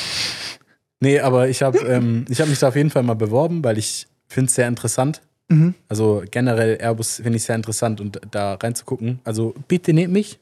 Nee, 1.00 1.20
aber 1.20 1.48
ich 1.48 1.62
habe 1.62 1.78
ähm, 1.78 2.24
ich 2.28 2.40
hab 2.40 2.48
mich 2.48 2.58
da 2.58 2.68
auf 2.68 2.76
jeden 2.76 2.90
Fall 2.90 3.02
mal 3.02 3.14
beworben, 3.14 3.64
weil 3.64 3.76
ich 3.76 4.06
finde 4.28 4.48
es 4.48 4.54
sehr 4.54 4.68
interessant. 4.68 5.20
Mhm. 5.48 5.74
Also 5.88 6.22
generell 6.30 6.76
Airbus 6.80 7.16
finde 7.16 7.36
ich 7.36 7.44
sehr 7.44 7.54
interessant 7.56 8.00
und 8.00 8.20
da 8.30 8.54
reinzugucken. 8.54 9.20
Also 9.24 9.54
bitte 9.68 9.92
nehmt 9.92 10.12
mich. 10.12 10.38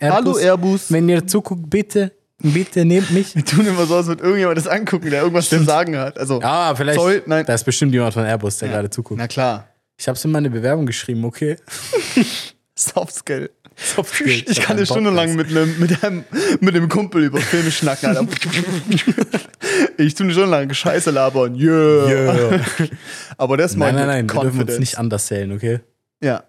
Hallo 0.00 0.36
Airbus. 0.36 0.90
Wenn 0.92 1.08
ihr 1.08 1.26
zuguckt, 1.26 1.70
bitte, 1.70 2.12
bitte 2.38 2.84
nehmt 2.84 3.10
mich. 3.12 3.34
Wir 3.34 3.44
tun 3.44 3.66
immer 3.66 3.86
so, 3.86 3.96
als 3.96 4.06
würde 4.08 4.22
irgendjemand 4.22 4.58
das 4.58 4.66
angucken, 4.66 5.10
der 5.10 5.22
irgendwas 5.22 5.48
zu 5.48 5.62
sagen 5.64 5.96
hat. 5.96 6.18
Also, 6.18 6.40
Ah, 6.42 6.74
vielleicht. 6.74 6.98
Sorry, 6.98 7.22
nein. 7.26 7.46
Da 7.46 7.54
ist 7.54 7.64
bestimmt 7.64 7.92
jemand 7.92 8.12
von 8.14 8.24
Airbus, 8.24 8.58
der 8.58 8.68
gerade 8.68 8.90
zuguckt. 8.90 9.18
na 9.18 9.28
klar. 9.28 9.68
Ich 9.98 10.06
habe 10.08 10.16
es 10.16 10.24
in 10.24 10.30
meine 10.32 10.50
Bewerbung 10.50 10.84
geschrieben, 10.84 11.24
okay. 11.24 11.56
Soft 12.74 13.14
Skill. 13.14 13.50
Softskill. 13.76 14.44
Ich 14.48 14.60
kann 14.60 14.76
eine 14.76 14.86
Stunde 14.86 15.10
lang 15.10 15.36
mit 15.36 15.48
einem, 15.48 15.78
mit, 15.78 16.02
einem, 16.02 16.24
mit 16.60 16.74
einem 16.74 16.88
Kumpel 16.88 17.24
über 17.24 17.38
Filme 17.38 17.70
schnacken, 17.70 18.08
Alter. 18.08 18.26
Ich 19.98 20.14
tue 20.14 20.24
eine 20.24 20.32
Stunde 20.32 20.50
lang 20.50 20.72
Scheiße 20.72 21.10
labern. 21.10 21.54
Yeah. 21.54 22.08
Yeah. 22.08 22.60
Aber 23.36 23.56
das 23.56 23.76
Nein, 23.76 23.94
mal 23.94 24.06
nein, 24.06 24.06
nein, 24.06 24.26
mit 24.26 24.34
wir 24.34 24.40
dürfen 24.42 24.62
uns 24.62 24.78
nicht 24.78 24.98
anders 24.98 25.26
zählen, 25.26 25.52
okay? 25.52 25.80
Ja. 26.22 26.44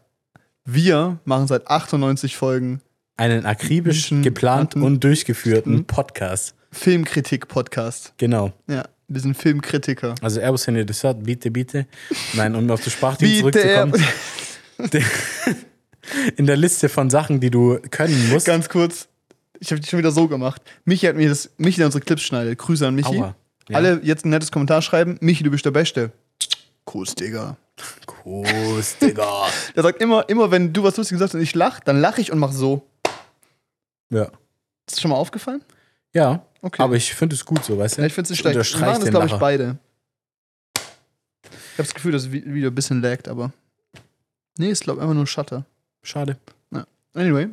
Wir 0.64 1.20
machen 1.26 1.48
seit 1.48 1.68
98 1.68 2.36
Folgen 2.36 2.82
Einen 3.18 3.46
akribisch 3.46 4.12
Menschen 4.12 4.24
geplanten 4.24 4.84
und 4.84 5.04
durchgeführten 5.04 5.86
Podcast. 5.86 6.56
Filmkritik-Podcast. 6.72 8.14
Genau. 8.18 8.54
Ja, 8.68 8.84
wir 9.08 9.22
sind 9.22 9.36
Filmkritiker. 9.38 10.16
Also 10.22 10.40
Airbus, 10.40 10.68
wenn 10.68 10.76
ihr 10.76 10.86
das 10.86 11.04
hört, 11.04 11.24
bitte, 11.24 11.52
bitte. 11.52 11.88
Nein, 12.34 12.56
um 12.56 12.70
auf 12.70 12.84
das 12.84 12.94
Sprachteam 12.94 13.46
Bitte, 13.46 13.62
zurückzukommen. 13.62 14.06
In 16.36 16.46
der 16.46 16.58
Liste 16.58 16.90
von 16.90 17.10
Sachen, 17.10 17.40
die 17.40 17.50
du 17.50 17.80
können 17.92 18.30
musst. 18.30 18.46
Ganz 18.46 18.70
kurz, 18.70 19.08
ich 19.60 19.72
habe 19.72 19.80
die 19.82 19.88
schon 19.90 20.00
wieder 20.00 20.12
so 20.12 20.28
gemacht. 20.28 20.62
Michi 20.86 21.06
hat 21.08 21.16
mir 21.16 21.30
das, 21.30 21.50
Michi, 21.58 21.78
der 21.78 21.88
unsere 21.88 22.04
Clips 22.04 22.22
schneidet. 22.24 22.58
Grüße 22.60 22.88
an 22.88 22.96
Michi. 22.96 23.18
Aua. 23.18 23.36
Ja. 23.70 23.76
Alle 23.78 24.00
jetzt 24.04 24.26
ein 24.26 24.30
nettes 24.30 24.52
Kommentar 24.52 24.82
schreiben. 24.82 25.18
Michi, 25.20 25.44
du 25.44 25.52
bist 25.52 25.66
der 25.66 25.72
Beste. 25.72 26.12
Kuss, 26.86 27.14
Digga. 27.16 27.58
Kuss, 28.06 28.98
Digga. 28.98 29.48
Der 29.76 29.84
sagt 29.84 30.02
immer, 30.02 30.28
immer 30.30 30.50
wenn 30.52 30.72
du 30.74 30.84
was 30.84 30.96
Lustiges 30.96 31.20
sagst 31.20 31.36
und 31.36 31.42
ich 31.42 31.54
lach, 31.54 31.80
dann 31.82 32.00
lache 32.00 32.22
ich 32.22 32.32
und 32.32 32.40
mach 32.40 32.54
so. 32.54 32.88
Ja. 34.10 34.24
Ist 34.24 34.32
das 34.96 35.02
schon 35.02 35.12
mal 35.12 35.18
aufgefallen? 35.18 35.62
Ja, 36.14 36.44
Okay. 36.62 36.82
aber 36.82 36.96
ich 36.96 37.14
finde 37.14 37.36
es 37.36 37.46
gut 37.46 37.64
so, 37.66 37.78
weißt 37.78 37.98
du? 37.98 38.02
Ja, 38.02 38.08
ich 38.08 38.14
finde 38.14 38.24
es 38.26 38.30
nicht 38.32 38.40
schlecht. 38.40 38.56
Wir 38.80 38.86
machen 38.88 39.02
das, 39.02 39.10
glaube 39.10 39.28
ich, 39.28 39.34
beide. 39.34 39.78
Ich 40.76 40.82
habe 41.74 41.88
das 41.88 41.94
Gefühl, 41.94 42.12
dass 42.14 42.24
das 42.24 42.32
Vi- 42.32 42.46
Video 42.46 42.70
ein 42.72 42.76
bisschen 42.76 43.02
laggt, 43.02 43.28
aber. 43.28 43.52
Nee, 44.58 44.70
ist, 44.72 44.84
glaube 44.84 44.98
ich, 45.00 45.04
einfach 45.04 45.14
nur 45.14 45.28
Shutter. 45.28 45.66
Schade. 46.04 46.38
Anyway, 47.18 47.48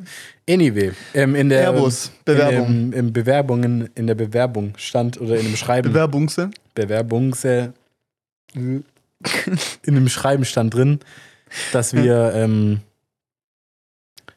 Anyway, 0.47 0.91
ähm, 1.15 1.33
in 1.33 1.49
der 1.49 1.61
Airbus, 1.61 2.11
Bewerbung. 2.23 2.67
In, 2.67 2.93
im, 2.93 2.93
im 2.93 3.13
Bewerbungen, 3.13 3.89
in 3.95 4.05
der 4.05 4.13
Bewerbung 4.13 4.73
stand 4.77 5.19
oder 5.19 5.37
in 5.37 5.43
dem 5.43 5.55
Schreiben. 5.55 5.89
Bewerbungse. 5.89 6.51
Bewerbungs 6.75 7.43
äh, 7.45 7.69
in 8.53 8.83
dem 9.83 10.07
Schreiben 10.07 10.45
stand 10.45 10.75
drin, 10.75 10.99
dass 11.73 11.95
wir 11.95 12.33
ähm, 12.35 12.81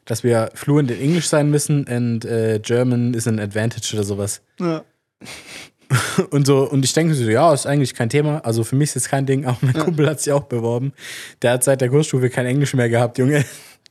dass 0.05 0.23
wir 0.23 0.49
fluent 0.55 0.89
in 0.89 0.99
English 0.99 1.27
sein 1.27 1.51
müssen 1.51 1.87
and 1.87 2.25
äh, 2.25 2.59
German 2.59 3.13
is 3.13 3.27
an 3.27 3.39
advantage 3.39 3.91
oder 3.93 4.03
sowas. 4.03 4.41
Ja. 4.59 4.83
Und 6.29 6.45
so 6.45 6.69
und 6.69 6.85
ich 6.85 6.93
denke 6.93 7.15
so, 7.15 7.23
ja, 7.23 7.51
ist 7.51 7.65
eigentlich 7.65 7.95
kein 7.95 8.09
Thema. 8.09 8.45
Also 8.45 8.63
für 8.63 8.75
mich 8.75 8.89
ist 8.89 8.97
es 8.97 9.09
kein 9.09 9.25
Ding. 9.25 9.45
Auch 9.45 9.59
mein 9.61 9.73
Kumpel 9.73 10.07
hat 10.07 10.21
sich 10.21 10.31
auch 10.31 10.43
beworben. 10.43 10.93
Der 11.41 11.53
hat 11.53 11.63
seit 11.63 11.81
der 11.81 11.89
Kursstufe 11.89 12.29
kein 12.29 12.45
Englisch 12.45 12.75
mehr 12.75 12.89
gehabt, 12.89 13.17
Junge. 13.17 13.43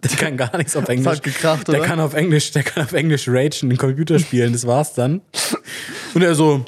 Der 0.02 0.10
kann 0.16 0.36
gar 0.36 0.56
nichts 0.56 0.76
auf 0.76 0.84
Das 0.84 0.94
Englisch. 0.94 1.08
hat 1.12 1.22
gekracht, 1.22 1.68
Der 1.68 1.80
oder? 1.80 1.84
kann 1.84 1.98
auf 2.00 2.14
Englisch, 2.14 2.52
der 2.52 2.62
kann 2.62 2.84
auf 2.84 2.92
Englisch 2.92 3.26
ragen, 3.28 3.76
Computer 3.76 4.18
spielen, 4.18 4.52
das 4.52 4.66
war's 4.66 4.94
dann. 4.94 5.20
Und 6.14 6.22
er 6.22 6.34
so, 6.36 6.64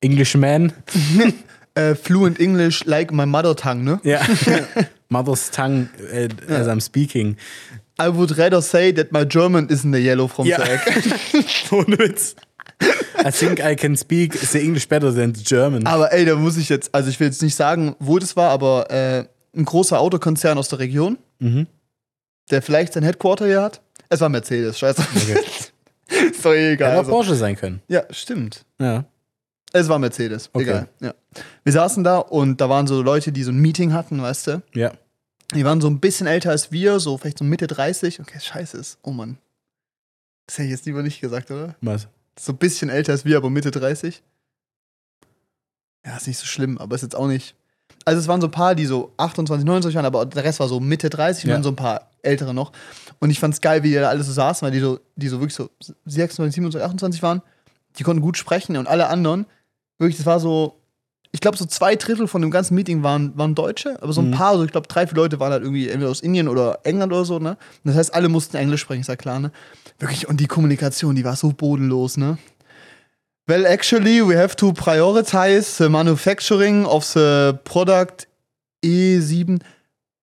Englishman, 0.00 0.72
äh, 1.74 1.94
fluent 1.94 2.40
English 2.40 2.84
like 2.86 3.12
my 3.12 3.26
mother 3.26 3.54
tongue, 3.54 3.82
ne? 3.84 4.00
ja. 4.02 4.20
Mother's 5.10 5.50
tongue 5.50 5.88
äh, 6.12 6.28
as 6.48 6.68
I'm 6.68 6.80
speaking. 6.80 7.36
I 8.00 8.08
would 8.08 8.38
rather 8.38 8.62
say 8.62 8.92
that 8.92 9.12
my 9.12 9.24
German 9.26 9.68
isn't 9.68 9.92
the 9.92 9.98
yellow 9.98 10.26
from 10.28 10.46
Ja. 10.46 10.56
the 10.58 10.70
egg. 10.70 10.80
Ohne 11.72 11.98
Witz. 11.98 12.34
I 13.22 13.30
think 13.30 13.60
I 13.62 13.74
can 13.76 13.94
speak 13.96 14.32
the 14.52 14.58
English 14.60 14.88
better 14.88 15.12
than 15.14 15.34
the 15.34 15.42
German. 15.44 15.86
aber 15.86 16.12
ey, 16.12 16.24
da 16.24 16.34
muss 16.36 16.56
ich 16.56 16.68
jetzt, 16.70 16.94
also 16.94 17.10
ich 17.10 17.20
will 17.20 17.26
jetzt 17.26 17.42
nicht 17.42 17.54
sagen, 17.56 17.94
wo 17.98 18.18
das 18.18 18.36
war, 18.36 18.50
aber 18.50 18.90
äh, 18.90 19.24
ein 19.54 19.64
großer 19.66 19.98
Autokonzern 20.00 20.56
aus 20.56 20.68
der 20.68 20.78
Region, 20.78 21.18
Mhm. 21.40 21.66
Der 22.50 22.62
vielleicht 22.62 22.92
sein 22.92 23.02
Headquarter 23.02 23.46
hier 23.46 23.62
hat. 23.62 23.80
Es 24.08 24.20
war 24.20 24.28
Mercedes, 24.28 24.78
scheiße. 24.78 25.02
Okay. 25.14 25.38
ist 26.30 26.44
doch 26.44 26.52
eh 26.52 26.72
egal. 26.72 26.88
Hätte 26.90 26.96
auch 26.96 27.04
Also. 27.04 27.10
Porsche 27.12 27.34
sein 27.36 27.56
können. 27.56 27.80
Ja, 27.88 28.02
stimmt. 28.10 28.64
Ja. 28.78 29.04
Es 29.72 29.88
war 29.88 29.98
Mercedes, 30.00 30.50
Okay. 30.52 30.62
egal. 30.64 30.88
Ja. 31.00 31.14
Wir 31.62 31.72
saßen 31.72 32.02
da 32.02 32.18
und 32.18 32.60
da 32.60 32.68
waren 32.68 32.86
so 32.88 33.02
Leute, 33.02 33.30
die 33.30 33.44
so 33.44 33.52
ein 33.52 33.58
Meeting 33.58 33.92
hatten, 33.92 34.20
weißt 34.20 34.46
du? 34.48 34.62
Ja. 34.74 34.92
Die 35.54 35.64
waren 35.64 35.80
so 35.80 35.88
ein 35.88 36.00
bisschen 36.00 36.26
älter 36.26 36.50
als 36.50 36.72
wir, 36.72 36.98
so 37.00 37.16
vielleicht 37.18 37.38
so 37.38 37.44
Mitte 37.44 37.66
30. 37.68 38.20
Okay, 38.20 38.40
scheiße 38.40 38.76
ist. 38.76 38.98
Oh 39.02 39.10
Mann. 39.12 39.38
Das 40.46 40.58
hätte 40.58 40.66
ich 40.66 40.70
jetzt 40.72 40.86
lieber 40.86 41.02
nicht 41.02 41.20
gesagt, 41.20 41.50
oder? 41.52 41.76
Was? 41.80 42.08
So 42.38 42.52
ein 42.52 42.58
bisschen 42.58 42.88
älter 42.90 43.12
als 43.12 43.24
wir, 43.24 43.36
aber 43.36 43.50
Mitte 43.50 43.70
30. 43.70 44.22
Ja, 46.04 46.16
ist 46.16 46.26
nicht 46.26 46.38
so 46.38 46.46
schlimm, 46.46 46.78
aber 46.78 46.96
ist 46.96 47.02
jetzt 47.02 47.14
auch 47.14 47.26
nicht. 47.28 47.54
Also 48.04 48.18
es 48.20 48.26
waren 48.28 48.40
so 48.40 48.46
ein 48.48 48.52
paar, 48.52 48.74
die 48.74 48.86
so 48.86 49.12
28, 49.18 49.64
29 49.66 49.94
waren, 49.96 50.06
aber 50.06 50.24
der 50.26 50.42
Rest 50.44 50.58
war 50.58 50.68
so 50.68 50.80
Mitte 50.80 51.10
30 51.10 51.44
und 51.44 51.50
Ja. 51.50 51.56
dann 51.56 51.62
so 51.62 51.68
ein 51.70 51.76
paar 51.76 52.09
ältere 52.22 52.54
noch. 52.54 52.72
Und 53.18 53.30
ich 53.30 53.38
fand's 53.40 53.60
geil, 53.60 53.82
wie 53.82 53.88
die 53.90 53.94
da 53.94 54.08
alle 54.08 54.22
so 54.22 54.32
saßen, 54.32 54.64
weil 54.66 54.72
die 54.72 54.80
so, 54.80 55.00
die 55.16 55.28
so 55.28 55.40
wirklich 55.40 55.54
so 55.54 55.70
26, 56.06 56.54
27, 56.54 56.82
28 56.84 57.22
waren. 57.22 57.42
Die 57.98 58.02
konnten 58.02 58.22
gut 58.22 58.36
sprechen 58.38 58.76
und 58.76 58.86
alle 58.86 59.08
anderen, 59.08 59.46
wirklich, 59.98 60.16
das 60.16 60.26
war 60.26 60.38
so, 60.40 60.76
ich 61.32 61.40
glaube, 61.40 61.56
so 61.56 61.64
zwei 61.64 61.96
Drittel 61.96 62.26
von 62.28 62.40
dem 62.42 62.50
ganzen 62.50 62.74
Meeting 62.74 63.02
waren, 63.02 63.36
waren 63.36 63.54
Deutsche, 63.54 64.00
aber 64.02 64.12
so 64.12 64.20
ein 64.20 64.28
Mhm. 64.28 64.34
paar, 64.34 64.56
so 64.56 64.64
ich 64.64 64.72
glaube, 64.72 64.88
drei, 64.88 65.06
vier 65.06 65.16
Leute 65.16 65.38
waren 65.40 65.52
halt 65.52 65.62
irgendwie 65.62 65.88
entweder 65.88 66.10
aus 66.10 66.20
Indien 66.20 66.48
oder 66.48 66.80
England 66.84 67.12
oder 67.12 67.24
so, 67.24 67.38
ne? 67.38 67.50
Und 67.50 67.58
das 67.84 67.96
heißt, 67.96 68.14
alle 68.14 68.28
mussten 68.28 68.56
Englisch 68.56 68.80
sprechen, 68.80 69.00
ist 69.02 69.08
ja 69.08 69.16
klar, 69.16 69.38
ne? 69.40 69.50
Wirklich, 69.98 70.28
und 70.28 70.38
die 70.40 70.46
Kommunikation, 70.46 71.14
die 71.14 71.24
war 71.24 71.36
so 71.36 71.52
bodenlos, 71.52 72.16
ne? 72.16 72.38
Well, 73.46 73.64
actually, 73.66 74.26
we 74.26 74.36
have 74.40 74.54
to 74.56 74.72
prioritize 74.72 75.82
the 75.82 75.88
manufacturing 75.88 76.84
of 76.84 77.04
the 77.04 77.52
product 77.64 78.28
E7. 78.84 79.60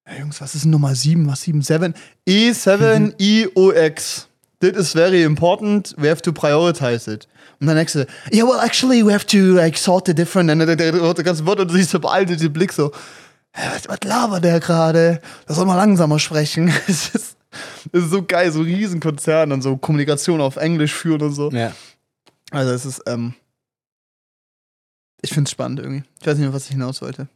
Ja, 0.09 0.19
Jungs, 0.19 0.39
was 0.41 0.55
ist 0.55 0.63
denn 0.63 0.71
Nummer 0.71 0.95
7? 0.95 1.27
Was 1.27 1.41
7? 1.41 1.61
7? 1.61 1.93
E7 2.27 3.13
EOX. 3.19 4.27
That 4.59 4.75
is 4.75 4.93
very 4.93 5.23
important. 5.23 5.93
We 5.97 6.09
have 6.09 6.21
to 6.23 6.31
prioritize 6.31 7.11
it. 7.11 7.27
Und 7.59 7.67
dann 7.67 7.75
nächste, 7.75 8.07
yeah, 8.31 8.43
well, 8.45 8.59
actually, 8.63 9.05
we 9.05 9.11
have 9.13 9.25
to 9.27 9.37
like 9.37 9.77
sort 9.77 10.07
the 10.07 10.13
different. 10.15 10.49
Und 10.49 10.59
der, 10.59 10.75
der, 10.75 10.91
der, 10.91 11.13
der 11.13 11.23
ganze 11.23 11.45
Wort 11.45 11.59
und 11.59 11.69
du 11.69 11.75
siehst 11.75 11.91
so 11.91 11.99
beeilt 11.99 12.29
den 12.29 12.53
Blick 12.53 12.71
so, 12.71 12.91
"Hä, 13.53 13.67
was, 13.73 13.87
was 13.87 13.99
labert 14.03 14.43
der 14.43 14.59
gerade? 14.59 15.21
Da 15.47 15.53
soll 15.53 15.65
man 15.65 15.77
langsamer 15.77 16.19
sprechen. 16.19 16.71
Es 16.87 17.09
ist, 17.13 17.37
es 17.91 18.03
ist 18.03 18.11
so 18.11 18.23
geil, 18.23 18.51
so 18.51 18.61
Riesenkonzern 18.61 19.51
und 19.51 19.61
so 19.61 19.77
Kommunikation 19.77 20.41
auf 20.41 20.55
Englisch 20.57 20.93
führen 20.93 21.21
und 21.21 21.33
so. 21.33 21.49
Ja. 21.51 21.71
Also 22.51 22.71
es 22.71 22.85
ist, 22.85 23.01
ähm, 23.07 23.33
ich 25.21 25.29
finde 25.31 25.47
es 25.47 25.51
spannend 25.51 25.79
irgendwie. 25.79 26.03
Ich 26.19 26.27
weiß 26.27 26.37
nicht 26.37 26.45
mehr, 26.45 26.53
was 26.53 26.65
ich 26.65 26.71
hinaus 26.71 27.01
wollte. 27.01 27.27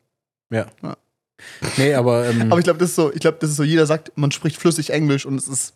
Ja. 0.51 0.67
Ja. 0.84 0.95
Nee, 1.77 1.93
aber, 1.93 2.27
ähm, 2.27 2.51
Aber 2.51 2.60
ich 2.60 2.63
glaube, 2.63 2.80
das 2.80 2.89
ist 2.89 2.95
so, 2.95 3.12
ich 3.13 3.19
glaube, 3.19 3.38
das 3.41 3.49
ist 3.51 3.56
so, 3.58 3.63
jeder 3.63 3.86
sagt, 3.86 4.12
man 4.15 4.32
spricht 4.32 4.58
flüssig 4.58 4.91
Englisch 4.91 5.25
und 5.25 5.36
es 5.36 5.47
ist, 5.47 5.73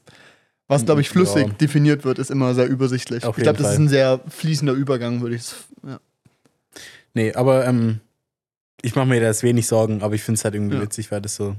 was, 0.68 0.86
glaube 0.86 1.02
ich, 1.02 1.10
flüssig 1.10 1.48
Ja. 1.48 1.54
definiert 1.54 2.06
wird, 2.06 2.20
ist 2.20 2.32
immer 2.32 2.54
sehr 2.56 2.68
übersichtlich. 2.68 3.24
Auf 3.24 3.38
ich 3.38 3.44
glaube, 3.44 3.58
das 3.62 3.74
ist 3.74 3.80
ein 3.80 3.90
sehr 3.90 4.20
fließender 4.28 4.74
Übergang, 4.74 5.22
würde 5.22 5.36
ich 5.36 5.44
ja. 5.88 6.00
nee, 7.14 7.34
aber 7.34 7.66
ähm, 7.66 8.00
ich 8.82 8.96
mache 8.96 9.08
mir 9.08 9.22
das 9.22 9.44
wenig 9.44 9.68
Sorgen, 9.68 10.02
aber 10.02 10.16
ich 10.16 10.24
finde 10.24 10.38
es 10.40 10.44
halt 10.44 10.56
irgendwie 10.56 10.76
Ja. 10.76 10.82
witzig, 10.82 11.12
weil 11.12 11.22
das 11.22 11.36
so 11.36 11.56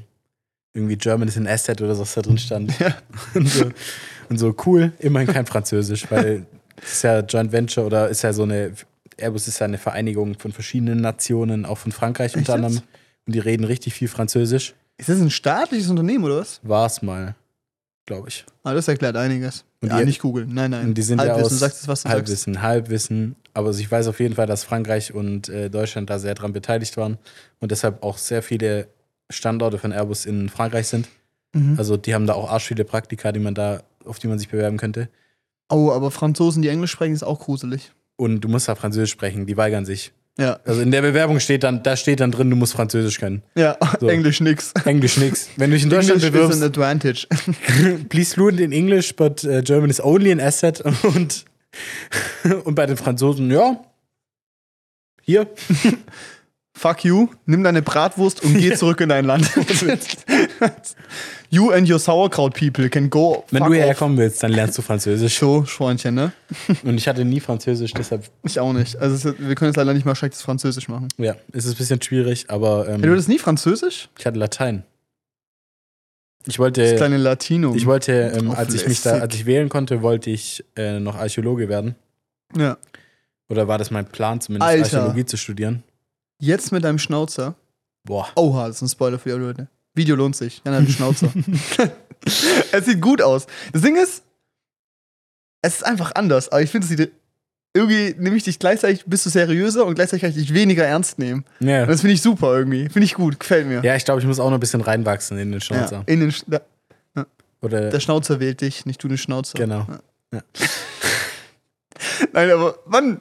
irgendwie 0.74 0.96
German 0.96 1.28
is 1.28 1.36
an 1.36 1.46
Asset 1.46 1.80
oder 1.80 1.94
so, 1.94 2.02
was 2.02 2.14
da 2.14 2.22
drin 2.22 2.38
stand. 2.38 2.78
Ja. 2.78 2.96
Und, 3.34 3.48
so, 3.48 3.70
und 4.28 4.38
so 4.38 4.54
cool, 4.66 4.92
immerhin 4.98 5.28
kein 5.32 5.46
Französisch, 5.46 6.10
weil 6.10 6.46
es 6.82 6.92
ist 6.94 7.02
ja 7.02 7.20
Joint 7.20 7.52
Venture 7.52 7.86
oder 7.86 8.08
ist 8.08 8.22
ja 8.22 8.32
so 8.32 8.42
eine, 8.42 8.72
Airbus 9.16 9.46
ist 9.48 9.60
ja 9.60 9.64
eine 9.66 9.78
Vereinigung 9.78 10.36
von 10.38 10.52
verschiedenen 10.52 11.00
Nationen, 11.00 11.64
auch 11.64 11.78
von 11.78 11.92
Frankreich 11.92 12.32
Echt 12.32 12.36
unter 12.38 12.54
anderem. 12.54 12.74
jetzt? 12.74 12.84
Und 13.26 13.34
die 13.34 13.38
reden 13.40 13.64
richtig 13.64 13.94
viel 13.94 14.08
Französisch. 14.08 14.74
Ist 14.98 15.08
das 15.08 15.20
ein 15.20 15.30
staatliches 15.30 15.90
Unternehmen 15.90 16.24
oder 16.24 16.38
was? 16.38 16.60
War 16.62 16.86
es 16.86 17.02
mal, 17.02 17.34
glaube 18.06 18.28
ich. 18.28 18.44
Ah, 18.62 18.72
das 18.72 18.88
erklärt 18.88 19.16
einiges. 19.16 19.64
Und 19.82 19.90
ja, 19.90 19.98
die- 19.98 20.06
nicht 20.06 20.20
googeln. 20.20 20.52
Nein, 20.54 20.70
nein. 20.70 20.88
Und 20.88 20.94
die 20.94 21.02
sind 21.02 21.20
ja 21.20 21.26
Halbwissen, 21.34 21.54
aus 21.54 21.58
sagst 21.58 21.84
du, 21.84 21.88
was 21.88 22.02
du 22.02 22.08
sagst. 22.08 22.14
Halbwissen, 22.16 22.62
Halbwissen. 22.62 23.36
Aber 23.52 23.68
also 23.68 23.80
ich 23.80 23.90
weiß 23.90 24.06
auf 24.08 24.20
jeden 24.20 24.34
Fall, 24.34 24.46
dass 24.46 24.64
Frankreich 24.64 25.12
und 25.14 25.48
äh, 25.48 25.68
Deutschland 25.70 26.08
da 26.10 26.18
sehr 26.18 26.34
dran 26.34 26.52
beteiligt 26.52 26.96
waren 26.96 27.18
und 27.60 27.70
deshalb 27.72 28.02
auch 28.02 28.18
sehr 28.18 28.42
viele 28.42 28.88
Standorte 29.30 29.78
von 29.78 29.92
Airbus 29.92 30.24
in 30.26 30.48
Frankreich 30.48 30.86
sind. 30.88 31.08
Mhm. 31.52 31.74
Also 31.78 31.96
die 31.96 32.14
haben 32.14 32.26
da 32.26 32.34
auch 32.34 32.50
arsch 32.50 32.66
viele 32.66 32.84
Praktika, 32.84 33.32
die 33.32 33.40
man 33.40 33.54
da, 33.54 33.82
auf 34.04 34.18
die 34.18 34.28
man 34.28 34.38
sich 34.38 34.48
bewerben 34.48 34.76
könnte. 34.76 35.08
Oh, 35.68 35.90
aber 35.90 36.10
Franzosen, 36.10 36.62
die 36.62 36.68
Englisch 36.68 36.92
sprechen, 36.92 37.14
ist 37.14 37.24
auch 37.24 37.40
gruselig. 37.40 37.92
Und 38.16 38.40
du 38.42 38.48
musst 38.48 38.68
da 38.68 38.74
Französisch 38.76 39.10
sprechen, 39.10 39.46
die 39.46 39.56
weigern 39.56 39.84
sich. 39.84 40.12
Ja. 40.38 40.60
Also 40.64 40.82
in 40.82 40.90
der 40.90 41.00
Bewerbung 41.00 41.40
steht 41.40 41.62
dann, 41.62 41.82
da 41.82 41.96
steht 41.96 42.20
dann 42.20 42.30
drin, 42.30 42.50
du 42.50 42.56
musst 42.56 42.74
Französisch 42.74 43.18
können. 43.18 43.42
Ja, 43.54 43.76
So. 44.00 44.08
Englisch 44.08 44.40
nix. 44.40 44.72
Englisch 44.84 45.16
nix. 45.16 45.48
Wenn 45.56 45.70
du 45.70 45.76
dich 45.76 45.84
in 45.84 45.90
Deutschland 45.90 46.22
English 46.22 46.40
is 46.40 46.62
an 46.62 46.62
bewirbst, 46.62 46.62
advantage. 46.62 47.26
please 48.08 48.34
fluent 48.34 48.60
in 48.60 48.72
English, 48.72 49.14
but 49.16 49.42
uh, 49.44 49.62
German 49.62 49.88
is 49.88 50.00
only 50.00 50.30
an 50.30 50.40
asset. 50.40 50.80
Und, 51.02 51.44
und 52.64 52.74
bei 52.74 52.86
den 52.86 52.96
Franzosen, 52.96 53.50
ja, 53.50 53.84
hier, 55.20 55.46
Fuck 56.78 57.04
you, 57.06 57.28
nimm 57.46 57.64
deine 57.64 57.80
Bratwurst 57.80 58.42
und 58.44 58.52
geh 58.58 58.74
zurück 58.76 59.00
in 59.00 59.08
dein 59.08 59.24
Land. 59.24 59.48
you 61.50 61.70
and 61.70 61.88
your 61.88 61.98
sauerkraut 61.98 62.52
people 62.54 62.90
can 62.90 63.08
go. 63.08 63.44
wenn 63.50 63.64
du 63.64 63.72
hierher 63.72 63.94
kommen 63.94 64.18
willst, 64.18 64.42
dann 64.42 64.52
lernst 64.52 64.76
du 64.76 64.82
Französisch. 64.82 65.38
So, 65.38 65.62
Freundchen, 65.62 66.14
ne? 66.14 66.32
Und 66.84 66.98
ich 66.98 67.08
hatte 67.08 67.24
nie 67.24 67.40
Französisch, 67.40 67.92
deshalb, 67.94 68.24
Ich 68.42 68.60
auch 68.60 68.74
nicht. 68.74 68.96
Also, 68.96 69.30
ist, 69.30 69.38
wir 69.40 69.54
können 69.54 69.70
jetzt 69.70 69.76
leider 69.76 69.94
nicht 69.94 70.04
mal 70.04 70.14
schlechtes 70.14 70.42
Französisch 70.42 70.88
machen. 70.88 71.08
ja, 71.16 71.34
ist 71.52 71.64
es 71.64 71.72
ein 71.74 71.78
bisschen 71.78 72.02
schwierig, 72.02 72.50
aber 72.50 72.84
Hey, 72.86 72.98
du 72.98 73.04
ähm, 73.06 73.10
hattest 73.12 73.28
nie 73.30 73.38
Französisch? 73.38 74.10
ich 74.18 74.26
hatte 74.26 74.38
Latein. 74.38 74.82
Ich 76.40 76.54
Das 76.54 76.58
wollte, 76.58 76.94
kleine 76.96 77.16
Latino. 77.16 77.74
ich 77.74 77.86
wollte, 77.86 78.12
ähm, 78.36 78.50
als 78.50 78.74
ich 78.74 78.86
mich 78.86 79.00
da, 79.02 79.12
als 79.18 79.34
ich 79.34 79.46
wählen 79.46 79.68
konnte, 79.70 80.02
wollte 80.02 80.28
ich 80.30 80.62
äh, 80.76 81.00
noch 81.00 81.16
Archäologe 81.16 81.68
werden. 81.70 81.96
Ja. 82.54 82.76
Oder 83.48 83.66
war 83.66 83.78
das 83.78 83.90
mein 83.90 84.06
Plan, 84.06 84.40
zumindest 84.42 84.68
Alter. 84.68 84.84
Archäologie 84.98 85.24
zu 85.24 85.36
studieren? 85.38 85.82
Jetzt 86.38 86.72
mit 86.72 86.84
deinem 86.84 86.98
Schnauzer. 86.98 87.54
Boah. 88.04 88.28
Oha, 88.36 88.68
das 88.68 88.76
ist 88.76 88.82
ein 88.82 88.88
Spoiler 88.88 89.18
für 89.18 89.30
die 89.30 89.44
Leute. 89.44 89.68
Video 89.94 90.14
lohnt 90.16 90.36
sich. 90.36 90.62
Jan 90.64 90.74
hat 90.74 90.80
einen 90.80 90.90
Schnauzer. 90.90 91.32
es 92.72 92.84
sieht 92.84 93.00
gut 93.00 93.22
aus. 93.22 93.46
Das 93.72 93.82
Ding 93.82 93.96
ist, 93.96 94.22
es 95.62 95.76
ist 95.76 95.86
einfach 95.86 96.12
anders, 96.14 96.50
aber 96.50 96.62
ich 96.62 96.70
finde, 96.70 96.86
es 96.86 96.96
sieht. 96.96 97.12
Irgendwie 97.74 98.14
nehme 98.18 98.36
ich 98.36 98.44
dich 98.44 98.58
gleichzeitig, 98.58 99.04
bist 99.04 99.26
du 99.26 99.30
seriöser 99.30 99.84
und 99.84 99.96
gleichzeitig 99.96 100.22
kann 100.22 100.30
ich 100.30 100.36
dich 100.36 100.54
weniger 100.54 100.84
ernst 100.86 101.18
nehmen. 101.18 101.44
Ja. 101.60 101.82
Und 101.82 101.88
das 101.90 102.00
finde 102.00 102.14
ich 102.14 102.22
super 102.22 102.56
irgendwie. 102.56 102.88
Finde 102.88 103.04
ich 103.04 103.12
gut, 103.12 103.38
gefällt 103.38 103.66
mir. 103.66 103.82
Ja, 103.84 103.94
ich 103.96 104.04
glaube, 104.06 104.20
ich 104.20 104.26
muss 104.26 104.40
auch 104.40 104.48
noch 104.48 104.56
ein 104.56 104.60
bisschen 104.60 104.80
reinwachsen 104.80 105.36
in 105.36 105.52
den 105.52 105.60
Schnauzer. 105.60 105.96
Ja, 105.96 106.02
in 106.06 106.20
den 106.20 106.32
Sch 106.32 106.44
der, 106.46 106.62
Oder 107.60 107.90
der 107.90 108.00
Schnauzer 108.00 108.40
wählt 108.40 108.62
dich, 108.62 108.86
nicht 108.86 109.02
du 109.02 109.08
den 109.08 109.18
Schnauzer. 109.18 109.58
genau. 109.58 109.86
Nein, 112.32 112.50
aber 112.50 112.78
wann? 112.86 113.20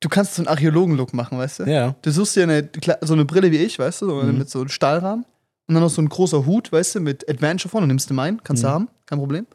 Du 0.00 0.08
kannst 0.08 0.34
so 0.36 0.42
einen 0.42 0.48
Archäologen-Look 0.48 1.12
machen, 1.12 1.38
weißt 1.38 1.60
du? 1.60 1.64
Ja. 1.64 1.94
Du 2.02 2.10
suchst 2.12 2.36
dir 2.36 2.44
eine, 2.44 2.68
so 3.00 3.14
eine 3.14 3.24
Brille 3.24 3.50
wie 3.50 3.58
ich, 3.58 3.78
weißt 3.78 4.02
du, 4.02 4.06
so 4.06 4.22
Mhm. 4.22 4.38
mit 4.38 4.48
so 4.50 4.60
einem 4.60 4.68
Stahlrahmen. 4.68 5.24
Und 5.66 5.74
dann 5.74 5.82
noch 5.82 5.90
so 5.90 6.00
ein 6.00 6.08
großer 6.08 6.46
Hut, 6.46 6.70
weißt 6.72 6.94
du, 6.96 7.00
mit 7.00 7.28
Adventure 7.28 7.68
vorne. 7.70 7.86
Nimmst 7.86 8.08
du 8.08 8.14
meinen, 8.14 8.42
kannst 8.44 8.62
du 8.62 8.68
Mhm. 8.68 8.72
haben, 8.72 8.88
kein 9.06 9.18
Problem. 9.18 9.46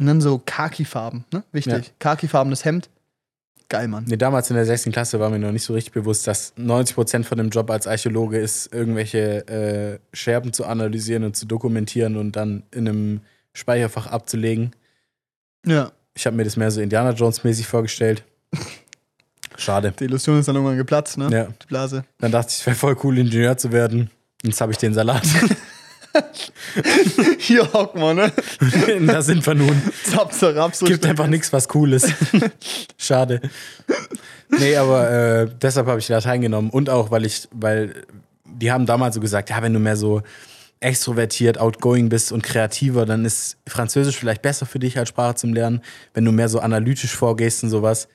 Und 0.00 0.06
dann 0.06 0.20
so 0.20 0.42
Khaki-Farben, 0.44 1.24
ne? 1.32 1.44
Wichtig. 1.52 1.72
Ja. 1.86 1.92
Khaki-farbenes 2.00 2.64
Hemd. 2.64 2.90
Geil, 3.68 3.88
Mann. 3.88 4.04
Nee, 4.06 4.16
damals 4.18 4.50
in 4.50 4.56
der 4.56 4.66
6. 4.66 4.90
Klasse 4.92 5.18
war 5.20 5.30
mir 5.30 5.38
noch 5.38 5.52
nicht 5.52 5.62
so 5.64 5.72
richtig 5.72 5.94
bewusst, 5.94 6.26
dass 6.26 6.52
90% 6.58 7.24
von 7.26 7.38
dem 7.38 7.48
Job 7.48 7.70
als 7.70 7.86
Archäologe 7.86 8.38
ist, 8.38 8.70
irgendwelche 8.74 9.46
äh, 9.48 9.98
Scherben 10.14 10.52
zu 10.52 10.66
analysieren 10.66 11.24
und 11.24 11.36
zu 11.36 11.46
dokumentieren 11.46 12.16
und 12.16 12.32
dann 12.36 12.64
in 12.72 12.86
einem 12.88 13.20
Speicherfach 13.54 14.08
abzulegen. 14.08 14.72
Ja. 15.64 15.92
Ich 16.14 16.26
habe 16.26 16.36
mir 16.36 16.44
das 16.44 16.56
mehr 16.58 16.70
so 16.70 16.80
Indiana 16.82 17.12
Jones-mäßig 17.12 17.66
vorgestellt. 17.66 18.24
Schade. 19.56 19.92
Die 19.98 20.04
Illusion 20.04 20.38
ist 20.38 20.48
dann 20.48 20.56
irgendwann 20.56 20.76
geplatzt, 20.76 21.18
ne? 21.18 21.28
Ja. 21.30 21.44
Die 21.44 21.66
Blase. 21.66 22.04
Dann 22.18 22.32
dachte 22.32 22.48
ich, 22.50 22.58
es 22.58 22.66
wäre 22.66 22.76
voll 22.76 22.96
cool, 23.02 23.18
Ingenieur 23.18 23.56
zu 23.56 23.72
werden. 23.72 24.10
Jetzt 24.42 24.60
habe 24.60 24.72
ich 24.72 24.78
den 24.78 24.94
Salat. 24.94 25.26
Hier 27.38 27.72
hocken 27.72 28.00
wir, 28.00 28.14
ne? 28.14 28.32
da 29.06 29.22
sind 29.22 29.46
wir 29.46 29.54
nun. 29.54 29.82
Zap, 30.04 30.32
zerab, 30.32 30.74
so 30.74 30.86
Gibt 30.86 31.06
einfach 31.06 31.26
nichts, 31.26 31.52
was 31.52 31.68
cool 31.74 31.92
ist. 31.92 32.12
Schade. 32.98 33.40
Nee, 34.48 34.76
aber 34.76 35.10
äh, 35.10 35.48
deshalb 35.60 35.86
habe 35.86 35.98
ich 35.98 36.08
Latein 36.08 36.40
genommen. 36.40 36.70
Und 36.70 36.90
auch, 36.90 37.10
weil 37.10 37.24
ich, 37.24 37.48
weil 37.52 38.04
die 38.44 38.70
haben 38.70 38.86
damals 38.86 39.14
so 39.14 39.20
gesagt, 39.20 39.50
ja, 39.50 39.62
wenn 39.62 39.72
du 39.72 39.78
mehr 39.78 39.96
so 39.96 40.22
extrovertiert, 40.80 41.58
outgoing 41.58 42.08
bist 42.08 42.32
und 42.32 42.42
kreativer, 42.42 43.06
dann 43.06 43.24
ist 43.24 43.56
Französisch 43.66 44.16
vielleicht 44.16 44.42
besser 44.42 44.66
für 44.66 44.78
dich 44.78 44.98
als 44.98 45.08
Sprache 45.08 45.36
zum 45.36 45.54
Lernen, 45.54 45.80
wenn 46.12 46.24
du 46.24 46.32
mehr 46.32 46.48
so 46.48 46.58
analytisch 46.58 47.14
vorgehst 47.14 47.62
und 47.62 47.70
sowas. 47.70 48.08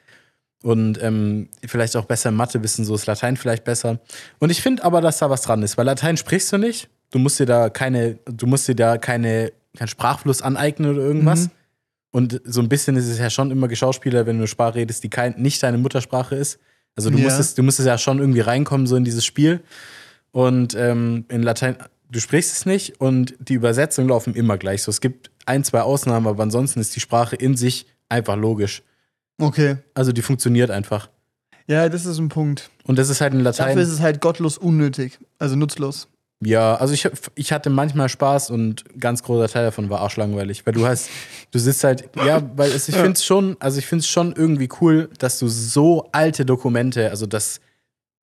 Und 0.68 1.02
ähm, 1.02 1.48
vielleicht 1.66 1.96
auch 1.96 2.04
besser 2.04 2.30
Mathe 2.30 2.58
und 2.58 2.68
so 2.68 2.94
ist 2.94 3.06
Latein 3.06 3.38
vielleicht 3.38 3.64
besser. 3.64 4.00
Und 4.40 4.50
ich 4.50 4.62
finde 4.62 4.84
aber, 4.84 5.00
dass 5.00 5.18
da 5.20 5.30
was 5.30 5.42
dran 5.44 5.64
ist, 5.64 5.78
weil 5.78 5.86
Latein 5.86 6.18
sprichst 6.18 6.52
du 6.52 6.58
nicht. 6.58 6.90
Du 7.10 7.20
musst 7.20 7.40
dir 7.40 7.46
da 7.46 7.70
keine, 7.70 8.20
du 8.26 8.48
musst 8.48 8.68
dir 8.68 8.76
da 8.76 8.98
keine, 8.98 9.54
keinen 9.78 9.88
Sprachfluss 9.88 10.42
aneignen 10.42 10.92
oder 10.92 11.04
irgendwas. 11.04 11.46
Mhm. 11.46 11.52
Und 12.12 12.42
so 12.44 12.60
ein 12.60 12.68
bisschen 12.68 12.98
ist 12.98 13.08
es 13.08 13.18
ja 13.18 13.30
schon 13.30 13.50
immer 13.50 13.70
Geschauspieler, 13.70 14.26
wenn 14.26 14.36
du 14.36 14.42
eine 14.42 14.48
Sprache 14.50 14.76
redest, 14.76 15.06
die 15.06 15.10
kein, 15.10 15.36
nicht 15.42 15.64
deine 15.64 15.78
Muttersprache 15.78 16.36
ist. 16.36 16.60
Also 16.98 17.12
du 17.12 17.18
Ja. 17.18 17.24
musstest, 17.24 17.58
du 17.58 17.64
musstest 17.64 17.88
ja 17.88 17.98
schon 17.98 18.20
irgendwie 18.20 18.42
reinkommen, 18.42 18.88
so 18.88 18.98
in 18.98 19.06
dieses 19.06 19.24
Spiel. 19.24 19.62
Und 20.34 20.76
ähm, 20.76 21.24
in 21.30 21.44
Latein, 21.44 21.78
du 22.12 22.20
sprichst 22.20 22.52
es 22.52 22.66
nicht 22.66 23.00
und 23.00 23.36
die 23.40 23.54
Übersetzungen 23.54 24.10
laufen 24.10 24.36
immer 24.36 24.58
gleich. 24.58 24.84
So, 24.84 24.90
es 24.90 25.00
gibt 25.00 25.32
ein, 25.46 25.64
zwei 25.64 25.84
Ausnahmen, 25.84 26.28
aber 26.28 26.44
ansonsten 26.44 26.82
ist 26.82 26.94
die 26.94 27.00
Sprache 27.00 27.38
in 27.38 27.56
sich 27.56 27.86
einfach 28.10 28.36
logisch. 28.36 28.84
Okay. 29.40 29.78
Also 29.94 30.12
die 30.12 30.22
funktioniert 30.22 30.72
einfach. 30.72 31.10
Ja, 31.68 31.90
das 31.90 32.06
ist 32.06 32.18
ein 32.18 32.30
Punkt. 32.30 32.70
Und 32.86 32.98
das 32.98 33.10
ist 33.10 33.22
halt 33.22 33.34
in 33.34 33.42
Latein. 33.42 33.68
Dafür 33.68 33.82
ist 33.82 33.90
es 33.90 34.00
halt 34.00 34.22
gottlos 34.22 34.58
unnötig. 34.58 35.20
Also 35.38 35.56
nutzlos. 35.56 36.08
Ja, 36.40 36.76
also 36.76 36.94
ich, 36.94 37.10
ich 37.34 37.52
hatte 37.52 37.70
manchmal 37.72 38.10
Spaß 38.10 38.52
und 38.52 38.84
ein 38.94 39.00
ganz 39.00 39.24
großer 39.24 39.48
Teil 39.52 39.66
davon 39.66 39.90
war 39.90 40.02
arschlangweilig, 40.02 40.66
weil 40.68 40.74
du 40.74 40.86
hast, 40.86 41.10
du 41.50 41.58
sitzt 41.58 41.84
halt, 41.84 42.10
ja, 42.16 42.44
weil 42.56 42.72
es, 42.72 42.88
ich 42.88 42.96
finde 42.96 43.14
es 43.14 43.26
schon, 43.26 43.58
also 43.60 43.80
ich 43.80 43.88
finde 43.88 44.04
es 44.04 44.08
schon 44.08 44.34
irgendwie 44.34 44.70
cool, 44.80 45.10
dass 45.18 45.40
du 45.40 45.48
so 45.48 46.10
alte 46.12 46.46
Dokumente, 46.46 47.10
also 47.10 47.26
dass 47.26 47.60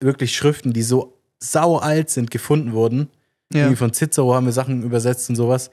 wirklich 0.00 0.36
Schriften, 0.36 0.72
die 0.72 0.82
so 0.82 1.18
sau 1.40 1.78
alt 1.78 2.08
sind, 2.08 2.30
gefunden 2.30 2.72
wurden. 2.72 3.10
Ja. 3.52 3.62
Irgendwie 3.62 3.76
von 3.76 3.92
Cicero 3.92 4.34
haben 4.34 4.46
wir 4.46 4.52
Sachen 4.52 4.84
übersetzt 4.84 5.28
und 5.28 5.36
sowas. 5.36 5.70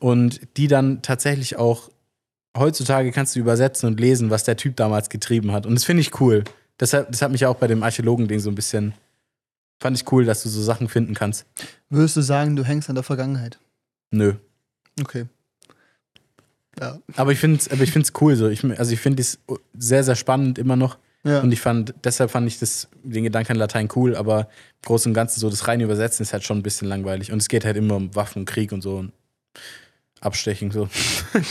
und 0.00 0.40
die 0.56 0.68
dann 0.68 1.02
tatsächlich 1.02 1.56
auch 1.56 1.90
heutzutage 2.56 3.12
kannst 3.12 3.36
du 3.36 3.40
übersetzen 3.40 3.88
und 3.88 4.00
lesen, 4.00 4.30
was 4.30 4.44
der 4.44 4.56
Typ 4.56 4.76
damals 4.76 5.08
getrieben 5.08 5.52
hat. 5.52 5.66
Und 5.66 5.74
das 5.74 5.84
finde 5.84 6.00
ich 6.00 6.20
cool. 6.20 6.44
Deshalb, 6.78 7.10
das 7.10 7.22
hat 7.22 7.30
mich 7.32 7.46
auch 7.46 7.56
bei 7.56 7.66
dem 7.66 7.82
Archäologen-Ding 7.82 8.40
so 8.40 8.50
ein 8.50 8.54
bisschen. 8.54 8.94
Fand 9.78 9.96
ich 9.96 10.10
cool, 10.10 10.24
dass 10.24 10.42
du 10.42 10.48
so 10.48 10.62
Sachen 10.62 10.88
finden 10.88 11.14
kannst. 11.14 11.44
Würdest 11.90 12.16
du 12.16 12.22
sagen, 12.22 12.56
du 12.56 12.64
hängst 12.64 12.88
an 12.88 12.94
der 12.94 13.04
Vergangenheit? 13.04 13.58
Nö. 14.10 14.34
Okay. 15.00 15.26
Ja. 16.80 16.98
Aber 17.16 17.32
ich 17.32 17.38
finde 17.38 17.58
es 17.60 18.12
cool 18.20 18.36
so. 18.36 18.48
Ich, 18.48 18.64
also 18.64 18.92
ich 18.92 19.00
finde 19.00 19.20
es 19.20 19.38
sehr, 19.76 20.04
sehr 20.04 20.16
spannend 20.16 20.58
immer 20.58 20.76
noch. 20.76 20.98
Ja. 21.24 21.40
Und 21.40 21.52
ich 21.52 21.60
fand, 21.60 21.92
deshalb 22.04 22.30
fand 22.30 22.46
ich 22.46 22.58
das, 22.58 22.88
den 23.02 23.24
Gedanken 23.24 23.52
an 23.52 23.58
Latein 23.58 23.88
cool, 23.96 24.14
aber 24.14 24.42
im 24.42 24.86
Großen 24.86 25.10
und 25.10 25.14
Ganzen 25.14 25.40
so 25.40 25.50
das 25.50 25.66
reine 25.66 25.84
Übersetzen 25.84 26.22
ist 26.22 26.32
halt 26.32 26.44
schon 26.44 26.58
ein 26.58 26.62
bisschen 26.62 26.88
langweilig. 26.88 27.32
Und 27.32 27.38
es 27.38 27.48
geht 27.48 27.64
halt 27.64 27.76
immer 27.76 27.96
um 27.96 28.14
Waffen 28.14 28.40
und 28.40 28.44
Krieg 28.46 28.72
und 28.72 28.82
so 28.82 28.98
und 28.98 29.12
Abstechen 30.20 30.70
so. 30.70 30.88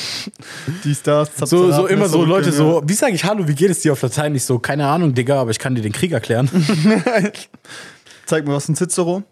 Die 0.84 0.96
Stars. 0.96 1.32
So, 1.46 1.72
so 1.72 1.88
immer 1.88 2.10
so 2.10 2.24
Leute 2.26 2.52
so, 2.52 2.82
wie 2.86 2.94
sage 2.94 3.14
ich 3.14 3.24
Hallo, 3.24 3.48
wie 3.48 3.54
geht 3.56 3.70
es 3.70 3.82
dir 3.82 3.92
auf 3.94 4.02
Latein? 4.02 4.34
Ich 4.36 4.44
so, 4.44 4.58
keine 4.60 4.88
Ahnung, 4.88 5.14
Digga, 5.14 5.40
aber 5.40 5.52
ich 5.52 5.60
kann 5.60 5.76
dir 5.76 5.82
den 5.82 5.92
Krieg 5.92 6.12
erklären. 6.12 6.50
Zeig 8.26 8.48
mir 8.48 8.54
was 8.54 8.68
ein 8.68 8.76
Cicero. 8.76 9.24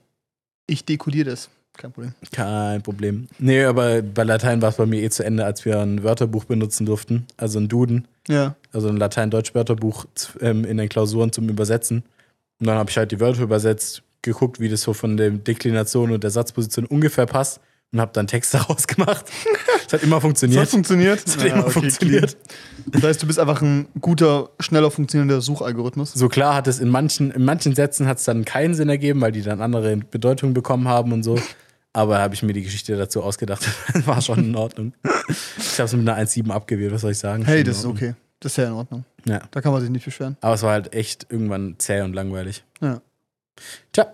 Ich 0.67 0.85
dekodiere 0.85 1.31
das. 1.31 1.49
Kein 1.75 1.91
Problem. 1.91 2.13
Kein 2.31 2.81
Problem. 2.83 3.27
Nee, 3.39 3.63
aber 3.63 4.03
bei 4.03 4.23
Latein 4.23 4.61
war 4.61 4.69
es 4.69 4.75
bei 4.75 4.85
mir 4.85 5.01
eh 5.01 5.09
zu 5.09 5.25
Ende, 5.25 5.43
als 5.43 5.65
wir 5.65 5.79
ein 5.79 6.03
Wörterbuch 6.03 6.45
benutzen 6.45 6.85
durften, 6.85 7.25
also 7.35 7.59
ein 7.59 7.67
Duden, 7.67 8.07
Ja. 8.27 8.55
also 8.71 8.89
ein 8.89 8.97
Latein-Deutsch-Wörterbuch 8.97 10.05
ähm, 10.41 10.65
in 10.65 10.77
den 10.77 10.87
Klausuren 10.87 11.31
zum 11.31 11.49
Übersetzen. 11.49 12.03
Und 12.59 12.67
dann 12.67 12.77
habe 12.77 12.91
ich 12.91 12.97
halt 12.97 13.11
die 13.11 13.19
Wörter 13.19 13.41
übersetzt, 13.41 14.03
geguckt, 14.21 14.59
wie 14.59 14.69
das 14.69 14.83
so 14.83 14.93
von 14.93 15.17
der 15.17 15.31
Deklination 15.31 16.11
und 16.11 16.23
der 16.23 16.29
Satzposition 16.29 16.85
ungefähr 16.85 17.25
passt 17.25 17.59
und 17.93 18.01
habe 18.01 18.11
dann 18.13 18.27
Text 18.27 18.53
daraus 18.53 18.85
gemacht. 18.87 19.25
Das 19.85 19.93
hat 19.93 20.03
immer 20.03 20.17
Das 20.17 20.23
funktioniert. 20.23 20.61
hat 20.61 20.69
funktioniert. 20.69 21.25
Das 21.25 21.37
hat 21.37 21.45
immer 21.45 21.69
funktioniert. 21.69 22.37
clean. 22.37 22.91
Das 22.91 23.03
heißt, 23.03 23.23
du 23.23 23.27
bist 23.27 23.39
einfach 23.39 23.61
ein 23.61 23.87
guter, 24.01 24.49
schneller 24.59 24.91
funktionierender 24.91 25.39
Suchalgorithmus. 25.41 26.11
So 26.13 26.27
klar 26.27 26.55
hat 26.55 26.67
es 26.67 26.79
in 26.79 26.89
manchen, 26.89 27.31
in 27.31 27.45
manchen 27.45 27.73
Sätzen 27.75 28.07
hat 28.07 28.17
es 28.17 28.25
dann 28.25 28.43
keinen 28.43 28.73
Sinn 28.73 28.89
ergeben, 28.89 29.21
weil 29.21 29.31
die 29.31 29.41
dann 29.43 29.61
andere 29.61 29.95
Bedeutungen 29.97 30.53
bekommen 30.53 30.87
haben 30.89 31.13
und 31.13 31.23
so. 31.23 31.39
Aber 31.93 32.17
habe 32.19 32.33
ich 32.33 32.41
mir 32.41 32.53
die 32.53 32.63
Geschichte 32.63 32.97
dazu 32.97 33.21
ausgedacht. 33.21 33.63
War 34.05 34.19
schon 34.21 34.39
in 34.39 34.55
Ordnung. 34.55 34.93
Ich 35.57 35.73
habe 35.79 35.85
es 35.85 35.93
mit 35.93 36.09
einer 36.09 36.17
1,7 36.19 36.49
abgewählt, 36.49 36.91
was 36.91 37.01
soll 37.01 37.11
ich 37.11 37.19
sagen? 37.19 37.45
Hey, 37.45 37.63
das 37.63 37.77
ist 37.77 37.85
okay. 37.85 38.15
Das 38.39 38.53
ist 38.53 38.57
ja 38.57 38.65
in 38.65 38.73
Ordnung. 38.73 39.05
Ja. 39.25 39.41
Da 39.51 39.61
kann 39.61 39.71
man 39.71 39.79
sich 39.79 39.91
nicht 39.91 40.03
beschweren. 40.03 40.35
Aber 40.41 40.55
es 40.55 40.63
war 40.63 40.71
halt 40.71 40.93
echt 40.93 41.27
irgendwann 41.29 41.75
zäh 41.77 42.01
und 42.01 42.13
langweilig. 42.13 42.63
Ja. 42.81 42.99
Tja, 43.91 44.07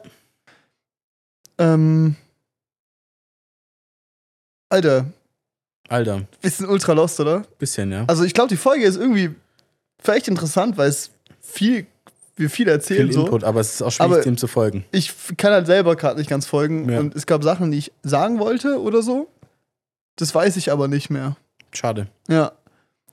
Ähm. 1.57 2.15
Alter, 4.69 5.05
Alter, 5.87 6.21
bisschen 6.41 6.67
ultra 6.67 6.93
lost, 6.93 7.19
oder? 7.19 7.41
bisschen, 7.57 7.91
ja. 7.91 8.05
Also 8.07 8.23
ich 8.23 8.33
glaube, 8.33 8.49
die 8.49 8.57
Folge 8.57 8.85
ist 8.85 8.95
irgendwie 8.97 9.31
vielleicht 9.99 10.27
interessant, 10.27 10.77
weil 10.77 10.89
es 10.89 11.09
viel, 11.41 11.87
wir 12.35 12.49
viel 12.49 12.67
erzählen 12.67 13.07
Viel 13.07 13.13
so. 13.13 13.21
Input, 13.25 13.43
aber 13.43 13.59
es 13.59 13.73
ist 13.73 13.81
auch 13.81 13.91
schwierig, 13.91 14.11
Aber- 14.13 14.21
dem 14.21 14.37
zu 14.37 14.47
folgen. 14.47 14.85
Ich 14.91 15.13
kann 15.37 15.51
halt 15.51 15.65
selber 15.65 15.95
gerade 15.95 16.19
nicht 16.19 16.29
ganz 16.29 16.45
folgen. 16.45 16.89
Ja. 16.89 16.99
Und 16.99 17.15
es 17.15 17.25
gab 17.25 17.43
Sachen, 17.43 17.71
die 17.71 17.79
ich 17.79 17.91
sagen 18.03 18.39
wollte 18.39 18.79
oder 18.79 19.01
so. 19.01 19.27
Das 20.15 20.33
weiß 20.35 20.57
ich 20.57 20.71
aber 20.71 20.87
nicht 20.87 21.09
mehr. 21.09 21.35
Schade. 21.73 22.07
Ja. 22.27 22.51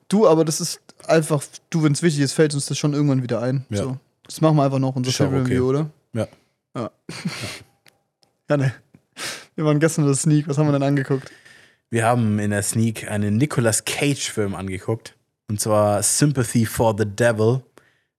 Du, 0.08 0.26
aber 0.28 0.44
das 0.44 0.60
ist 0.60 0.80
einfach, 1.06 1.42
du, 1.70 1.82
wenn 1.82 1.92
es 1.92 2.02
wichtig 2.02 2.22
ist, 2.22 2.32
fällt 2.32 2.54
uns 2.54 2.66
das 2.66 2.76
schon 2.78 2.92
irgendwann 2.92 3.22
wieder 3.22 3.40
ein. 3.40 3.64
Ja. 3.70 3.84
So. 3.84 3.96
Das 4.24 4.40
machen 4.40 4.56
wir 4.56 4.64
einfach 4.64 4.78
noch 4.78 4.94
unser 4.94 5.12
Film 5.12 5.30
okay. 5.30 5.38
Review, 5.40 5.68
oder? 5.68 5.90
Ja. 6.12 6.28
Ja. 6.76 6.90
ja, 8.50 8.56
ne. 8.56 8.74
Wir 9.54 9.64
waren 9.64 9.80
gestern 9.80 10.02
in 10.02 10.08
der 10.08 10.16
Sneak. 10.16 10.46
Was 10.48 10.58
haben 10.58 10.66
wir 10.66 10.72
denn 10.72 10.82
angeguckt? 10.82 11.30
Wir 11.90 12.04
haben 12.04 12.38
in 12.38 12.50
der 12.50 12.62
Sneak 12.62 13.10
einen 13.10 13.36
Nicolas 13.36 13.84
Cage-Film 13.84 14.54
angeguckt. 14.54 15.14
Und 15.48 15.60
zwar 15.60 16.02
Sympathy 16.02 16.66
for 16.66 16.94
the 16.98 17.04
Devil, 17.06 17.60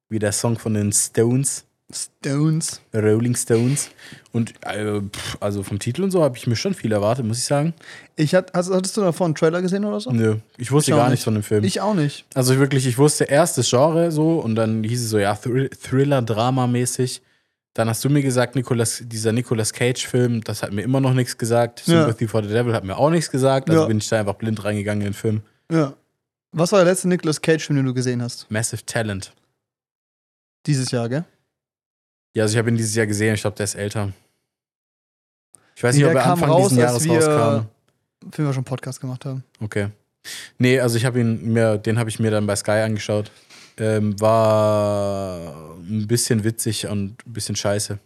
wie 0.09 0.19
der 0.19 0.31
Song 0.31 0.57
von 0.57 0.73
den 0.73 0.93
Stones. 0.93 1.65
Stones. 1.91 2.81
Rolling 2.93 3.35
Stones. 3.35 3.89
Und 4.31 4.53
äh, 4.65 5.01
pff, 5.01 5.37
also 5.41 5.63
vom 5.63 5.79
Titel 5.79 6.03
und 6.03 6.11
so 6.11 6.21
habe 6.23 6.37
ich 6.37 6.47
mir 6.47 6.55
schon 6.55 6.73
viel 6.73 6.91
erwartet, 6.91 7.25
muss 7.25 7.37
ich 7.39 7.45
sagen. 7.45 7.73
Ich 8.15 8.33
hat, 8.35 8.51
hast, 8.53 8.69
hattest 8.71 8.95
du 8.97 9.01
davor 9.01 9.25
einen 9.25 9.35
Trailer 9.35 9.61
gesehen 9.61 9.83
oder 9.85 9.99
so? 9.99 10.11
Nö, 10.11 10.37
ich 10.57 10.71
wusste 10.71 10.91
Ich 10.91 10.97
gar 10.97 11.03
nicht. 11.05 11.11
nichts 11.11 11.23
von 11.25 11.33
dem 11.33 11.43
Film. 11.43 11.63
Ich 11.63 11.79
auch 11.81 11.93
nicht. 11.93 12.25
also 12.33 12.57
wirklich, 12.57 12.85
ich 12.87 12.97
wusste 12.97 13.25
erst 13.25 13.57
das 13.57 13.69
Genre 13.69 14.11
so 14.11 14.39
und 14.39 14.55
dann 14.55 14.83
hieß 14.83 15.03
es 15.03 15.09
so, 15.09 15.17
ja, 15.17 15.35
Thrill 15.35 15.69
Thriller, 15.69 16.21
Drama-mäßig. 16.21 17.21
Dann 17.77 17.87
hast 17.89 18.03
du 18.03 18.09
mir 18.09 18.23
gesagt, 18.23 18.55
Nicolas, 18.55 19.03
dieser 19.05 19.31
Nicolas 19.31 19.71
Cage-Film, 19.71 20.43
das 20.43 20.63
hat 20.63 20.71
mir 20.73 20.81
immer 20.81 20.99
noch 20.99 21.13
nichts 21.13 21.37
gesagt. 21.37 21.85
Ja. 21.85 22.01
Sympathy 22.05 22.27
for 22.27 22.41
the 22.41 22.49
Devil 22.49 22.73
hat 22.73 22.83
mir 22.83 22.97
auch 22.97 23.11
nichts 23.11 23.29
gesagt. 23.29 23.69
Also 23.69 23.83
Ja. 23.83 23.87
bin 23.87 23.99
ich 23.99 24.09
da 24.09 24.19
einfach 24.19 24.33
blind 24.33 24.63
reingegangen 24.63 25.01
in 25.01 25.09
den 25.09 25.13
Film. 25.13 25.41
Ja. 25.71 25.93
Was 26.51 26.71
war 26.71 26.79
der 26.83 26.91
letzte 26.91 27.07
Nicolas 27.07 27.39
Cage-Film, 27.39 27.77
den 27.77 27.85
du 27.85 27.93
gesehen 27.93 28.23
hast? 28.23 28.49
Massive 28.49 28.83
Talent. 28.83 29.31
Dieses 30.65 30.89
Jahr, 30.89 31.07
gell? 31.07 31.23
Ja, 32.33 32.43
also 32.45 32.53
ich 32.55 32.57
habe 32.57 32.69
ihn 32.69 32.77
dieses 32.77 32.95
Jahr 32.95 33.05
gesehen, 33.05 33.35
ich 33.35 33.41
glaube, 33.41 33.55
der 33.57 33.65
ist 33.65 33.75
älter. 33.75 34.11
Ich 35.75 35.83
weiß 35.83 35.95
Nee, 35.95 36.01
nicht, 36.01 36.09
ob 36.09 36.15
er 36.15 36.25
Anfang 36.31 36.49
raus, 36.49 36.69
dieses 36.69 36.83
Jahres 36.83 37.03
wir- 37.05 37.27
rauskam. 37.27 37.67
Für 38.31 38.37
wir 38.43 38.45
schon 38.47 38.55
einen 38.55 38.63
Podcast 38.65 38.99
gemacht 38.99 39.23
haben. 39.25 39.43
Okay. 39.59 39.89
Nee, 40.57 40.79
also 40.79 40.97
ich 40.97 41.05
habe 41.05 41.19
ihn 41.19 41.53
mir, 41.53 41.77
den 41.77 41.99
habe 41.99 42.09
ich 42.09 42.19
mir 42.19 42.31
dann 42.31 42.47
bei 42.47 42.55
Sky 42.55 42.71
angeschaut. 42.71 43.29
Ähm, 43.79 44.19
war 44.19 45.75
ein 45.77 46.07
bisschen 46.07 46.43
witzig 46.43 46.87
und 46.87 47.25
ein 47.25 47.33
bisschen 47.33 47.55
scheiße. 47.55 47.99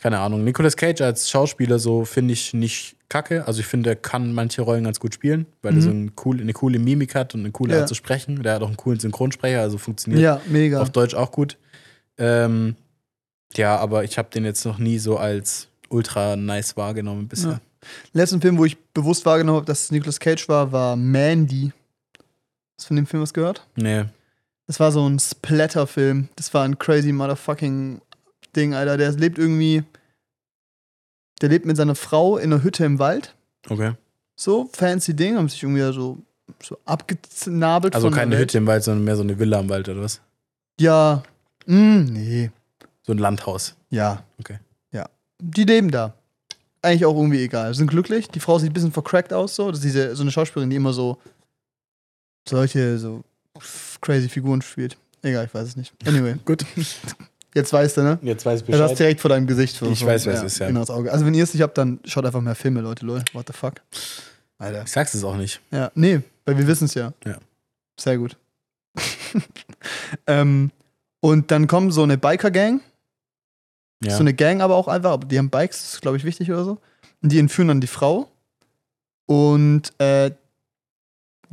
Keine 0.00 0.18
Ahnung. 0.18 0.42
Nicolas 0.44 0.76
Cage 0.76 1.00
als 1.00 1.30
Schauspieler 1.30 1.78
so 1.78 2.04
finde 2.04 2.32
ich 2.32 2.54
nicht 2.54 2.96
kacke. 3.08 3.46
Also 3.46 3.60
ich 3.60 3.66
finde, 3.66 3.90
er 3.90 3.96
kann 3.96 4.32
manche 4.32 4.62
Rollen 4.62 4.84
ganz 4.84 4.98
gut 4.98 5.14
spielen, 5.14 5.46
weil 5.62 5.72
er 5.72 5.76
Mhm. 5.76 5.80
so 5.82 5.90
eine 5.90 6.10
coole, 6.10 6.42
eine 6.42 6.52
coole 6.52 6.78
Mimik 6.78 7.14
hat 7.14 7.34
und 7.34 7.40
eine 7.40 7.50
coole 7.52 7.74
Ja. 7.74 7.80
Art 7.80 7.88
zu 7.88 7.94
sprechen. 7.94 8.42
Der 8.42 8.54
hat 8.54 8.62
auch 8.62 8.68
einen 8.68 8.76
coolen 8.76 8.98
Synchronsprecher, 8.98 9.60
also 9.60 9.78
funktioniert 9.78 10.22
Ja, 10.22 10.40
mega. 10.46 10.80
auf 10.80 10.90
Deutsch 10.90 11.14
auch 11.14 11.30
gut. 11.30 11.56
Ähm, 12.18 12.74
ja, 13.56 13.76
aber 13.76 14.02
ich 14.04 14.18
habe 14.18 14.28
den 14.30 14.44
jetzt 14.44 14.64
noch 14.64 14.78
nie 14.78 14.98
so 14.98 15.18
als 15.18 15.68
ultra 15.88 16.36
nice 16.36 16.76
wahrgenommen 16.76 17.28
bisher. 17.28 17.50
Ja. 17.52 17.60
Letzten 18.12 18.40
Film, 18.40 18.58
wo 18.58 18.64
ich 18.64 18.78
bewusst 18.94 19.26
wahrgenommen 19.26 19.56
habe, 19.56 19.66
dass 19.66 19.84
es 19.84 19.90
Nicolas 19.90 20.18
Cage 20.20 20.48
war, 20.48 20.72
war 20.72 20.96
Mandy. 20.96 21.72
Hast 22.82 22.86
du 22.86 22.88
von 22.88 22.96
dem 22.96 23.06
Film 23.06 23.22
was 23.22 23.32
gehört? 23.32 23.64
Nee. 23.76 24.06
Das 24.66 24.80
war 24.80 24.90
so 24.90 25.08
ein 25.08 25.20
Splatter-Film. 25.20 26.28
Das 26.34 26.52
war 26.52 26.64
ein 26.64 26.80
crazy 26.80 27.12
motherfucking 27.12 28.00
Ding, 28.56 28.74
Alter. 28.74 28.96
Der 28.96 29.12
lebt 29.12 29.38
irgendwie. 29.38 29.84
Der 31.40 31.48
lebt 31.48 31.64
mit 31.64 31.76
seiner 31.76 31.94
Frau 31.94 32.38
in 32.38 32.52
einer 32.52 32.64
Hütte 32.64 32.84
im 32.84 32.98
Wald. 32.98 33.36
Okay. 33.68 33.92
So, 34.34 34.68
fancy 34.72 35.14
Ding. 35.14 35.36
Haben 35.36 35.48
sich 35.48 35.62
irgendwie 35.62 35.92
so, 35.92 36.18
so 36.60 36.76
abgenabelt. 36.84 37.94
Also 37.94 38.10
keine. 38.10 38.36
Hütte 38.36 38.58
im 38.58 38.66
Wald, 38.66 38.82
sondern 38.82 39.04
mehr 39.04 39.14
so 39.14 39.22
eine 39.22 39.38
Villa 39.38 39.60
im 39.60 39.68
Wald 39.68 39.88
oder 39.88 40.02
was? 40.02 40.20
Ja. 40.80 41.22
Mm, 41.66 42.02
nee. 42.06 42.50
So 43.02 43.12
ein 43.12 43.18
Landhaus. 43.18 43.76
Ja. 43.90 44.24
Okay. 44.40 44.58
Ja. 44.90 45.08
Die 45.38 45.62
leben 45.62 45.92
da. 45.92 46.14
Eigentlich 46.82 47.06
auch 47.06 47.14
irgendwie 47.14 47.44
egal. 47.44 47.74
Sind 47.74 47.86
glücklich. 47.86 48.26
Die 48.26 48.40
Frau 48.40 48.58
sieht 48.58 48.70
ein 48.70 48.74
bisschen 48.74 48.90
vercrackt 48.90 49.32
aus, 49.32 49.54
so. 49.54 49.70
Das 49.70 49.78
ist 49.78 49.84
diese, 49.84 50.16
so 50.16 50.22
eine 50.22 50.32
Schauspielerin, 50.32 50.68
die 50.68 50.74
immer 50.74 50.92
so 50.92 51.18
solche 52.48 52.98
so 52.98 53.22
crazy 54.00 54.28
Figuren 54.28 54.62
spielt. 54.62 54.96
Egal, 55.22 55.46
ich 55.46 55.54
weiß 55.54 55.68
es 55.68 55.76
nicht. 55.76 55.92
Anyway. 56.06 56.36
Gut. 56.44 56.64
Jetzt 57.54 57.72
weißt 57.72 57.98
du, 57.98 58.02
ne? 58.02 58.18
Jetzt 58.22 58.46
weiß 58.46 58.62
ich 58.62 58.66
Das 58.66 58.80
hast 58.80 58.98
direkt 58.98 59.20
vor 59.20 59.28
deinem 59.28 59.46
Gesicht. 59.46 59.80
Ich 59.82 59.98
so, 59.98 60.06
weiß, 60.06 60.26
wer 60.26 60.34
es 60.34 60.42
ist, 60.42 60.58
ja. 60.58 60.68
Genau 60.68 60.80
das 60.80 60.90
Auge. 60.90 61.12
Also 61.12 61.26
wenn 61.26 61.34
ihr 61.34 61.44
es 61.44 61.52
nicht 61.52 61.62
habt, 61.62 61.76
dann 61.76 62.00
schaut 62.04 62.24
einfach 62.24 62.40
mehr 62.40 62.54
Filme, 62.54 62.80
Leute. 62.80 63.04
Lol. 63.04 63.22
What 63.34 63.46
the 63.46 63.52
fuck? 63.52 63.74
Alter. 64.58 64.84
Ich 64.84 64.90
sag's 64.90 65.12
es 65.12 65.22
auch 65.22 65.36
nicht. 65.36 65.60
Ja, 65.70 65.90
nee, 65.94 66.20
weil 66.44 66.56
wir 66.56 66.66
wissen 66.66 66.86
es 66.86 66.94
ja. 66.94 67.12
Ja. 67.24 67.38
Sehr 68.00 68.16
gut. 68.16 68.36
ähm, 70.26 70.70
und 71.20 71.50
dann 71.50 71.66
kommt 71.66 71.92
so 71.92 72.02
eine 72.02 72.16
Biker-Gang. 72.16 72.80
Ja. 74.02 74.12
So 74.12 74.20
eine 74.20 74.34
Gang 74.34 74.60
aber 74.60 74.76
auch 74.76 74.88
einfach, 74.88 75.12
aber 75.12 75.26
die 75.26 75.38
haben 75.38 75.50
Bikes, 75.50 75.78
das 75.78 75.94
ist 75.94 76.00
glaube 76.00 76.16
ich 76.16 76.24
wichtig 76.24 76.50
oder 76.50 76.64
so. 76.64 76.78
Und 77.22 77.30
die 77.32 77.38
entführen 77.38 77.68
dann 77.68 77.80
die 77.80 77.86
Frau. 77.86 78.30
Und 79.26 79.92
äh, 79.98 80.32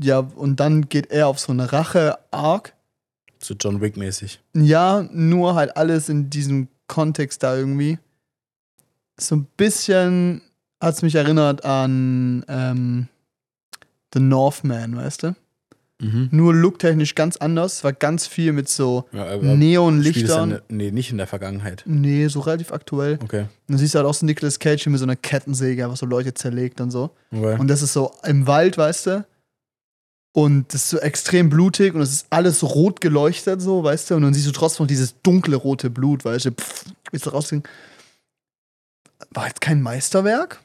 ja, 0.01 0.19
und 0.19 0.59
dann 0.59 0.87
geht 0.89 1.11
er 1.11 1.27
auf 1.27 1.39
so 1.39 1.51
eine 1.51 1.71
Rache-Arc. 1.71 2.73
so 3.41 3.53
John 3.59 3.81
Wick-mäßig. 3.81 4.39
Ja, 4.53 5.07
nur 5.11 5.55
halt 5.55 5.75
alles 5.77 6.09
in 6.09 6.29
diesem 6.29 6.67
Kontext 6.87 7.43
da 7.43 7.55
irgendwie. 7.55 7.99
So 9.19 9.35
ein 9.35 9.47
bisschen 9.57 10.41
hat 10.81 10.95
es 10.95 11.01
mich 11.01 11.15
erinnert 11.15 11.65
an 11.65 12.45
ähm, 12.47 13.07
The 14.13 14.19
Northman, 14.21 14.95
weißt 14.95 15.23
du? 15.23 15.35
Mhm. 16.01 16.29
Nur 16.31 16.53
looktechnisch 16.55 17.13
ganz 17.13 17.35
anders. 17.35 17.83
War 17.83 17.91
ganz 17.91 18.25
viel 18.25 18.53
mit 18.53 18.69
so 18.69 19.03
Ja, 19.11 19.35
Neonlichtern. 19.35 20.61
Nee, 20.69 20.91
nicht 20.91 21.11
in 21.11 21.17
der 21.17 21.27
Vergangenheit. 21.27 21.83
Nee, 21.85 22.27
so 22.27 22.39
relativ 22.39 22.71
aktuell. 22.71 23.19
Okay. 23.21 23.41
Und 23.41 23.49
dann 23.67 23.77
siehst 23.77 23.93
du 23.95 23.99
halt 23.99 24.07
auch 24.07 24.13
so 24.13 24.25
Nicolas 24.25 24.59
Cage 24.59 24.87
mit 24.87 24.99
so 24.99 25.03
einer 25.05 25.17
Kettensäge 25.17 25.83
einfach 25.83 25.97
so 25.97 26.05
Leute 26.05 26.33
zerlegt 26.33 26.79
und 26.79 26.91
so. 26.91 27.11
okay. 27.33 27.57
Und 27.59 27.67
das 27.67 27.81
ist 27.81 27.91
so 27.91 28.13
im 28.23 28.47
Wald, 28.47 28.77
weißt 28.77 29.07
du? 29.07 29.25
Und 30.31 30.73
das 30.73 30.83
ist 30.83 30.89
so 30.89 30.99
extrem 30.99 31.49
blutig 31.49 31.95
und 31.95 32.01
es 32.01 32.11
ist 32.11 32.27
alles 32.29 32.63
rot 32.63 33.01
geleuchtet, 33.01 33.61
so, 33.61 33.83
weißt 33.83 34.11
du? 34.11 34.15
Und 34.15 34.21
dann 34.21 34.33
siehst 34.33 34.47
du 34.47 34.51
trotzdem 34.51 34.83
noch 34.83 34.87
dieses 34.87 35.19
dunkle 35.21 35.55
rote 35.55 35.89
Blut, 35.89 36.23
weißt 36.23 36.45
du? 36.45 36.51
Pff, 36.51 36.85
willst 37.11 37.25
du 37.25 37.31
rausgehen? 37.31 37.63
War 39.31 39.47
jetzt 39.47 39.61
kein 39.61 39.81
Meisterwerk, 39.81 40.63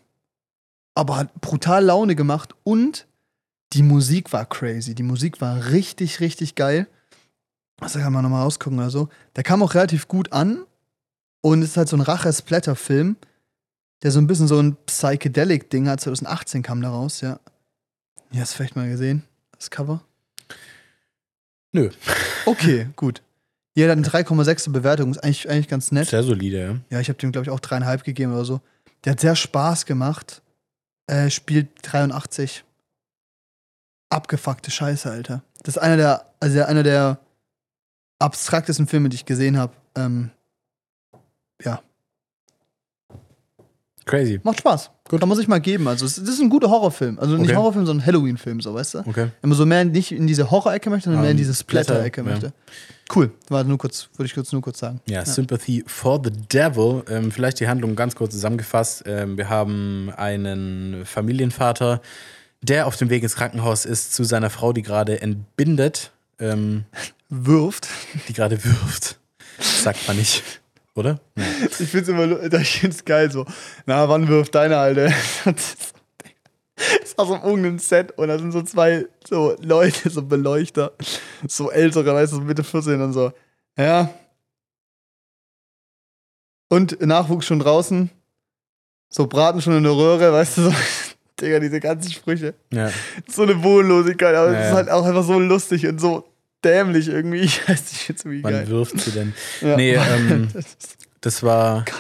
aber 0.94 1.16
hat 1.16 1.40
brutal 1.40 1.84
Laune 1.84 2.14
gemacht 2.14 2.54
und 2.62 3.06
die 3.72 3.82
Musik 3.82 4.32
war 4.32 4.46
crazy. 4.46 4.94
Die 4.94 5.02
Musik 5.02 5.40
war 5.40 5.70
richtig, 5.70 6.20
richtig 6.20 6.54
geil. 6.54 6.86
Also 7.80 7.98
kann 7.98 8.12
man 8.12 8.22
nochmal 8.22 8.42
rausgucken 8.42 8.78
oder 8.78 8.90
so. 8.90 9.08
Der 9.34 9.42
kam 9.42 9.62
auch 9.62 9.74
relativ 9.74 10.06
gut 10.06 10.32
an 10.32 10.64
und 11.40 11.62
ist 11.62 11.76
halt 11.76 11.88
so 11.88 11.96
ein 11.96 12.00
Rache-Splatter-Film, 12.00 13.16
der 14.02 14.10
so 14.10 14.20
ein 14.20 14.26
bisschen 14.26 14.46
so 14.46 14.60
ein 14.60 14.76
Psychedelic-Ding 14.86 15.88
hat. 15.88 16.00
2018 16.00 16.62
kam 16.62 16.80
da 16.80 16.90
raus, 16.90 17.20
ja. 17.20 17.40
Ja, 18.30 18.42
hast 18.42 18.52
du 18.52 18.56
vielleicht 18.56 18.76
mal 18.76 18.88
gesehen, 18.88 19.24
das 19.64 19.70
Cover? 19.70 20.02
Nö. 21.72 21.90
Okay, 22.46 22.88
gut. 22.96 23.22
Ja, 23.76 23.90
eine 23.90 24.02
3,6 24.02 24.70
Bewertung, 24.70 25.10
ist 25.10 25.18
eigentlich, 25.18 25.50
eigentlich 25.50 25.68
ganz 25.68 25.90
nett. 25.90 26.08
Sehr 26.08 26.22
solide, 26.22 26.62
ja. 26.62 26.80
Ja, 26.90 27.00
ich 27.00 27.08
habe 27.08 27.18
dem, 27.18 27.32
glaube 27.32 27.46
ich, 27.46 27.50
auch 27.50 27.58
dreieinhalb 27.58 28.04
gegeben 28.04 28.32
oder 28.32 28.44
so. 28.44 28.60
Der 29.04 29.12
hat 29.12 29.20
sehr 29.20 29.34
Spaß 29.34 29.84
gemacht. 29.84 30.42
Äh, 31.06 31.28
spielt 31.30 31.68
83. 31.82 32.64
Abgefuckte 34.10 34.70
Scheiße, 34.70 35.10
Alter. 35.10 35.42
Das 35.64 35.76
ist 35.76 35.82
einer 35.82 35.96
der, 35.96 36.32
also 36.38 36.62
einer 36.62 36.84
der 36.84 37.18
abstraktesten 38.20 38.86
Filme, 38.86 39.08
die 39.08 39.16
ich 39.16 39.24
gesehen 39.24 39.58
habe. 39.58 39.74
Ähm, 39.96 40.30
ja, 41.62 41.82
Crazy. 44.06 44.40
macht 44.42 44.58
Spaß. 44.58 44.90
Gut. 45.08 45.20
Kann 45.20 45.28
man 45.28 45.36
sich 45.38 45.48
mal 45.48 45.60
geben. 45.60 45.86
Also, 45.88 46.04
es- 46.06 46.16
das 46.16 46.28
ist 46.28 46.40
ein 46.40 46.50
guter 46.50 46.68
Horrorfilm. 46.70 47.18
Also 47.18 47.36
nicht 47.36 47.48
Okay. 47.50 47.56
Horrorfilm, 47.56 47.86
sondern 47.86 48.06
Halloween-Film, 48.06 48.60
so, 48.60 48.74
weißt 48.74 48.94
du? 48.94 48.98
Okay. 49.00 49.28
Wenn 49.40 49.50
man 49.50 49.56
so 49.58 49.64
mehr 49.66 49.84
nicht 49.84 50.12
in 50.12 50.26
diese 50.26 50.50
Horror-Ecke 50.50 50.90
möchte, 50.90 51.04
sondern 51.04 51.22
mehr 51.22 51.30
in 51.30 51.36
Ähm, 51.36 51.38
diese 51.38 51.54
Splatter-Ecke 51.54 52.20
Splatter, 52.22 52.36
ja. 52.46 52.50
möchte. 52.50 52.52
Cool. 53.14 53.30
War 53.48 53.64
nur 53.64 53.76
kurz, 53.78 54.08
würde 54.16 54.26
ich 54.26 54.34
kurz 54.34 54.50
nur 54.52 54.62
kurz 54.62 54.78
sagen. 54.78 55.00
Ja, 55.06 55.24
Sympathy 55.26 55.84
for 55.86 56.20
the 56.24 56.30
Devil. 56.30 57.02
Ähm, 57.08 57.30
vielleicht 57.30 57.60
die 57.60 57.68
Handlung 57.68 57.96
ganz 57.96 58.14
kurz 58.14 58.32
zusammengefasst. 58.32 59.04
Ähm, 59.06 59.36
wir 59.36 59.48
haben 59.50 60.10
einen 60.16 61.04
Familienvater, 61.04 62.00
der 62.62 62.86
auf 62.86 62.96
dem 62.96 63.10
Weg 63.10 63.22
ins 63.22 63.36
Krankenhaus 63.36 63.84
ist 63.84 64.14
zu 64.14 64.24
seiner 64.24 64.48
Frau, 64.48 64.72
die 64.72 64.80
gerade 64.82 65.20
entbindet, 65.20 66.12
ähm, 66.38 66.84
Wirft. 67.28 67.88
die 68.28 68.32
gerade 68.32 68.62
wirft. 68.64 69.18
Sagt 69.58 70.06
man 70.08 70.16
nicht, 70.16 70.42
oder? 70.94 71.20
Ja. 71.36 71.44
Ich 71.78 71.88
find's 71.90 72.08
immer, 72.08 72.42
ich 72.60 72.80
find's 72.80 73.04
geil 73.04 73.30
so. 73.30 73.44
Na, 73.86 74.08
wann 74.08 74.28
wirft 74.28 74.54
deine 74.54 74.78
Alte? 74.78 75.12
Das 76.76 77.10
ist 77.10 77.18
aus 77.20 77.28
so 77.28 77.34
irgendeinem 77.34 77.78
Set 77.78 78.18
und 78.18 78.26
da 78.26 78.36
sind 78.36 78.50
so 78.50 78.60
zwei 78.62 79.06
so 79.24 79.54
Leute, 79.60 80.10
so 80.10 80.22
Beleuchter, 80.22 80.92
so 81.46 81.70
ältere, 81.70 82.12
weißt 82.12 82.32
du, 82.32 82.36
so 82.38 82.42
Mitte 82.42 82.64
14 82.64 83.00
und 83.00 83.12
so. 83.12 83.32
Ja. 83.78 84.10
Und 86.68 87.00
Nachwuchs 87.00 87.46
schon 87.46 87.60
draußen. 87.60 88.10
So 89.08 89.28
Braten 89.28 89.62
schon 89.62 89.76
in 89.76 89.84
der 89.84 89.92
Röhre, 89.92 90.32
weißt 90.32 90.58
du, 90.58 90.62
so. 90.62 90.72
Digga, 91.40 91.60
diese 91.60 91.78
ganzen 91.78 92.10
Sprüche. 92.10 92.54
ja. 92.72 92.90
So 93.28 93.42
eine 93.42 93.54
Bodenlosigkeit, 93.54 94.34
aber 94.34 94.48
es 94.48 94.54
Ja, 94.54 94.68
ist 94.70 94.74
halt 94.74 94.90
auch 94.90 95.04
einfach 95.04 95.22
so 95.24 95.38
lustig 95.38 95.86
und 95.86 96.00
so 96.00 96.26
dämlich 96.64 97.08
irgendwie. 97.08 97.40
Ich 97.44 97.68
weiß 97.68 97.92
nicht, 97.92 98.08
jetzt 98.08 98.24
irgendwie 98.24 98.42
Wann 98.44 98.52
geil. 98.52 98.68
wirft 98.68 98.98
sie 99.00 99.10
denn? 99.12 99.34
Ja. 99.60 99.76
Nee, 99.76 99.94
ähm, 100.16 100.48
das 101.20 101.42
war. 101.42 101.84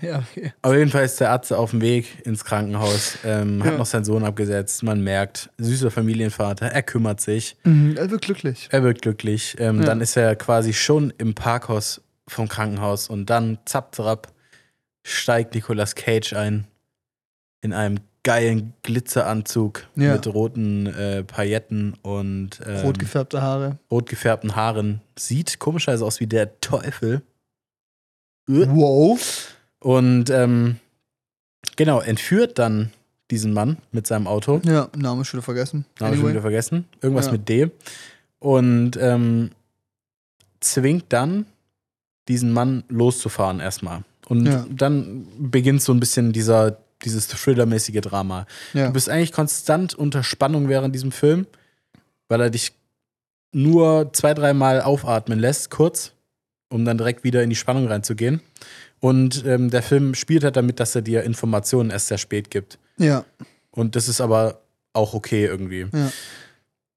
Ja, 0.00 0.20
okay. 0.20 0.52
Auf 0.62 0.74
jeden 0.74 0.92
Fall 0.92 1.04
ist 1.06 1.18
der 1.18 1.30
Arzt 1.32 1.52
auf 1.52 1.70
dem 1.72 1.80
Weg 1.80 2.24
ins 2.24 2.44
Krankenhaus, 2.44 3.18
ähm, 3.24 3.64
hat 3.64 3.72
Ja. 3.72 3.78
noch 3.78 3.86
seinen 3.86 4.04
Sohn 4.04 4.22
abgesetzt. 4.22 4.84
Man 4.84 5.02
merkt, 5.02 5.50
süßer 5.58 5.90
Familienvater, 5.90 6.66
er 6.66 6.84
kümmert 6.84 7.20
sich. 7.20 7.56
Mhm, 7.64 7.96
er 7.96 8.08
wird 8.08 8.22
glücklich. 8.22 8.68
Er 8.70 8.84
wird 8.84 9.02
glücklich. 9.02 9.56
Ähm, 9.58 9.80
Ja. 9.80 9.86
Dann 9.86 10.00
ist 10.00 10.16
er 10.16 10.36
quasi 10.36 10.72
schon 10.72 11.12
im 11.18 11.34
Parkhaus 11.34 12.00
vom 12.28 12.46
Krankenhaus 12.46 13.08
und 13.10 13.26
dann 13.28 13.58
zapp, 13.64 13.92
zapp, 13.92 14.28
steigt 15.02 15.56
Nicolas 15.56 15.96
Cage 15.96 16.34
ein 16.34 16.68
in 17.60 17.72
einem 17.72 17.98
geilen 18.28 18.74
Glitzeranzug 18.82 19.86
Ja. 19.96 20.12
mit 20.12 20.26
roten 20.26 20.86
äh, 20.86 21.24
Pailletten 21.24 21.94
und 22.02 22.60
ähm, 22.66 22.80
Rot 22.84 22.98
gefärbte 22.98 23.40
Haare. 23.40 23.78
rot 23.90 24.06
gefärbten 24.06 24.54
Haaren. 24.54 25.00
Sieht 25.18 25.58
komischerweise 25.58 26.04
aus 26.04 26.20
wie 26.20 26.26
der 26.26 26.60
Teufel. 26.60 27.22
Äh. 28.46 28.66
Wow. 28.68 29.54
Und 29.80 30.28
ähm, 30.28 30.76
genau, 31.76 32.00
entführt 32.00 32.58
dann 32.58 32.90
diesen 33.30 33.54
Mann 33.54 33.78
mit 33.92 34.06
seinem 34.06 34.26
Auto. 34.26 34.60
Ja, 34.64 34.88
Name 34.94 35.24
schon 35.24 35.38
wieder 35.38 35.44
vergessen. 35.44 35.86
Habe 35.98 36.14
ich 36.14 36.20
schon 36.20 36.28
wieder 36.28 36.40
Anyway. 36.40 36.42
vergessen. 36.42 36.84
Irgendwas 37.00 37.26
Ja. 37.26 37.32
mit 37.32 37.48
D. 37.48 37.70
Und 38.40 38.98
ähm, 39.00 39.52
zwingt 40.60 41.06
dann 41.14 41.46
diesen 42.28 42.52
Mann 42.52 42.84
loszufahren 42.90 43.60
erstmal. 43.60 44.02
Und 44.28 44.44
Ja. 44.46 44.66
dann 44.70 45.26
beginnt 45.38 45.80
so 45.80 45.92
ein 45.94 46.00
bisschen 46.00 46.32
dieser, 46.34 46.78
dieses 47.04 47.28
Thriller-mäßige 47.28 48.00
Drama. 48.00 48.46
Ja. 48.74 48.86
Du 48.86 48.92
bist 48.92 49.08
eigentlich 49.08 49.32
konstant 49.32 49.94
unter 49.94 50.22
Spannung 50.22 50.68
während 50.68 50.94
diesem 50.94 51.12
Film, 51.12 51.46
weil 52.28 52.40
er 52.40 52.50
dich 52.50 52.72
nur 53.52 54.12
zwei, 54.12 54.34
dreimal 54.34 54.80
aufatmen 54.82 55.38
lässt, 55.38 55.70
kurz, 55.70 56.12
um 56.70 56.84
dann 56.84 56.98
direkt 56.98 57.24
wieder 57.24 57.42
in 57.42 57.50
die 57.50 57.56
Spannung 57.56 57.86
reinzugehen. 57.86 58.40
Und 59.00 59.44
ähm, 59.46 59.70
der 59.70 59.82
Film 59.82 60.14
spielt 60.14 60.42
halt 60.44 60.56
damit, 60.56 60.80
dass 60.80 60.94
er 60.94 61.02
dir 61.02 61.22
Informationen 61.22 61.90
erst 61.90 62.08
sehr 62.08 62.18
spät 62.18 62.50
gibt. 62.50 62.78
ja. 62.98 63.24
Und 63.70 63.94
das 63.94 64.08
ist 64.08 64.20
aber 64.20 64.60
auch 64.92 65.14
okay 65.14 65.44
irgendwie. 65.44 65.86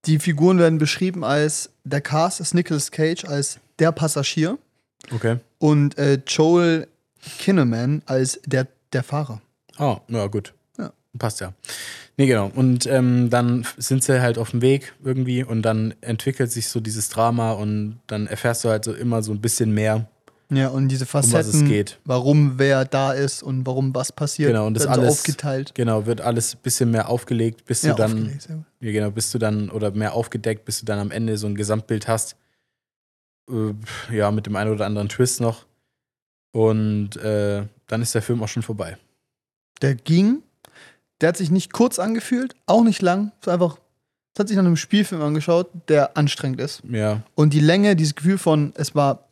Die 0.06 0.18
Figuren 0.18 0.58
werden 0.58 0.80
beschrieben 0.80 1.24
als, 1.24 1.70
der 1.84 2.02
Cast 2.02 2.40
ist 2.40 2.56
Nicolas 2.56 2.90
Cage 2.90 3.26
als 3.26 3.60
der 3.78 3.92
Passagier 3.92 4.58
Okay. 5.14 5.38
und 5.60 5.96
äh, 6.00 6.20
Joel 6.26 6.88
Kinnaman 7.38 8.02
als 8.08 8.40
der, 8.48 8.68
der 8.94 9.04
Fahrer. 9.04 9.42
Oh, 9.82 9.98
ja, 10.08 10.28
gut. 10.28 10.54
Ja. 10.78 10.94
Passt 11.18 11.42
ja. 11.42 11.54
Nee, 12.18 12.28
genau. 12.28 12.52
Und 12.56 12.86
ähm, 12.86 13.30
dann 13.30 13.66
sind 13.78 14.04
sie 14.04 14.22
halt 14.22 14.38
auf 14.38 14.52
dem 14.52 14.62
Weg 14.62 14.94
irgendwie 15.04 15.44
und 15.44 15.64
dann 15.64 15.94
entwickelt 16.02 16.52
sich 16.52 16.68
so 16.70 16.80
dieses 16.80 17.10
Drama 17.10 17.52
und 17.54 18.00
dann 18.08 18.28
erfährst 18.28 18.64
du 18.64 18.70
halt 18.70 18.86
so 18.86 18.94
immer 18.94 19.24
so 19.24 19.32
ein 19.32 19.42
bisschen 19.42 19.74
mehr, 19.74 20.08
Ja, 20.50 20.68
und 20.68 20.90
diese 20.90 21.06
um 21.06 21.10
was 21.14 21.26
es 21.26 21.32
Facetten, 21.32 21.68
geht. 21.68 22.00
warum 22.06 22.60
wer 22.60 22.86
da 22.86 23.14
ist 23.14 23.42
und 23.42 23.66
warum 23.66 23.96
was 23.96 24.12
passiert, 24.12 24.52
Genau, 24.52 24.68
und 24.68 24.76
das 24.76 24.84
werden 24.84 24.96
so 24.96 25.02
alles- 25.02 25.14
aufgeteilt. 25.20 25.72
Genau, 25.74 26.06
wird 26.06 26.22
alles 26.22 26.54
ein 26.56 26.60
bisschen 26.62 26.92
mehr 26.92 27.10
aufgelegt, 27.10 27.66
bis 27.66 27.82
du 27.82 27.88
Ja, 27.88 27.94
dann, 27.96 28.38
sehr 28.40 28.56
gut. 28.58 28.66
ja, 28.82 28.92
genau, 28.92 29.10
bis 29.12 29.32
du 29.32 29.40
dann, 29.40 29.70
oder 29.72 29.92
mehr 29.92 30.14
aufgedeckt, 30.14 30.66
bis 30.66 30.80
du 30.82 30.86
dann 30.86 31.00
am 31.00 31.10
Ende 31.12 31.38
so 31.38 31.48
ein 31.48 31.56
Gesamtbild 31.56 32.08
hast. 32.08 32.36
Äh, 33.50 33.74
ja, 34.16 34.30
mit 34.32 34.46
dem 34.46 34.56
einen 34.56 34.72
oder 34.72 34.86
anderen 34.86 35.10
Twist 35.10 35.42
noch. 35.42 35.66
Und 36.54 37.16
äh, 37.16 37.64
dann 37.88 38.02
ist 38.02 38.14
der 38.14 38.22
Film 38.22 38.44
auch 38.44 38.48
schon 38.50 38.62
vorbei. 38.64 38.98
Der 39.82 39.96
ging, 39.96 40.44
der 41.22 41.30
hat 41.30 41.38
sich 41.38 41.52
nicht 41.52 41.74
kurz 41.74 42.00
angefühlt, 42.00 42.56
auch 42.66 42.84
nicht 42.84 43.02
lang. 43.02 43.32
Es 43.42 43.48
einfach, 43.48 43.78
es 44.34 44.40
hat 44.40 44.48
sich 44.48 44.58
nach 44.58 44.66
einem 44.66 44.78
Spielfilm 44.78 45.22
angeschaut, 45.22 45.70
der 45.88 46.18
anstrengend 46.18 46.60
ist. 46.62 46.82
Ja, 46.90 47.22
Und 47.36 47.54
die 47.54 47.60
Länge, 47.60 47.96
dieses 47.96 48.16
Gefühl 48.16 48.38
von, 48.38 48.74
es 48.76 48.96
war, 48.96 49.28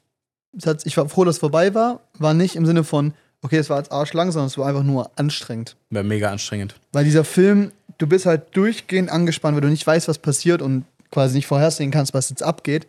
es 0.57 0.65
hat, 0.65 0.85
ich 0.85 0.97
war 0.97 1.07
froh, 1.09 1.23
dass 1.25 1.35
es 1.35 1.39
vorbei 1.39 1.73
war, 1.73 2.01
war 2.17 2.33
nicht 2.33 2.55
im 2.55 2.65
Sinne 2.65 2.83
von, 2.83 3.13
okay, 3.41 3.57
es 3.57 3.69
war 3.69 3.77
jetzt 3.77 3.91
arschlang, 3.91 4.31
sondern 4.31 4.47
es 4.47 4.57
war 4.57 4.67
einfach 4.67 4.83
nur 4.83 5.11
anstrengend. 5.15 5.75
war 5.89 6.03
mega 6.03 6.29
anstrengend. 6.31 6.75
Weil 6.91 7.05
dieser 7.05 7.23
Film, 7.23 7.71
du 7.97 8.07
bist 8.07 8.25
halt 8.25 8.55
durchgehend 8.55 9.09
angespannt, 9.09 9.55
weil 9.55 9.61
du 9.61 9.69
nicht 9.69 9.85
weißt, 9.87 10.07
was 10.07 10.17
passiert 10.19 10.61
und 10.61 10.85
quasi 11.11 11.35
nicht 11.35 11.47
vorhersehen 11.47 11.91
kannst, 11.91 12.13
was 12.13 12.29
jetzt 12.29 12.43
abgeht. 12.43 12.87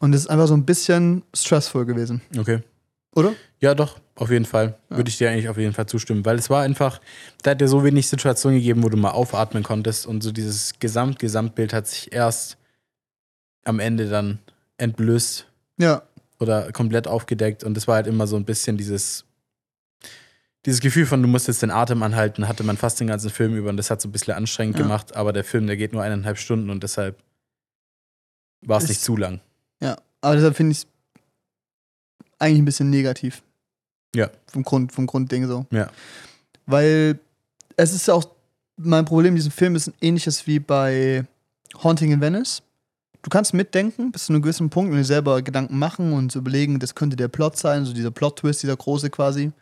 Und 0.00 0.14
es 0.14 0.22
ist 0.22 0.26
einfach 0.28 0.46
so 0.48 0.54
ein 0.54 0.64
bisschen 0.64 1.22
stressful 1.34 1.84
gewesen, 1.84 2.22
Okay. 2.38 2.60
oder? 3.14 3.32
Ja, 3.62 3.74
doch, 3.74 4.00
auf 4.14 4.30
jeden 4.30 4.46
Fall. 4.46 4.78
Würde 4.88 5.10
ich 5.10 5.18
dir 5.18 5.30
eigentlich 5.30 5.48
auf 5.50 5.58
jeden 5.58 5.74
Fall 5.74 5.86
zustimmen, 5.86 6.24
weil 6.24 6.38
es 6.38 6.48
war 6.48 6.62
einfach, 6.62 6.98
da 7.42 7.50
hat 7.50 7.60
dir 7.60 7.68
so 7.68 7.84
wenig 7.84 8.08
Situationen 8.08 8.58
gegeben, 8.58 8.82
wo 8.82 8.88
du 8.88 8.96
mal 8.96 9.10
aufatmen 9.10 9.62
konntest 9.62 10.06
und 10.06 10.22
so 10.22 10.32
dieses 10.32 10.78
Gesamt 10.78 11.18
Gesamtbild 11.18 11.72
hat 11.74 11.86
sich 11.86 12.12
erst 12.12 12.56
am 13.64 13.78
Ende 13.78 14.08
dann 14.08 14.38
entblößt 14.78 15.46
Ja, 15.78 16.02
oder 16.38 16.72
komplett 16.72 17.06
aufgedeckt 17.06 17.62
und 17.62 17.76
es 17.76 17.86
war 17.86 17.96
halt 17.96 18.06
immer 18.06 18.26
so 18.26 18.36
ein 18.36 18.46
bisschen 18.46 18.78
dieses 18.78 19.26
dieses 20.64 20.80
Gefühl 20.80 21.04
von 21.06 21.20
du 21.22 21.28
musst 21.28 21.48
jetzt 21.48 21.62
den 21.62 21.70
Atem 21.70 22.02
anhalten, 22.02 22.48
hatte 22.48 22.64
man 22.64 22.78
fast 22.78 22.98
den 23.00 23.08
ganzen 23.08 23.28
Film 23.30 23.54
über 23.56 23.68
und 23.68 23.76
das 23.76 23.90
hat 23.90 24.00
so 24.00 24.08
ein 24.08 24.12
bisschen 24.12 24.32
anstrengend 24.34 24.78
Ja. 24.78 24.82
gemacht, 24.84 25.14
aber 25.16 25.32
der 25.34 25.44
Film, 25.44 25.66
der 25.66 25.76
geht 25.76 25.92
nur 25.92 26.02
eineinhalb 26.02 26.38
Stunden 26.38 26.70
und 26.70 26.82
deshalb 26.82 27.22
war 28.62 28.78
es 28.78 28.88
nicht 28.88 29.02
zu 29.02 29.16
lang. 29.18 29.40
ja. 29.80 29.96
Aber 30.22 30.34
deshalb 30.34 30.54
finde 30.56 30.72
ich 30.72 30.78
es 30.78 30.86
eigentlich 32.38 32.58
ein 32.60 32.64
bisschen 32.66 32.90
negativ. 32.90 33.42
Ja. 34.14 34.30
Vom 34.52 34.62
Grund, 34.62 34.92
vom 34.92 35.06
Grundding 35.06 35.46
so. 35.46 35.66
Ja. 35.70 35.90
Weil 36.66 37.18
es 37.76 37.92
ist 37.92 38.08
ja 38.08 38.14
auch, 38.14 38.28
mein 38.76 39.04
Problem 39.04 39.34
mit 39.34 39.40
diesem 39.40 39.52
Film 39.52 39.76
ist 39.76 39.88
ein 39.88 39.94
ähnliches 40.00 40.46
wie 40.46 40.58
bei 40.58 41.24
Haunting 41.82 42.12
in 42.12 42.20
Venice. 42.20 42.62
Du 43.22 43.28
kannst 43.28 43.52
mitdenken 43.52 44.12
bis 44.12 44.26
zu 44.26 44.32
einem 44.32 44.42
gewissen 44.42 44.70
Punkt 44.70 44.90
und 44.92 44.96
dir 44.96 45.04
selber 45.04 45.42
Gedanken 45.42 45.78
machen 45.78 46.12
und 46.12 46.34
überlegen, 46.34 46.78
das 46.78 46.94
könnte 46.94 47.16
der 47.16 47.28
Plot 47.28 47.56
sein, 47.56 47.84
so 47.84 47.92
dieser 47.92 48.10
Plot-Twist, 48.10 48.62
dieser 48.62 48.76
große 48.76 49.10
quasi. 49.10 49.52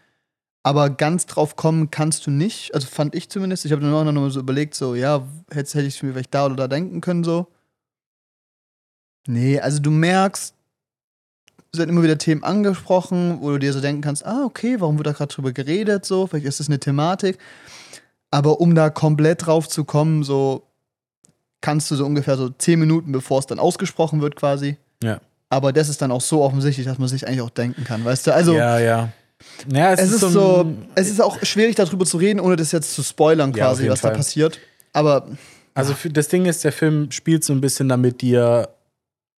Aber 0.63 0.91
ganz 0.91 1.27
drauf 1.27 1.57
kommen 1.57 1.91
kannst 1.91 2.27
du 2.27 2.31
nicht. 2.31 2.75
Also 2.75 2.87
fand 2.87 3.15
ich 3.15 3.29
zumindest. 3.29 3.65
Ich 3.65 3.73
habe 3.73 3.83
dann 3.83 3.93
auch 3.93 4.05
noch 4.05 4.13
mal 4.13 4.31
so 4.31 4.41
überlegt, 4.41 4.75
so, 4.75 4.95
ja, 4.95 5.27
hätte, 5.51 5.79
hätte 5.79 5.89
ich 5.89 6.03
mir 6.03 6.13
vielleicht 6.13 6.35
da 6.35 6.47
oder 6.47 6.57
da 6.57 6.69
denken 6.69 7.01
können, 7.01 7.25
so. 7.25 7.49
Nee, 9.27 9.61
also 9.61 9.81
du 9.81 9.91
merkst, 9.91 10.55
es 11.73 11.79
werden 11.79 11.91
immer 11.91 12.03
wieder 12.03 12.19
Themen 12.19 12.45
angesprochen, 12.45 13.39
wo 13.41 13.51
du 13.51 13.59
dir 13.59 13.73
so 13.73 13.81
denken 13.81 14.01
kannst, 14.03 14.25
ah, 14.25 14.45
okay, 14.45 14.77
warum 14.81 14.97
wird 14.99 15.07
da 15.07 15.13
gerade 15.13 15.33
drüber 15.35 15.53
geredet, 15.53 16.05
so, 16.07 16.27
vielleicht 16.27 16.47
ist 16.47 16.61
das 16.61 16.69
eine 16.69 16.79
Thematik. 16.79 17.39
Aber 18.31 18.61
um 18.61 18.75
da 18.75 18.91
komplett 18.91 19.47
drauf 19.47 19.69
zu 19.69 19.85
kommen, 19.85 20.23
so 20.23 20.63
kannst 21.61 21.91
du 21.91 21.97
so 21.97 22.05
ungefähr 22.07 22.37
so 22.37 22.51
zehn 22.51 22.79
Minuten, 22.79 23.13
bevor 23.13 23.39
es 23.41 23.47
dann 23.47 23.59
ausgesprochen 23.59 24.21
wird, 24.21 24.37
quasi. 24.37 24.77
Ja. 25.03 25.21
Aber 25.51 25.73
das 25.73 25.89
ist 25.89 26.01
dann 26.03 26.13
auch 26.13 26.21
so 26.21 26.43
offensichtlich, 26.43 26.87
dass 26.87 26.99
man 26.99 27.09
sich 27.09 27.27
eigentlich 27.27 27.41
auch 27.41 27.51
denken 27.51 27.85
kann, 27.85 28.05
weißt 28.05 28.27
du? 28.27 28.35
Also, 28.35 28.55
ja, 28.55 28.79
ja. 28.79 29.09
Ja, 29.73 29.93
es, 29.93 30.11
ist 30.11 30.23
ein- 30.25 30.31
so, 30.33 30.73
es 30.95 31.09
ist 31.11 31.21
auch 31.23 31.39
schwierig, 31.43 31.77
darüber 31.77 32.05
zu 32.05 32.17
reden, 32.19 32.41
ohne 32.41 32.57
das 32.57 32.73
jetzt 32.73 32.93
zu 32.95 33.03
spoilern, 33.03 33.53
Ja, 33.53 33.67
quasi, 33.67 33.83
jeden 33.85 33.93
was 33.93 34.01
da 34.01 34.09
Fall. 34.09 34.17
passiert. 34.17 34.59
Aber 34.93 35.29
Also 35.75 35.95
das 36.11 36.29
Ding 36.29 36.45
ist, 36.47 36.65
der 36.65 36.73
Film 36.73 37.11
spielt 37.13 37.45
so 37.45 37.53
ein 37.53 37.61
bisschen 37.61 37.89
damit, 37.89 38.21
dir 38.21 38.69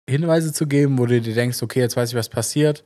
Hinweise 0.09 0.51
zu 0.51 0.67
geben, 0.67 0.97
wo 0.97 1.05
du 1.05 1.21
dir 1.21 1.33
denkst, 1.33 1.61
okay, 1.63 1.79
jetzt 1.79 1.95
weiß 1.95 2.09
ich, 2.09 2.15
was 2.15 2.29
passiert. 2.29 2.83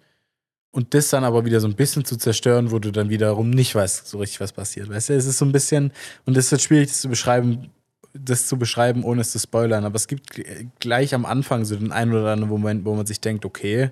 Und 0.71 0.93
das 0.95 1.09
dann 1.09 1.23
aber 1.23 1.45
wieder 1.45 1.59
so 1.59 1.67
ein 1.67 1.75
bisschen 1.75 2.03
zu 2.03 2.17
zerstören, 2.17 2.71
wo 2.71 2.79
du 2.79 2.91
dann 2.91 3.09
wiederum 3.09 3.51
nicht 3.51 3.75
weißt, 3.75 4.07
so 4.07 4.17
richtig, 4.17 4.39
was 4.39 4.53
passiert. 4.53 4.89
Weißt 4.89 5.09
du, 5.09 5.13
es 5.13 5.25
ist 5.27 5.37
so 5.37 5.45
ein 5.45 5.51
bisschen, 5.51 5.91
und 6.25 6.35
es 6.35 6.51
ist 6.51 6.61
schwierig, 6.63 6.87
das 6.87 7.01
zu 7.01 7.09
beschreiben, 7.09 7.69
das 8.13 8.47
zu 8.47 8.57
beschreiben, 8.57 9.03
ohne 9.03 9.21
es 9.21 9.31
zu 9.31 9.39
spoilern. 9.39 9.85
Aber 9.85 9.95
es 9.95 10.07
gibt 10.07 10.31
g- 10.31 10.67
gleich 10.79 11.13
am 11.13 11.25
Anfang 11.25 11.63
so 11.65 11.75
den 11.75 11.91
einen 11.91 12.11
oder 12.13 12.31
anderen 12.31 12.49
Moment, 12.49 12.85
wo 12.85 12.95
man 12.95 13.05
sich 13.05 13.21
denkt, 13.21 13.45
okay, 13.45 13.91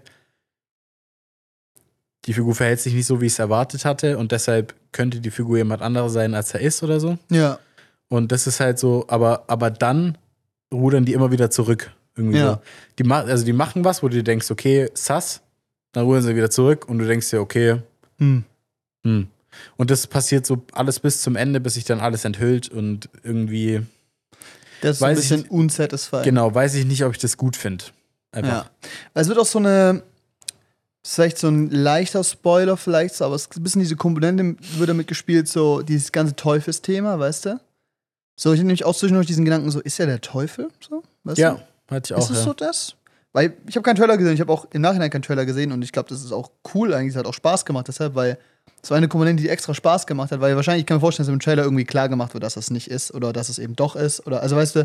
die 2.25 2.33
Figur 2.33 2.53
verhält 2.55 2.79
sich 2.79 2.93
nicht 2.93 3.05
so, 3.07 3.21
wie 3.21 3.25
ich 3.27 3.33
es 3.33 3.39
erwartet 3.39 3.85
hatte, 3.85 4.17
und 4.17 4.31
deshalb 4.31 4.75
könnte 4.91 5.19
die 5.21 5.31
Figur 5.31 5.57
jemand 5.57 5.81
anderer 5.81 6.09
sein, 6.09 6.35
als 6.35 6.53
er 6.53 6.61
ist 6.61 6.83
oder 6.83 6.99
so. 6.99 7.17
ja, 7.29 7.59
Und 8.09 8.31
das 8.31 8.45
ist 8.47 8.59
halt 8.59 8.77
so, 8.77 9.05
aber, 9.07 9.45
aber 9.47 9.71
dann 9.71 10.17
rudern 10.73 11.05
die 11.05 11.13
immer 11.13 11.31
wieder 11.31 11.49
zurück. 11.49 11.91
Irgendwie 12.15 12.37
Ja. 12.39 12.53
so. 12.55 12.59
Die, 13.03 13.09
also 13.11 13.45
die 13.45 13.53
machen 13.53 13.83
was, 13.85 14.03
wo 14.03 14.07
du 14.09 14.15
dir 14.17 14.23
denkst, 14.23 14.51
okay, 14.51 14.89
sass, 14.93 15.41
dann 15.93 16.05
rudern 16.05 16.23
sie 16.23 16.35
wieder 16.35 16.49
zurück 16.49 16.87
und 16.89 16.99
du 16.99 17.05
denkst 17.07 17.29
dir, 17.29 17.41
okay, 17.41 17.81
hm. 18.17 18.43
hm. 19.03 19.27
Und 19.77 19.91
das 19.91 20.07
passiert 20.07 20.45
so 20.45 20.63
alles 20.71 20.99
bis 20.99 21.21
zum 21.21 21.35
Ende, 21.35 21.59
bis 21.59 21.73
sich 21.73 21.83
dann 21.83 21.99
alles 21.99 22.23
enthüllt 22.23 22.69
und 22.69 23.09
irgendwie, 23.23 23.81
das 24.81 24.97
ist 24.97 25.03
ein 25.03 25.09
Weiß 25.11 25.23
ich 25.23 25.29
bisschen 25.29 25.49
unsatisfying. 25.49 26.23
genau, 26.23 26.53
weiß 26.55 26.75
ich 26.75 26.85
nicht, 26.85 27.03
ob 27.03 27.11
ich 27.11 27.17
das 27.19 27.35
gut 27.37 27.55
finde. 27.57 27.83
Ja. 28.33 28.69
Es 29.13 29.27
wird 29.27 29.37
auch 29.37 29.45
so 29.45 29.59
eine, 29.59 30.03
vielleicht 31.05 31.37
so 31.37 31.49
ein 31.49 31.69
leichter 31.69 32.23
Spoiler 32.23 32.77
vielleicht, 32.77 33.15
so, 33.15 33.25
aber 33.25 33.35
es 33.35 33.41
ist 33.43 33.57
ein 33.57 33.63
bisschen 33.63 33.81
diese 33.81 33.97
Komponente 33.97 34.55
wird 34.77 34.89
damit 34.89 35.07
gespielt, 35.07 35.49
so 35.49 35.81
dieses 35.81 36.11
ganze 36.13 36.35
Teufelsthema, 36.35 37.19
weißt 37.19 37.45
du? 37.47 37.59
So, 38.37 38.53
ich 38.53 38.59
habe 38.59 38.67
nämlich 38.67 38.85
auch 38.85 38.95
zwischendurch 38.95 39.27
diesen 39.27 39.43
Gedanken, 39.43 39.69
so, 39.69 39.81
ist 39.81 39.99
er 39.99 40.05
der 40.05 40.21
Teufel? 40.21 40.69
So, 40.79 41.03
weißt 41.25 41.37
Ja, 41.39 41.55
du? 41.55 41.61
Hatte 41.91 42.13
ich 42.13 42.17
auch. 42.17 42.23
Ist 42.23 42.29
es 42.29 42.37
ja. 42.37 42.43
so 42.43 42.53
das? 42.53 42.95
Weil 43.33 43.53
ich 43.67 43.75
habe 43.75 43.83
keinen 43.83 43.95
Trailer 43.95 44.17
gesehen, 44.17 44.33
ich 44.33 44.41
habe 44.41 44.51
auch 44.51 44.65
im 44.71 44.81
Nachhinein 44.81 45.09
keinen 45.09 45.21
Trailer 45.21 45.45
gesehen 45.45 45.71
und 45.71 45.81
ich 45.83 45.91
glaube, 45.91 46.09
das 46.09 46.23
ist 46.23 46.33
auch 46.33 46.51
cool 46.73 46.93
eigentlich, 46.93 47.13
es 47.13 47.15
hat 47.15 47.25
auch 47.25 47.33
Spaß 47.33 47.65
gemacht 47.65 47.87
deshalb, 47.87 48.15
weil 48.15 48.37
es 48.83 48.89
war 48.89 48.97
eine 48.97 49.07
Komponente, 49.07 49.41
die 49.41 49.49
extra 49.49 49.73
Spaß 49.73 50.05
gemacht 50.05 50.31
hat, 50.31 50.41
weil 50.41 50.55
wahrscheinlich 50.55 50.81
ich 50.81 50.85
kann 50.85 50.97
mir 50.97 51.01
vorstellen, 51.01 51.27
dass 51.27 51.33
im 51.33 51.39
Trailer 51.39 51.63
irgendwie 51.63 51.85
klar 51.85 52.09
gemacht 52.09 52.33
wird, 52.33 52.43
dass 52.43 52.55
das 52.55 52.71
nicht 52.71 52.89
ist 52.89 53.13
oder 53.13 53.31
dass 53.31 53.47
es 53.47 53.57
eben 53.57 53.75
doch 53.75 53.95
ist 53.95 54.25
oder 54.27 54.41
also 54.41 54.57
weißt 54.57 54.75
du, 54.75 54.79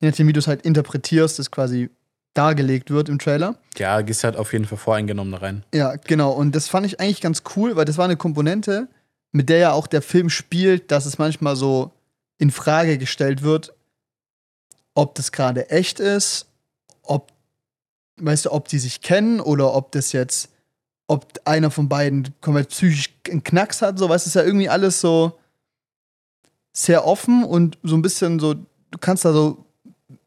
je 0.00 0.08
nachdem, 0.08 0.28
wie 0.28 0.32
du 0.32 0.40
es 0.40 0.46
halt 0.46 0.62
interpretierst, 0.62 1.38
das 1.38 1.50
quasi 1.50 1.90
dargelegt 2.34 2.90
wird 2.90 3.08
im 3.08 3.18
Trailer. 3.18 3.56
ja, 3.76 4.00
gehst 4.00 4.24
halt 4.24 4.36
auf 4.36 4.52
jeden 4.52 4.64
Fall 4.64 4.78
voreingenommen 4.78 5.32
da 5.32 5.38
rein. 5.38 5.64
Ja, 5.72 5.94
genau. 5.96 6.32
Und 6.32 6.54
das 6.54 6.68
fand 6.68 6.84
ich 6.84 7.00
eigentlich 7.00 7.20
ganz 7.20 7.42
cool, 7.56 7.76
weil 7.76 7.84
das 7.84 7.96
war 7.96 8.04
eine 8.04 8.16
Komponente, 8.16 8.88
mit 9.30 9.48
der 9.48 9.58
ja 9.58 9.72
auch 9.72 9.86
der 9.86 10.02
Film 10.02 10.30
spielt, 10.30 10.90
dass 10.90 11.06
es 11.06 11.18
manchmal 11.18 11.56
so 11.56 11.92
in 12.38 12.50
Frage 12.50 12.98
gestellt 12.98 13.42
wird, 13.42 13.73
ob 14.94 15.14
das 15.14 15.32
gerade 15.32 15.70
echt 15.70 16.00
ist, 16.00 16.46
ob, 17.02 17.32
weißt 18.16 18.46
du, 18.46 18.52
ob 18.52 18.68
die 18.68 18.78
sich 18.78 19.00
kennen 19.00 19.40
oder 19.40 19.74
ob 19.74 19.92
das 19.92 20.12
jetzt, 20.12 20.50
ob 21.06 21.40
einer 21.44 21.70
von 21.70 21.88
beiden 21.88 22.34
komplett 22.40 22.70
psychisch 22.70 23.14
einen 23.28 23.44
Knacks 23.44 23.82
hat, 23.82 23.98
so, 23.98 24.08
weißt 24.08 24.26
du, 24.26 24.28
ist 24.28 24.34
ja 24.34 24.42
irgendwie 24.42 24.68
alles 24.68 25.00
so 25.00 25.38
sehr 26.72 27.06
offen 27.06 27.44
und 27.44 27.78
so 27.82 27.96
ein 27.96 28.02
bisschen 28.02 28.40
so, 28.40 28.54
du 28.54 28.98
kannst 29.00 29.24
da 29.24 29.32
so 29.32 29.64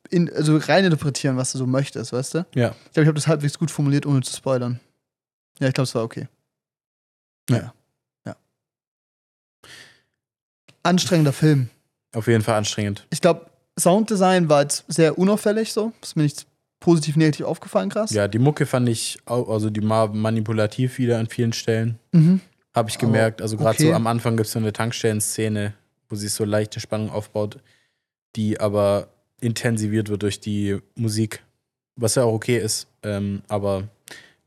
in, 0.10 0.34
also 0.34 0.58
reininterpretieren, 0.58 1.38
was 1.38 1.52
du 1.52 1.58
so 1.58 1.66
möchtest, 1.66 2.14
weißt 2.14 2.36
du? 2.36 2.46
Ja. 2.56 2.70
Ich 2.86 2.94
glaube, 2.94 3.02
ich 3.02 3.08
habe 3.08 3.14
das 3.16 3.28
halbwegs 3.28 3.58
gut 3.58 3.72
formuliert, 3.72 4.06
ohne 4.06 4.22
zu 4.22 4.36
spoilern. 4.36 4.80
Ja, 5.60 5.68
ich 5.68 5.74
glaube, 5.74 5.86
es 5.86 5.96
war 5.96 6.04
okay. 6.04 6.28
Naja. 7.50 7.74
Ja. 8.26 8.36
Anstrengender 10.84 11.34
Film. 11.34 11.70
Auf 12.14 12.28
jeden 12.28 12.44
Fall 12.44 12.56
anstrengend. 12.56 13.06
Ich 13.10 13.20
glaube, 13.20 13.50
Sounddesign 13.80 14.50
war 14.50 14.62
jetzt 14.64 14.86
sehr 14.88 15.18
unauffällig 15.18 15.74
so. 15.74 15.92
Ist 16.02 16.16
mir 16.16 16.24
nicht 16.24 16.46
positiv, 16.80 17.16
negativ 17.16 17.46
aufgefallen, 17.46 17.90
krass. 17.90 18.12
Ja, 18.12 18.28
die 18.28 18.40
Mucke 18.40 18.66
fand 18.66 18.88
ich, 18.90 19.18
au- 19.26 19.52
also 19.52 19.70
die 19.70 19.88
war 19.88 20.14
manipulativ 20.14 20.98
wieder 20.98 21.20
an 21.20 21.28
vielen 21.28 21.54
Stellen. 21.54 21.98
Mhm. 22.12 22.42
Habe 22.76 22.90
ich 22.90 22.98
gemerkt. 22.98 23.42
Also 23.42 23.58
gerade 23.58 23.76
okay. 23.76 23.88
so 23.90 23.94
am 23.94 24.06
Anfang 24.08 24.38
gibt 24.38 24.48
es 24.48 24.54
so 24.54 24.60
eine 24.60 24.72
Tankstellen-Szene, 24.74 25.74
wo 26.10 26.16
sich 26.16 26.32
so 26.34 26.44
leichte 26.46 26.80
Spannung 26.80 27.10
aufbaut, 27.10 27.58
die 28.36 28.60
aber 28.60 29.08
intensiviert 29.42 30.10
wird 30.10 30.22
durch 30.24 30.40
die 30.40 30.78
Musik, 30.96 31.44
was 31.96 32.16
ja 32.16 32.24
auch 32.24 32.34
okay 32.34 32.58
ist. 32.60 32.88
Ähm, 33.04 33.42
aber 33.48 33.84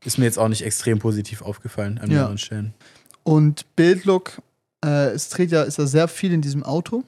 ist 0.05 0.17
mir 0.17 0.25
jetzt 0.25 0.39
auch 0.39 0.47
nicht 0.47 0.63
extrem 0.63 0.99
positiv 0.99 1.41
aufgefallen 1.41 1.97
an 1.97 2.09
Ja. 2.09 2.17
mehreren 2.19 2.37
Stellen. 2.37 2.73
Und 3.23 3.65
Bildlook, 3.75 4.41
äh, 4.83 5.09
es 5.09 5.29
dreht 5.29 5.51
ja, 5.51 5.63
ist 5.63 5.77
ja 5.77 5.85
sehr 5.85 6.07
viel 6.07 6.31
in 6.33 6.41
diesem 6.41 6.63
Auto. 6.63 7.03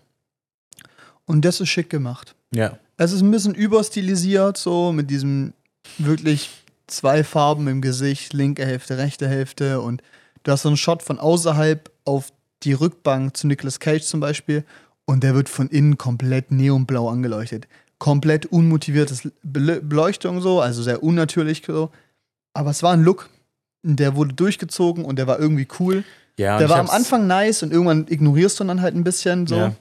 Und 1.25 1.43
das 1.45 1.59
ist 1.61 1.69
schick 1.69 1.89
gemacht. 1.89 2.35
Ja, 2.53 2.77
Es 2.97 3.11
ist 3.11 3.21
ein 3.21 3.31
bisschen 3.31 3.55
überstilisiert, 3.55 4.57
so 4.57 4.91
mit 4.91 5.09
diesem 5.09 5.53
wirklich 5.97 6.49
zwei 6.87 7.23
Farben 7.23 7.67
im 7.67 7.81
Gesicht, 7.81 8.33
linke 8.33 8.65
Hälfte, 8.65 8.97
rechte 8.97 9.27
Hälfte. 9.27 9.81
Und 9.81 10.01
du 10.43 10.51
hast 10.51 10.63
so 10.63 10.69
einen 10.69 10.77
Shot 10.77 11.01
von 11.01 11.19
außerhalb 11.19 11.89
auf 12.05 12.31
die 12.63 12.73
Rückbank 12.73 13.35
zu 13.35 13.47
Nicolas 13.47 13.79
Cage 13.79 14.03
zum 14.03 14.19
Beispiel. 14.19 14.63
Und 15.05 15.23
der 15.23 15.33
wird 15.35 15.49
von 15.49 15.67
innen 15.69 15.97
komplett 15.97 16.51
neonblau 16.51 17.09
angeleuchtet. 17.09 17.67
Komplett 17.99 18.45
unmotiviertes 18.47 19.29
Bele- 19.43 19.81
Beleuchtung 19.81 20.41
so, 20.41 20.61
also 20.61 20.83
sehr 20.83 21.03
unnatürlich 21.03 21.63
so. 21.65 21.89
Aber 22.53 22.69
es 22.71 22.83
war 22.83 22.93
ein 22.93 23.03
Look, 23.03 23.29
der 23.81 24.15
wurde 24.15 24.33
durchgezogen 24.33 25.03
und 25.05 25.17
der 25.17 25.27
war 25.27 25.39
irgendwie 25.39 25.67
cool. 25.79 26.03
ja 26.37 26.57
der 26.59 26.69
war 26.69 26.79
am 26.79 26.89
Anfang 26.89 27.27
nice 27.27 27.63
und 27.63 27.71
irgendwann 27.71 28.05
ignorierst 28.07 28.59
du 28.59 28.63
ihn 28.63 28.67
dann 28.67 28.81
halt 28.81 28.95
ein 28.95 29.03
bisschen 29.03 29.47
so. 29.47 29.55
Ja. 29.55 29.75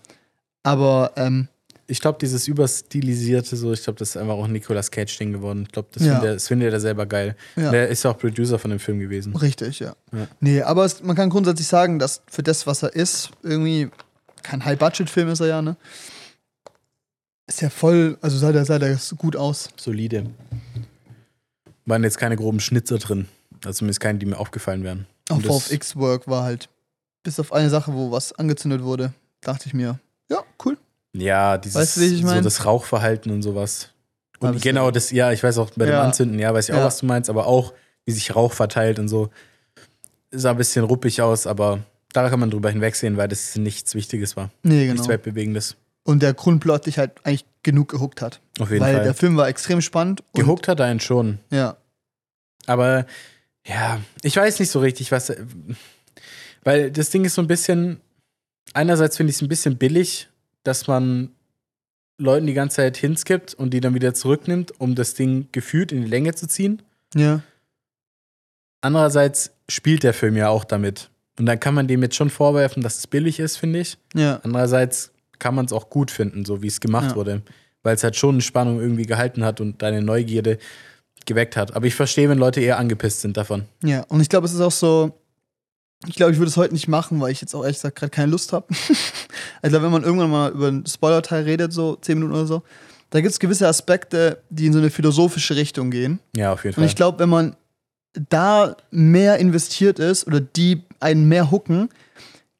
Aber 0.62 1.12
ähm, 1.16 1.48
Ich 1.88 2.00
glaube, 2.00 2.18
dieses 2.20 2.46
überstilisierte, 2.48 3.56
so, 3.56 3.72
ich 3.72 3.82
glaube, 3.82 3.98
das 3.98 4.10
ist 4.10 4.16
einfach 4.16 4.34
auch 4.34 4.44
ein 4.44 4.52
Nicolas 4.52 4.90
Cage-Ding 4.90 5.32
geworden. 5.32 5.64
Ich 5.66 5.72
glaube, 5.72 5.88
das 5.92 6.04
Ja. 6.04 6.20
findet 6.38 6.68
er, 6.68 6.74
er 6.74 6.80
selber 6.80 7.06
geil. 7.06 7.36
Ja. 7.56 7.70
Der 7.70 7.88
ist 7.88 8.02
ja 8.04 8.10
auch 8.12 8.18
Producer 8.18 8.58
von 8.58 8.70
dem 8.70 8.78
Film 8.80 8.98
gewesen. 9.00 9.34
Richtig, 9.36 9.80
ja. 9.80 9.94
Ja. 10.12 10.26
Nee, 10.40 10.62
aber 10.62 10.84
es, 10.84 11.02
man 11.02 11.16
kann 11.16 11.28
grundsätzlich 11.30 11.66
sagen, 11.66 11.98
dass 11.98 12.22
für 12.28 12.42
das, 12.42 12.66
was 12.66 12.82
er 12.82 12.94
ist, 12.94 13.30
irgendwie 13.42 13.90
kein 14.42 14.64
High-Budget-Film 14.64 15.28
ist 15.28 15.40
er 15.40 15.46
ja, 15.48 15.62
ne? 15.62 15.76
Ist 17.46 17.60
ja 17.60 17.68
voll, 17.70 18.16
also 18.20 18.38
sah 18.38 18.52
der, 18.52 18.64
sah 18.64 18.78
der 18.78 18.98
gut 19.18 19.36
aus. 19.36 19.68
Solide. 19.76 20.26
Waren 21.84 22.04
jetzt 22.04 22.18
keine 22.18 22.36
groben 22.36 22.60
Schnitzer 22.60 22.98
drin. 22.98 23.26
Also 23.64 23.78
zumindest 23.78 24.00
keine, 24.00 24.18
die 24.18 24.26
mir 24.26 24.38
aufgefallen 24.38 24.84
wären. 24.84 25.06
Das- 25.26 25.40
VFX-Work 25.44 26.28
war 26.28 26.44
halt, 26.44 26.68
bis 27.22 27.38
auf 27.40 27.52
eine 27.52 27.68
Sache, 27.70 27.92
wo 27.92 28.10
was 28.10 28.32
angezündet 28.32 28.82
wurde, 28.82 29.12
dachte 29.40 29.66
ich 29.66 29.74
mir, 29.74 29.98
ja, 31.14 31.58
dieses 31.58 31.76
Weißt 31.76 31.96
du, 31.98 32.00
ich 32.02 32.20
so 32.20 32.26
mein? 32.26 32.42
das 32.44 32.64
Rauchverhalten 32.64 33.30
und 33.32 33.42
sowas. 33.42 33.90
Und 34.40 34.60
genau 34.60 34.90
das, 34.90 35.10
ja, 35.12 35.30
ich 35.32 35.42
weiß 35.42 35.58
auch 35.58 35.70
bei 35.76 35.84
dem 35.86 35.94
Ja. 35.94 36.02
Anzünden, 36.02 36.38
ja, 36.38 36.52
weiß 36.52 36.68
ich 36.68 36.74
auch, 36.74 36.78
Ja. 36.78 36.84
was 36.86 36.98
du 36.98 37.06
meinst, 37.06 37.30
aber 37.30 37.46
auch, 37.46 37.72
wie 38.04 38.12
sich 38.12 38.34
Rauch 38.34 38.52
verteilt 38.52 38.98
und 38.98 39.08
so. 39.08 39.30
Sah 40.32 40.50
ein 40.50 40.56
bisschen 40.56 40.84
ruppig 40.84 41.22
aus, 41.22 41.46
aber 41.46 41.80
da 42.12 42.28
kann 42.28 42.40
man 42.40 42.50
drüber 42.50 42.70
hinwegsehen, 42.70 43.16
weil 43.16 43.28
das 43.28 43.54
nichts 43.56 43.94
Wichtiges 43.94 44.36
war. 44.36 44.50
Nee, 44.62 44.84
Nichts 44.86 44.94
genau. 45.02 45.08
Weltbewegendes. 45.10 45.76
Und 46.04 46.22
der 46.22 46.34
Grundplot 46.34 46.86
dich 46.86 46.98
halt 46.98 47.12
eigentlich 47.24 47.44
genug 47.62 47.88
gehuckt 47.90 48.20
hat. 48.22 48.40
Auf 48.58 48.70
jeden 48.70 48.82
weil 48.84 48.94
Fall. 48.96 49.04
der 49.04 49.14
Film 49.14 49.36
war 49.36 49.46
extrem 49.48 49.80
spannend. 49.80 50.24
Gehuckt 50.34 50.66
hat 50.66 50.80
er 50.80 50.86
einen 50.86 50.98
schon. 51.00 51.38
Ja. 51.50 51.76
Aber 52.66 53.06
ja, 53.66 54.00
ich 54.22 54.36
weiß 54.36 54.58
nicht 54.58 54.70
so 54.70 54.80
richtig, 54.80 55.12
was. 55.12 55.32
Weil 56.64 56.90
das 56.90 57.10
Ding 57.10 57.24
ist 57.24 57.34
so 57.34 57.42
ein 57.42 57.46
bisschen. 57.46 58.00
Einerseits 58.74 59.16
finde 59.16 59.30
ich 59.30 59.36
es 59.36 59.42
ein 59.42 59.48
bisschen 59.48 59.76
billig, 59.76 60.28
dass 60.62 60.86
man 60.86 61.30
Leuten 62.18 62.46
die 62.46 62.54
ganze 62.54 62.76
Zeit 62.76 62.96
Hints 62.96 63.24
gibt 63.24 63.54
und 63.54 63.70
die 63.74 63.80
dann 63.80 63.94
wieder 63.94 64.14
zurücknimmt, 64.14 64.80
um 64.80 64.94
das 64.94 65.14
Ding 65.14 65.48
gefühlt 65.52 65.92
in 65.92 66.02
die 66.02 66.08
Länge 66.10 66.34
zu 66.34 66.46
ziehen. 66.46 66.82
Ja. 67.14 67.42
Andererseits 68.80 69.52
spielt 69.68 70.02
der 70.02 70.14
Film 70.14 70.36
ja 70.36 70.48
auch 70.48 70.64
damit. 70.64 71.10
Und 71.38 71.46
dann 71.46 71.58
kann 71.60 71.74
man 71.74 71.86
dem 71.88 72.02
jetzt 72.02 72.16
schon 72.16 72.30
vorwerfen, 72.30 72.82
dass 72.82 72.98
es 72.98 73.06
billig 73.06 73.40
ist, 73.40 73.56
finde 73.56 73.80
ich. 73.80 73.96
Ja. 74.14 74.40
Andererseits 74.42 75.12
kann 75.38 75.54
man 75.54 75.64
es 75.66 75.72
auch 75.72 75.88
gut 75.90 76.10
finden, 76.10 76.44
so 76.44 76.62
wie 76.62 76.66
es 76.66 76.80
gemacht 76.80 77.10
Ja. 77.10 77.16
wurde. 77.16 77.42
Weil 77.82 77.94
es 77.96 78.04
halt 78.04 78.16
schon 78.16 78.36
eine 78.36 78.42
Spannung 78.42 78.80
irgendwie 78.80 79.06
gehalten 79.06 79.44
hat 79.44 79.60
und 79.60 79.82
deine 79.82 80.02
Neugierde 80.02 80.58
geweckt 81.26 81.56
hat. 81.56 81.74
Aber 81.74 81.86
ich 81.86 81.94
verstehe, 81.94 82.28
wenn 82.28 82.38
Leute 82.38 82.60
eher 82.60 82.78
angepisst 82.78 83.22
sind 83.22 83.36
davon. 83.36 83.64
Ja, 83.82 84.02
und 84.08 84.20
ich 84.20 84.28
glaube, 84.28 84.46
es 84.46 84.52
ist 84.52 84.60
auch 84.60 84.72
so. 84.72 85.18
Ich 86.06 86.16
glaube, 86.16 86.32
ich 86.32 86.38
würde 86.38 86.48
es 86.50 86.56
heute 86.56 86.74
nicht 86.74 86.88
machen, 86.88 87.20
weil 87.20 87.30
ich 87.30 87.40
jetzt 87.40 87.54
auch 87.54 87.62
ehrlich 87.62 87.76
gesagt 87.76 87.96
gerade 87.96 88.10
keine 88.10 88.30
Lust 88.30 88.52
habe. 88.52 88.66
ich 89.62 89.68
glaube, 89.68 89.84
wenn 89.84 89.92
man 89.92 90.02
irgendwann 90.02 90.30
mal 90.30 90.50
über 90.50 90.68
einen 90.68 90.86
Spoiler-Teil 90.86 91.44
redet, 91.44 91.72
so 91.72 91.96
zehn 91.96 92.18
Minuten 92.18 92.34
oder 92.34 92.46
so, 92.46 92.62
da 93.10 93.20
gibt 93.20 93.32
es 93.32 93.38
gewisse 93.38 93.68
Aspekte, 93.68 94.42
die 94.50 94.66
in 94.66 94.72
so 94.72 94.78
eine 94.78 94.90
philosophische 94.90 95.54
Richtung 95.54 95.90
gehen. 95.90 96.18
Ja, 96.34 96.52
auf 96.52 96.64
jeden 96.64 96.74
Und 96.74 96.82
Fall. 96.82 96.86
ich 96.86 96.96
glaube, 96.96 97.18
wenn 97.18 97.28
man 97.28 97.56
da 98.30 98.76
mehr 98.90 99.38
investiert 99.38 99.98
ist 99.98 100.26
oder 100.26 100.40
die 100.40 100.82
einen 101.00 101.28
mehr 101.28 101.50
hooken, 101.50 101.88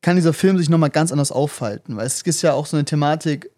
kann 0.02 0.16
dieser 0.16 0.32
Film 0.32 0.58
sich 0.58 0.68
nochmal 0.68 0.90
ganz 0.90 1.12
anders 1.12 1.32
aufhalten. 1.32 1.96
Weil 1.96 2.06
es 2.06 2.22
ist 2.22 2.42
ja 2.42 2.52
auch 2.52 2.66
so 2.66 2.76
eine 2.76 2.84
Thematik, 2.84 3.50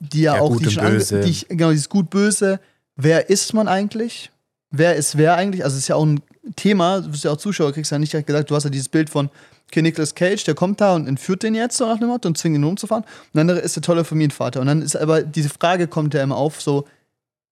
die 0.00 0.22
ja, 0.22 0.36
Ja, 0.36 0.40
auch 0.40 0.50
gut 0.50 0.62
die 0.62 0.78
und 0.78 0.80
böse. 0.80 1.20
Die 1.20 1.30
ich, 1.30 1.48
genau, 1.48 1.70
dieses 1.70 1.88
gut-böse. 1.88 2.60
Wer 2.96 3.30
ist 3.30 3.54
man 3.54 3.68
eigentlich? 3.68 4.30
Wer 4.70 4.96
ist 4.96 5.16
wer 5.16 5.36
eigentlich? 5.36 5.64
Also, 5.64 5.76
es 5.76 5.84
ist 5.84 5.88
ja 5.88 5.96
auch 5.96 6.04
ein 6.04 6.20
Thema, 6.56 7.00
du 7.00 7.10
bist 7.10 7.24
ja 7.24 7.30
auch 7.32 7.36
Zuschauer, 7.36 7.72
kriegst 7.72 7.90
ja 7.90 7.98
nicht 7.98 8.12
direkt 8.12 8.26
gesagt, 8.26 8.50
du 8.50 8.54
hast 8.54 8.64
ja 8.64 8.70
dieses 8.70 8.88
Bild 8.88 9.10
von 9.10 9.30
okay, 9.70 9.82
Nicolas 9.82 10.14
Cage, 10.14 10.44
der 10.44 10.54
kommt 10.54 10.80
da 10.80 10.94
und 10.94 11.06
entführt 11.06 11.42
den 11.42 11.54
jetzt 11.54 11.76
so 11.76 11.86
nach 11.86 11.98
dem 11.98 12.08
Motto 12.08 12.28
und 12.28 12.38
zwingt 12.38 12.56
ihn 12.56 12.64
rumzufahren. 12.64 13.04
Und 13.04 13.34
der 13.34 13.40
andere 13.42 13.58
ist 13.60 13.76
der 13.76 13.82
tolle 13.82 14.04
Familienvater. 14.04 14.60
Und 14.60 14.66
dann 14.66 14.82
ist 14.82 14.96
aber 14.96 15.22
diese 15.22 15.48
Frage 15.48 15.88
kommt 15.88 16.14
ja 16.14 16.22
immer 16.22 16.36
auf, 16.36 16.60
so, 16.60 16.86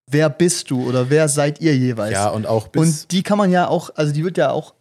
wer 0.07 0.29
bist 0.29 0.69
du 0.69 0.87
oder 0.87 1.09
wer 1.09 1.27
seid 1.27 1.59
ihr 1.61 1.75
jeweils? 1.75 2.13
Ja, 2.13 2.29
und 2.29 2.45
auch 2.45 2.67
bis. 2.67 2.81
Und 2.81 3.11
die 3.11 3.23
kann 3.23 3.37
man 3.37 3.51
ja 3.51 3.67
auch, 3.67 3.89
also 3.95 4.13
die 4.13 4.23
wird 4.23 4.37
ja 4.37 4.51
auch, 4.51 4.73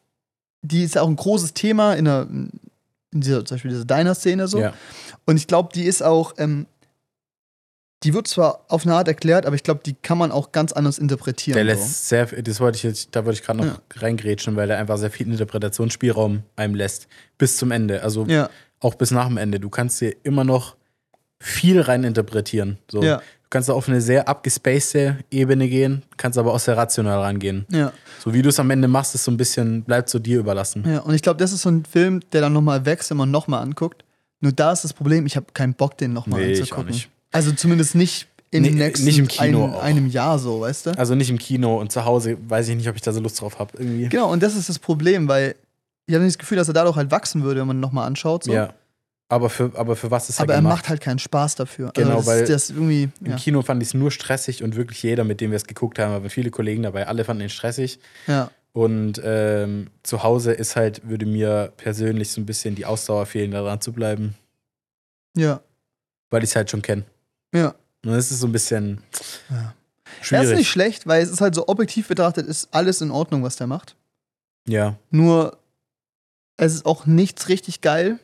die 0.63 0.85
ist 0.85 0.95
ja 0.95 1.03
auch 1.03 1.09
ein 1.09 1.17
großes 1.17 1.55
Thema 1.55 1.95
in 1.95 2.05
der, 2.05 2.29
in 2.31 2.51
dieser, 3.13 3.45
zum 3.45 3.57
Beispiel 3.57 3.71
dieser 3.73 3.85
Diner-Szene 3.85 4.47
so. 4.47 4.61
ja. 4.61 4.73
Und 5.25 5.37
ich 5.37 5.47
glaube, 5.47 5.71
die 5.75 5.85
ist 5.85 6.03
auch, 6.03 6.35
ähm, 6.39 6.67
die 8.05 8.15
wird 8.15 8.27
zwar 8.29 8.65
auf 8.69 8.85
eine 8.85 8.95
Art 8.95 9.09
erklärt, 9.09 9.47
aber 9.47 9.55
ich 9.57 9.63
glaube, 9.63 9.81
die 9.85 9.95
kann 9.95 10.19
man 10.19 10.33
auch 10.33 10.53
ganz 10.53 10.73
anders 10.73 10.99
interpretieren. 10.99 11.55
Der 11.55 11.65
so. 11.77 11.81
lässt 11.83 12.09
sehr, 12.09 12.27
das 12.27 12.61
wollte 12.61 12.77
ich 12.77 12.83
jetzt, 12.83 13.09
da 13.13 13.25
wollte 13.25 13.39
ich 13.41 13.45
gerade 13.47 13.59
noch 13.59 13.67
Ja. 13.67 13.79
reingrätschen, 13.97 14.57
weil 14.57 14.69
der 14.69 14.79
einfach 14.79 14.99
sehr 14.99 15.11
viel 15.11 15.27
Interpretationsspielraum 15.29 16.43
einem 16.57 16.75
lässt. 16.75 17.09
Bis 17.39 17.57
zum 17.57 17.71
Ende. 17.71 18.03
Also 18.03 18.25
Ja, 18.27 18.51
auch 18.81 18.95
bis 18.95 19.11
nach 19.11 19.27
dem 19.29 19.37
Ende. 19.37 19.61
Du 19.61 19.71
kannst 19.71 20.01
dir 20.01 20.15
immer 20.25 20.45
noch 20.45 20.77
viel 21.41 21.81
rein 21.81 22.05
interpretieren. 22.05 22.79
So. 22.91 23.03
ja, 23.03 23.19
Du 23.19 23.49
kannst 23.59 23.69
auf 23.71 23.87
eine 23.87 24.01
sehr 24.01 24.29
abgespacede 24.29 25.19
Ebene 25.31 25.69
gehen, 25.69 26.03
kannst 26.17 26.39
aber 26.39 26.55
auch 26.55 26.59
sehr 26.59 26.75
rational 26.77 27.19
rangehen. 27.21 27.67
ja, 27.71 27.93
So 28.25 28.33
wie 28.33 28.41
du 28.41 28.49
es 28.49 28.59
am 28.59 28.71
Ende 28.71 28.89
machst, 28.89 29.15
ist 29.15 29.25
so 29.25 29.31
ein 29.31 29.37
bisschen, 29.37 29.83
bleibt 29.83 30.09
so 30.09 30.19
dir 30.19 30.39
überlassen. 30.39 30.85
ja. 30.89 31.01
Und 31.01 31.15
ich 31.15 31.21
glaube, 31.23 31.37
das 31.39 31.53
ist 31.53 31.63
so 31.63 31.69
ein 31.69 31.85
Film, 31.85 32.21
der 32.33 32.41
dann 32.41 32.53
nochmal 32.55 32.87
wächst, 32.87 33.11
wenn 33.11 33.19
man 33.19 33.31
nochmal 33.31 33.63
anguckt. 33.63 34.05
Nur 34.41 34.53
da 34.53 34.73
ist 34.73 34.85
das 34.85 34.93
Problem, 34.95 35.27
ich 35.27 35.37
habe 35.37 35.47
keinen 35.53 35.75
Bock, 35.75 35.99
den 35.99 36.13
nochmal 36.15 36.41
Nee, 36.41 36.53
ich 36.53 36.59
auch 36.61 36.63
anzugucken. 36.79 36.91
nicht. 36.93 37.11
Also 37.33 37.53
zumindest 37.53 37.95
nicht 37.95 38.29
in 38.51 38.63
Nee, 38.63 38.71
nächsten 38.71 39.07
nicht 39.07 39.19
im 39.19 39.29
Kino 39.29 39.65
ein, 39.67 39.75
einem 39.97 40.07
Jahr 40.07 40.39
so, 40.39 40.61
weißt 40.61 40.87
du? 40.87 40.91
Also 40.99 41.15
nicht 41.15 41.31
im 41.31 41.39
Kino 41.39 41.81
und 41.81 41.91
zu 41.91 42.05
Hause 42.05 42.37
weiß 42.49 42.69
ich 42.69 42.77
nicht, 42.77 42.89
ob 42.89 42.95
ich 42.97 43.03
da 43.03 43.13
so 43.13 43.21
Lust 43.21 43.41
drauf 43.41 43.59
habe. 43.59 43.73
Irgendwie. 43.79 44.09
Genau, 44.09 44.31
und 44.31 44.43
das 44.43 44.55
ist 44.57 44.69
das 44.69 44.79
Problem, 44.79 45.27
weil 45.29 45.55
ich 46.07 46.15
habe 46.15 46.25
nicht 46.25 46.35
das 46.35 46.39
Gefühl, 46.39 46.59
dass 46.59 46.69
er 46.69 46.75
dadurch 46.75 46.97
halt 46.97 47.11
wachsen 47.11 47.43
würde, 47.43 47.61
wenn 47.61 47.67
man 47.69 47.79
ihn 47.79 47.81
nochmal 47.81 48.07
anschaut. 48.07 48.45
So. 48.45 48.53
Ja. 48.53 48.75
Aber 49.31 49.49
für, 49.49 49.71
aber 49.77 49.97
für 49.97 50.11
was 50.11 50.29
ist 50.29 50.39
Aber 50.41 50.53
er 50.53 50.57
er 50.59 50.61
gemacht? 50.63 50.77
macht 50.81 50.89
halt 50.91 51.01
keinen 51.01 51.19
Spaß 51.19 51.55
dafür. 51.55 51.91
Genau, 51.95 52.17
also 52.17 52.19
das, 52.19 52.27
weil 52.27 52.47
das 52.47 52.69
irgendwie. 52.71 53.09
Im 53.25 53.31
Ja, 53.31 53.37
Kino 53.37 53.63
fand 53.63 53.83
ich 53.83 53.89
es 53.89 53.95
nur 53.95 54.11
stressig 54.11 54.63
und 54.63 54.77
wirklich 54.77 55.03
jeder, 55.03 55.25
mit 55.25 55.41
dem 55.41 55.51
wir 55.53 55.57
es 55.57 55.65
geguckt 55.67 55.99
haben, 55.99 56.13
aber 56.13 56.29
viele 56.29 56.51
Kollegen 56.51 56.83
dabei, 56.83 57.07
alle 57.07 57.25
fanden 57.25 57.45
ihn 57.45 57.49
stressig. 57.49 57.99
ja, 58.27 58.51
Und 58.73 59.19
ähm, 59.25 59.87
zu 60.03 60.23
Hause 60.23 60.53
ist 60.53 60.77
halt, 60.77 61.09
würde 61.09 61.25
mir 61.25 61.73
persönlich 61.79 62.31
so 62.31 62.43
ein 62.43 62.47
bisschen 62.47 62.75
die 62.75 62.85
Ausdauer 62.85 63.25
fehlen, 63.25 63.53
da 63.53 63.63
dran 63.63 63.81
zu 63.81 63.93
bleiben, 63.95 64.35
ja, 65.35 65.61
weil 66.31 66.43
ich 66.45 66.51
es 66.51 66.57
halt 66.57 66.69
schon 66.71 66.83
kenne. 66.83 67.05
Ja. 67.55 67.75
Und 68.05 68.11
das 68.13 68.31
ist 68.31 68.41
so 68.41 68.47
ein 68.49 68.53
bisschen 68.53 69.03
Ja. 69.51 69.75
Er 70.19 70.25
schwierig. 70.25 70.51
ist 70.51 70.57
nicht 70.57 70.69
schlecht, 70.71 71.07
weil 71.07 71.23
es 71.23 71.31
ist 71.31 71.41
halt 71.41 71.55
so 71.55 71.67
objektiv 71.69 72.09
betrachtet, 72.09 72.47
ist 72.47 72.69
alles 72.73 73.01
in 73.01 73.11
Ordnung, 73.11 73.43
was 73.43 73.57
der 73.57 73.67
macht. 73.67 73.97
ja, 74.69 74.97
Nur, 75.11 75.59
es 76.57 76.75
ist 76.75 76.87
auch 76.87 77.07
nichts 77.07 77.49
richtig 77.49 77.81
geil. 77.81 78.19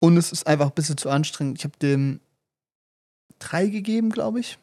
Und 0.00 0.16
es 0.16 0.32
ist 0.32 0.46
einfach 0.46 0.66
ein 0.66 0.72
bisschen 0.74 0.96
zu 0.96 1.08
anstrengend. 1.10 1.58
Ich 1.58 1.64
habe 1.64 1.76
dem 1.80 2.20
drei 3.38 3.66
gegeben, 3.66 4.10
glaube 4.10 4.40
ich. 4.40 4.58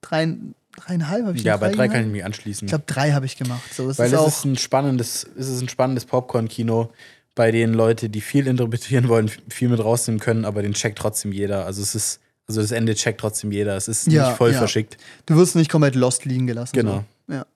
Drei, 0.00 0.36
dreieinhalb 0.76 1.26
habe 1.26 1.36
ich 1.36 1.42
ja, 1.44 1.56
bei 1.56 1.70
drei 1.72 1.88
kann 1.88 2.02
ich 2.02 2.08
mich 2.12 2.24
anschließen. 2.24 2.66
Ich 2.66 2.70
glaube, 2.70 2.84
drei 2.86 3.12
habe 3.12 3.26
ich 3.26 3.36
gemacht. 3.36 3.72
So, 3.72 3.88
das 3.88 3.98
weil 3.98 4.12
ist 4.12 4.20
es 4.20 4.26
ist 4.38 4.44
ein 4.44 4.56
spannendes, 4.56 5.26
es 5.38 5.48
ist 5.48 5.60
ein 5.62 5.68
spannendes 5.68 6.04
Popcorn-Kino, 6.04 6.92
bei 7.34 7.50
denen 7.50 7.74
Leute, 7.74 8.08
die 8.10 8.20
viel 8.20 8.46
interpretieren 8.46 9.08
wollen, 9.08 9.28
viel 9.48 9.68
mit 9.68 9.80
rausnehmen 9.82 10.20
können, 10.20 10.44
aber 10.44 10.62
den 10.62 10.74
checkt 10.74 10.98
trotzdem 10.98 11.32
jeder. 11.32 11.64
Also 11.64 11.80
es 11.82 11.94
ist, 11.94 12.20
also 12.46 12.60
das 12.60 12.70
Ende 12.72 12.94
checkt 12.94 13.20
trotzdem 13.20 13.52
jeder. 13.52 13.76
Es 13.76 13.88
ist 13.88 14.06
Ja, 14.06 14.28
nicht 14.28 14.36
voll 14.36 14.52
ja. 14.52 14.58
verschickt. 14.58 14.96
du 15.26 15.36
wirst 15.36 15.56
nicht 15.56 15.70
komplett 15.70 15.94
lost 15.94 16.24
liegen 16.24 16.46
gelassen. 16.46 16.74
Genau. 16.74 17.04
So. 17.28 17.34
Ja. 17.34 17.46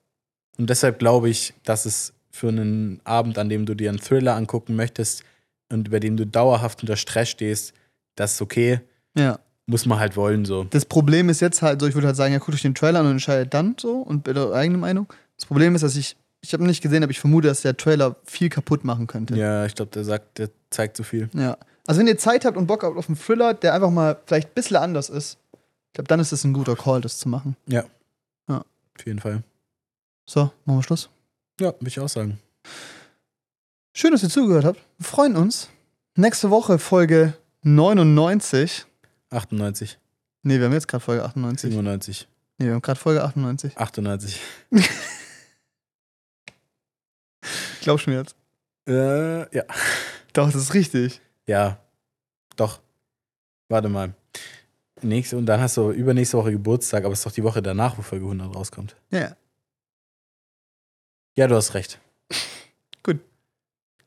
Und 0.57 0.69
deshalb 0.69 0.99
glaube 0.99 1.29
ich, 1.29 1.53
dass 1.63 1.85
es 1.85 2.13
für 2.31 2.47
einen 2.49 2.99
Abend, 3.03 3.37
an 3.37 3.49
dem 3.49 3.65
du 3.65 3.75
dir 3.75 3.89
einen 3.89 3.99
Thriller 3.99 4.35
angucken 4.35 4.75
möchtest 4.75 5.23
und 5.71 5.87
über 5.87 5.99
den 5.99 6.17
du 6.17 6.25
dauerhaft 6.25 6.81
unter 6.81 6.95
Stress 6.95 7.29
stehst, 7.29 7.73
das 8.15 8.33
ist 8.33 8.41
okay, 8.41 8.81
ja. 9.17 9.39
muss 9.67 9.85
man 9.85 9.99
halt 9.99 10.15
wollen 10.17 10.45
so. 10.45 10.63
Das 10.65 10.85
Problem 10.85 11.29
ist 11.29 11.39
jetzt 11.41 11.61
halt 11.61 11.79
so, 11.81 11.87
ich 11.87 11.93
würde 11.95 12.07
halt 12.07 12.15
sagen, 12.17 12.33
ja, 12.33 12.39
guckt 12.39 12.55
euch 12.55 12.61
den 12.61 12.75
Trailer 12.75 12.99
an 13.01 13.05
und 13.05 13.11
entscheidet 13.13 13.53
dann 13.53 13.75
so 13.79 13.97
und 13.97 14.27
eure 14.27 14.53
eigene 14.55 14.77
Meinung. 14.77 15.11
Das 15.37 15.45
Problem 15.45 15.75
ist, 15.75 15.81
dass 15.83 15.95
ich, 15.95 16.15
ich 16.41 16.53
habe 16.53 16.65
nicht 16.65 16.81
gesehen, 16.81 17.03
aber 17.03 17.11
ich 17.11 17.19
vermute, 17.19 17.47
dass 17.47 17.61
der 17.61 17.77
Trailer 17.77 18.15
viel 18.25 18.49
kaputt 18.49 18.83
machen 18.83 19.07
könnte. 19.07 19.35
Ja, 19.37 19.65
ich 19.65 19.75
glaube, 19.75 19.91
der 19.91 20.03
sagt, 20.03 20.37
der 20.39 20.49
zeigt 20.69 20.97
so 20.97 21.03
viel. 21.03 21.29
Ja. 21.33 21.57
Also 21.89 22.01
wenn 22.01 22.07
ihr 22.07 22.19
Zeit 22.19 22.45
habt 22.45 22.55
und 22.55 22.67
Bock 22.67 22.83
habt 22.83 22.95
auf 22.97 23.09
einen 23.09 23.17
Thriller, 23.17 23.55
der 23.55 23.73
einfach 23.73 23.89
mal 23.89 24.15
vielleicht 24.27 24.49
ein 24.49 24.53
bisschen 24.53 24.77
anders 24.77 25.09
ist, 25.09 25.39
ich 25.87 25.93
glaube, 25.93 26.07
dann 26.07 26.19
ist 26.19 26.31
das 26.31 26.43
ein 26.43 26.53
guter 26.53 26.75
Call, 26.75 27.01
das 27.01 27.17
zu 27.17 27.27
machen. 27.27 27.55
Ja. 27.65 27.83
Ja. 28.47 28.57
Auf 28.59 29.05
jeden 29.07 29.17
Fall. 29.17 29.41
So, 30.27 30.51
machen 30.65 30.77
wir 30.77 30.83
Schluss. 30.83 31.09
Ja, 31.59 31.69
würde 31.69 31.87
ich 31.87 31.99
auch 31.99 32.07
sagen. 32.07 32.37
Schön, 33.91 34.11
dass 34.11 34.21
ihr 34.21 34.29
zugehört 34.29 34.65
habt. 34.65 34.79
Wir 34.99 35.05
freuen 35.07 35.35
uns. 35.35 35.69
Nächste 36.13 36.51
Woche 36.51 36.77
Folge 36.77 37.33
99. 37.63 38.85
98, 39.31 39.97
Nee, 40.43 40.59
wir 40.59 40.65
haben 40.67 40.73
jetzt 40.73 40.87
gerade 40.87 41.03
Folge 41.03 41.23
98. 41.25 41.71
97, 41.71 42.27
Nee, 42.59 42.67
wir 42.67 42.73
haben 42.73 42.83
gerade 42.83 42.99
Folge 42.99 43.23
98. 43.23 43.75
98. 43.75 44.39
Glaubst 47.81 48.05
du 48.05 48.11
mir 48.11 48.17
jetzt? 48.17 48.35
Äh, 48.87 49.55
ja. 49.57 49.63
Doch, 50.33 50.51
das 50.51 50.61
ist 50.61 50.75
richtig. 50.75 51.19
Ja. 51.49 51.79
Doch. 52.55 52.79
Warte 53.69 53.89
mal. 53.89 54.13
Nächste, 55.01 55.35
und 55.37 55.47
dann 55.47 55.59
hast 55.59 55.77
du 55.77 55.91
übernächste 55.91 56.37
Woche 56.37 56.51
Geburtstag, 56.51 57.05
aber 57.05 57.13
es 57.13 57.19
ist 57.19 57.25
doch 57.25 57.31
die 57.31 57.43
Woche 57.43 57.61
danach, 57.61 57.97
wo 57.97 58.03
Folge 58.03 58.25
100 58.25 58.55
rauskommt. 58.55 58.95
Ja. 59.09 59.35
Ja, 61.35 61.47
du 61.47 61.55
hast 61.55 61.73
recht. 61.73 61.99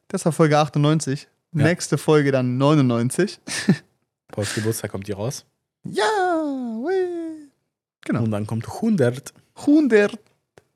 Das 0.08 0.26
war 0.26 0.32
Folge 0.32 0.58
98. 0.58 1.26
Ja. 1.54 1.62
Nächste 1.64 1.96
Folge 1.96 2.32
dann 2.32 2.58
99. 2.58 3.40
Pauls 4.28 4.54
Geburtstag 4.54 4.90
kommt 4.90 5.08
die 5.08 5.12
raus. 5.12 5.46
Ja, 5.84 6.04
weh. 6.04 7.48
Genau. 8.02 8.24
Und 8.24 8.30
dann 8.30 8.46
kommt 8.46 8.68
100. 8.68 9.32
100. 9.54 10.18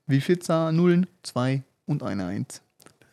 Wie 0.07 0.21
viel 0.21 0.39
Zahlen? 0.39 0.75
Nullen, 0.75 1.05
zwei 1.21 1.61
und 1.85 2.01
eine 2.01 2.25
Eins. 2.25 2.63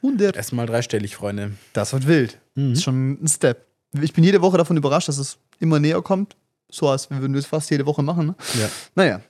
100. 0.04 0.36
Erstmal 0.36 0.66
dreistellig, 0.66 1.16
Freunde. 1.16 1.52
Das 1.72 1.92
wird 1.92 2.06
wild. 2.06 2.38
Mhm. 2.54 2.70
Das 2.70 2.78
ist 2.78 2.84
schon 2.84 3.12
ein 3.22 3.28
Step. 3.28 3.66
Ich 4.02 4.12
bin 4.12 4.22
jede 4.24 4.42
Woche 4.42 4.58
davon 4.58 4.76
überrascht, 4.76 5.08
dass 5.08 5.18
es 5.18 5.38
immer 5.60 5.80
näher 5.80 6.02
kommt. 6.02 6.36
So 6.70 6.88
als 6.88 7.08
wir 7.10 7.20
würden 7.20 7.32
das 7.32 7.46
fast 7.46 7.70
jede 7.70 7.86
Woche 7.86 8.02
machen. 8.02 8.26
Ne? 8.26 8.34
Ja. 8.60 8.68
Naja. 8.94 9.20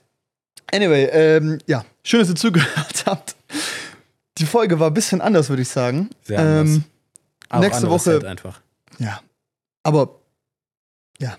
Anyway, 0.73 1.05
ähm, 1.11 1.59
ja, 1.67 1.85
schön, 2.03 2.19
dass 2.21 2.29
ihr 2.29 2.35
zugehört 2.35 3.05
habt. 3.05 3.35
Die 4.37 4.45
Folge 4.45 4.79
war 4.79 4.87
ein 4.89 4.93
bisschen 4.93 5.21
anders, 5.21 5.47
würde 5.49 5.61
ich 5.61 5.69
sagen. 5.69 6.09
Sehr 6.23 6.39
anders. 6.39 6.75
Ähm, 6.75 6.83
Auch 7.49 7.59
nächste 7.61 7.89
Woche- 7.89 7.99
Set 8.13 8.25
einfach. 8.25 8.61
ja. 8.99 9.21
Aber, 9.83 10.19
ja. 11.19 11.37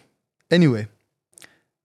Anyway. 0.53 0.87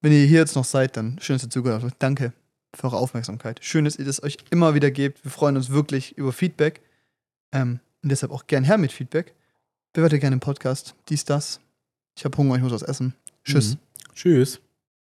Wenn 0.02 0.12
ihr 0.14 0.26
hier 0.26 0.39
jetzt 0.39 0.56
noch 0.56 0.66
seid, 0.66 0.95
dann 0.95 1.18
schön, 1.20 1.36
dass 1.36 1.43
ihr 1.43 1.49
zugehört 1.49 1.84
habt. 1.84 1.95
Danke 1.99 2.34
für 2.76 2.86
eure 2.88 2.97
Aufmerksamkeit. 2.97 3.60
Schön, 3.64 3.86
dass 3.86 3.95
ihr 3.97 4.06
das 4.06 4.22
euch 4.24 4.38
immer 4.52 4.74
wieder 4.76 4.91
gebt. 4.91 5.24
Wir 5.24 5.32
freuen 5.32 5.58
uns 5.58 5.72
wirklich 5.72 6.18
über 6.18 6.32
Feedback. 6.32 6.82
Ähm, 7.52 7.80
und 8.04 8.12
deshalb 8.12 8.32
auch 8.32 8.47
gern 8.47 8.64
her 8.64 8.78
mit 8.78 8.91
Feedback. 8.91 9.34
Bewertet 9.93 10.22
gerne 10.22 10.36
den 10.38 10.41
Podcast. 10.41 10.95
Dies, 11.10 11.26
das. 11.26 11.60
Ich 12.16 12.26
habe 12.26 12.38
Hunger, 12.38 12.56
ich 12.56 12.62
muss 12.62 12.72
was 12.72 12.82
essen. 12.82 13.14
Tschüss. 13.43 13.76
Mhm. 13.76 13.80
Tschüss. 14.16 14.62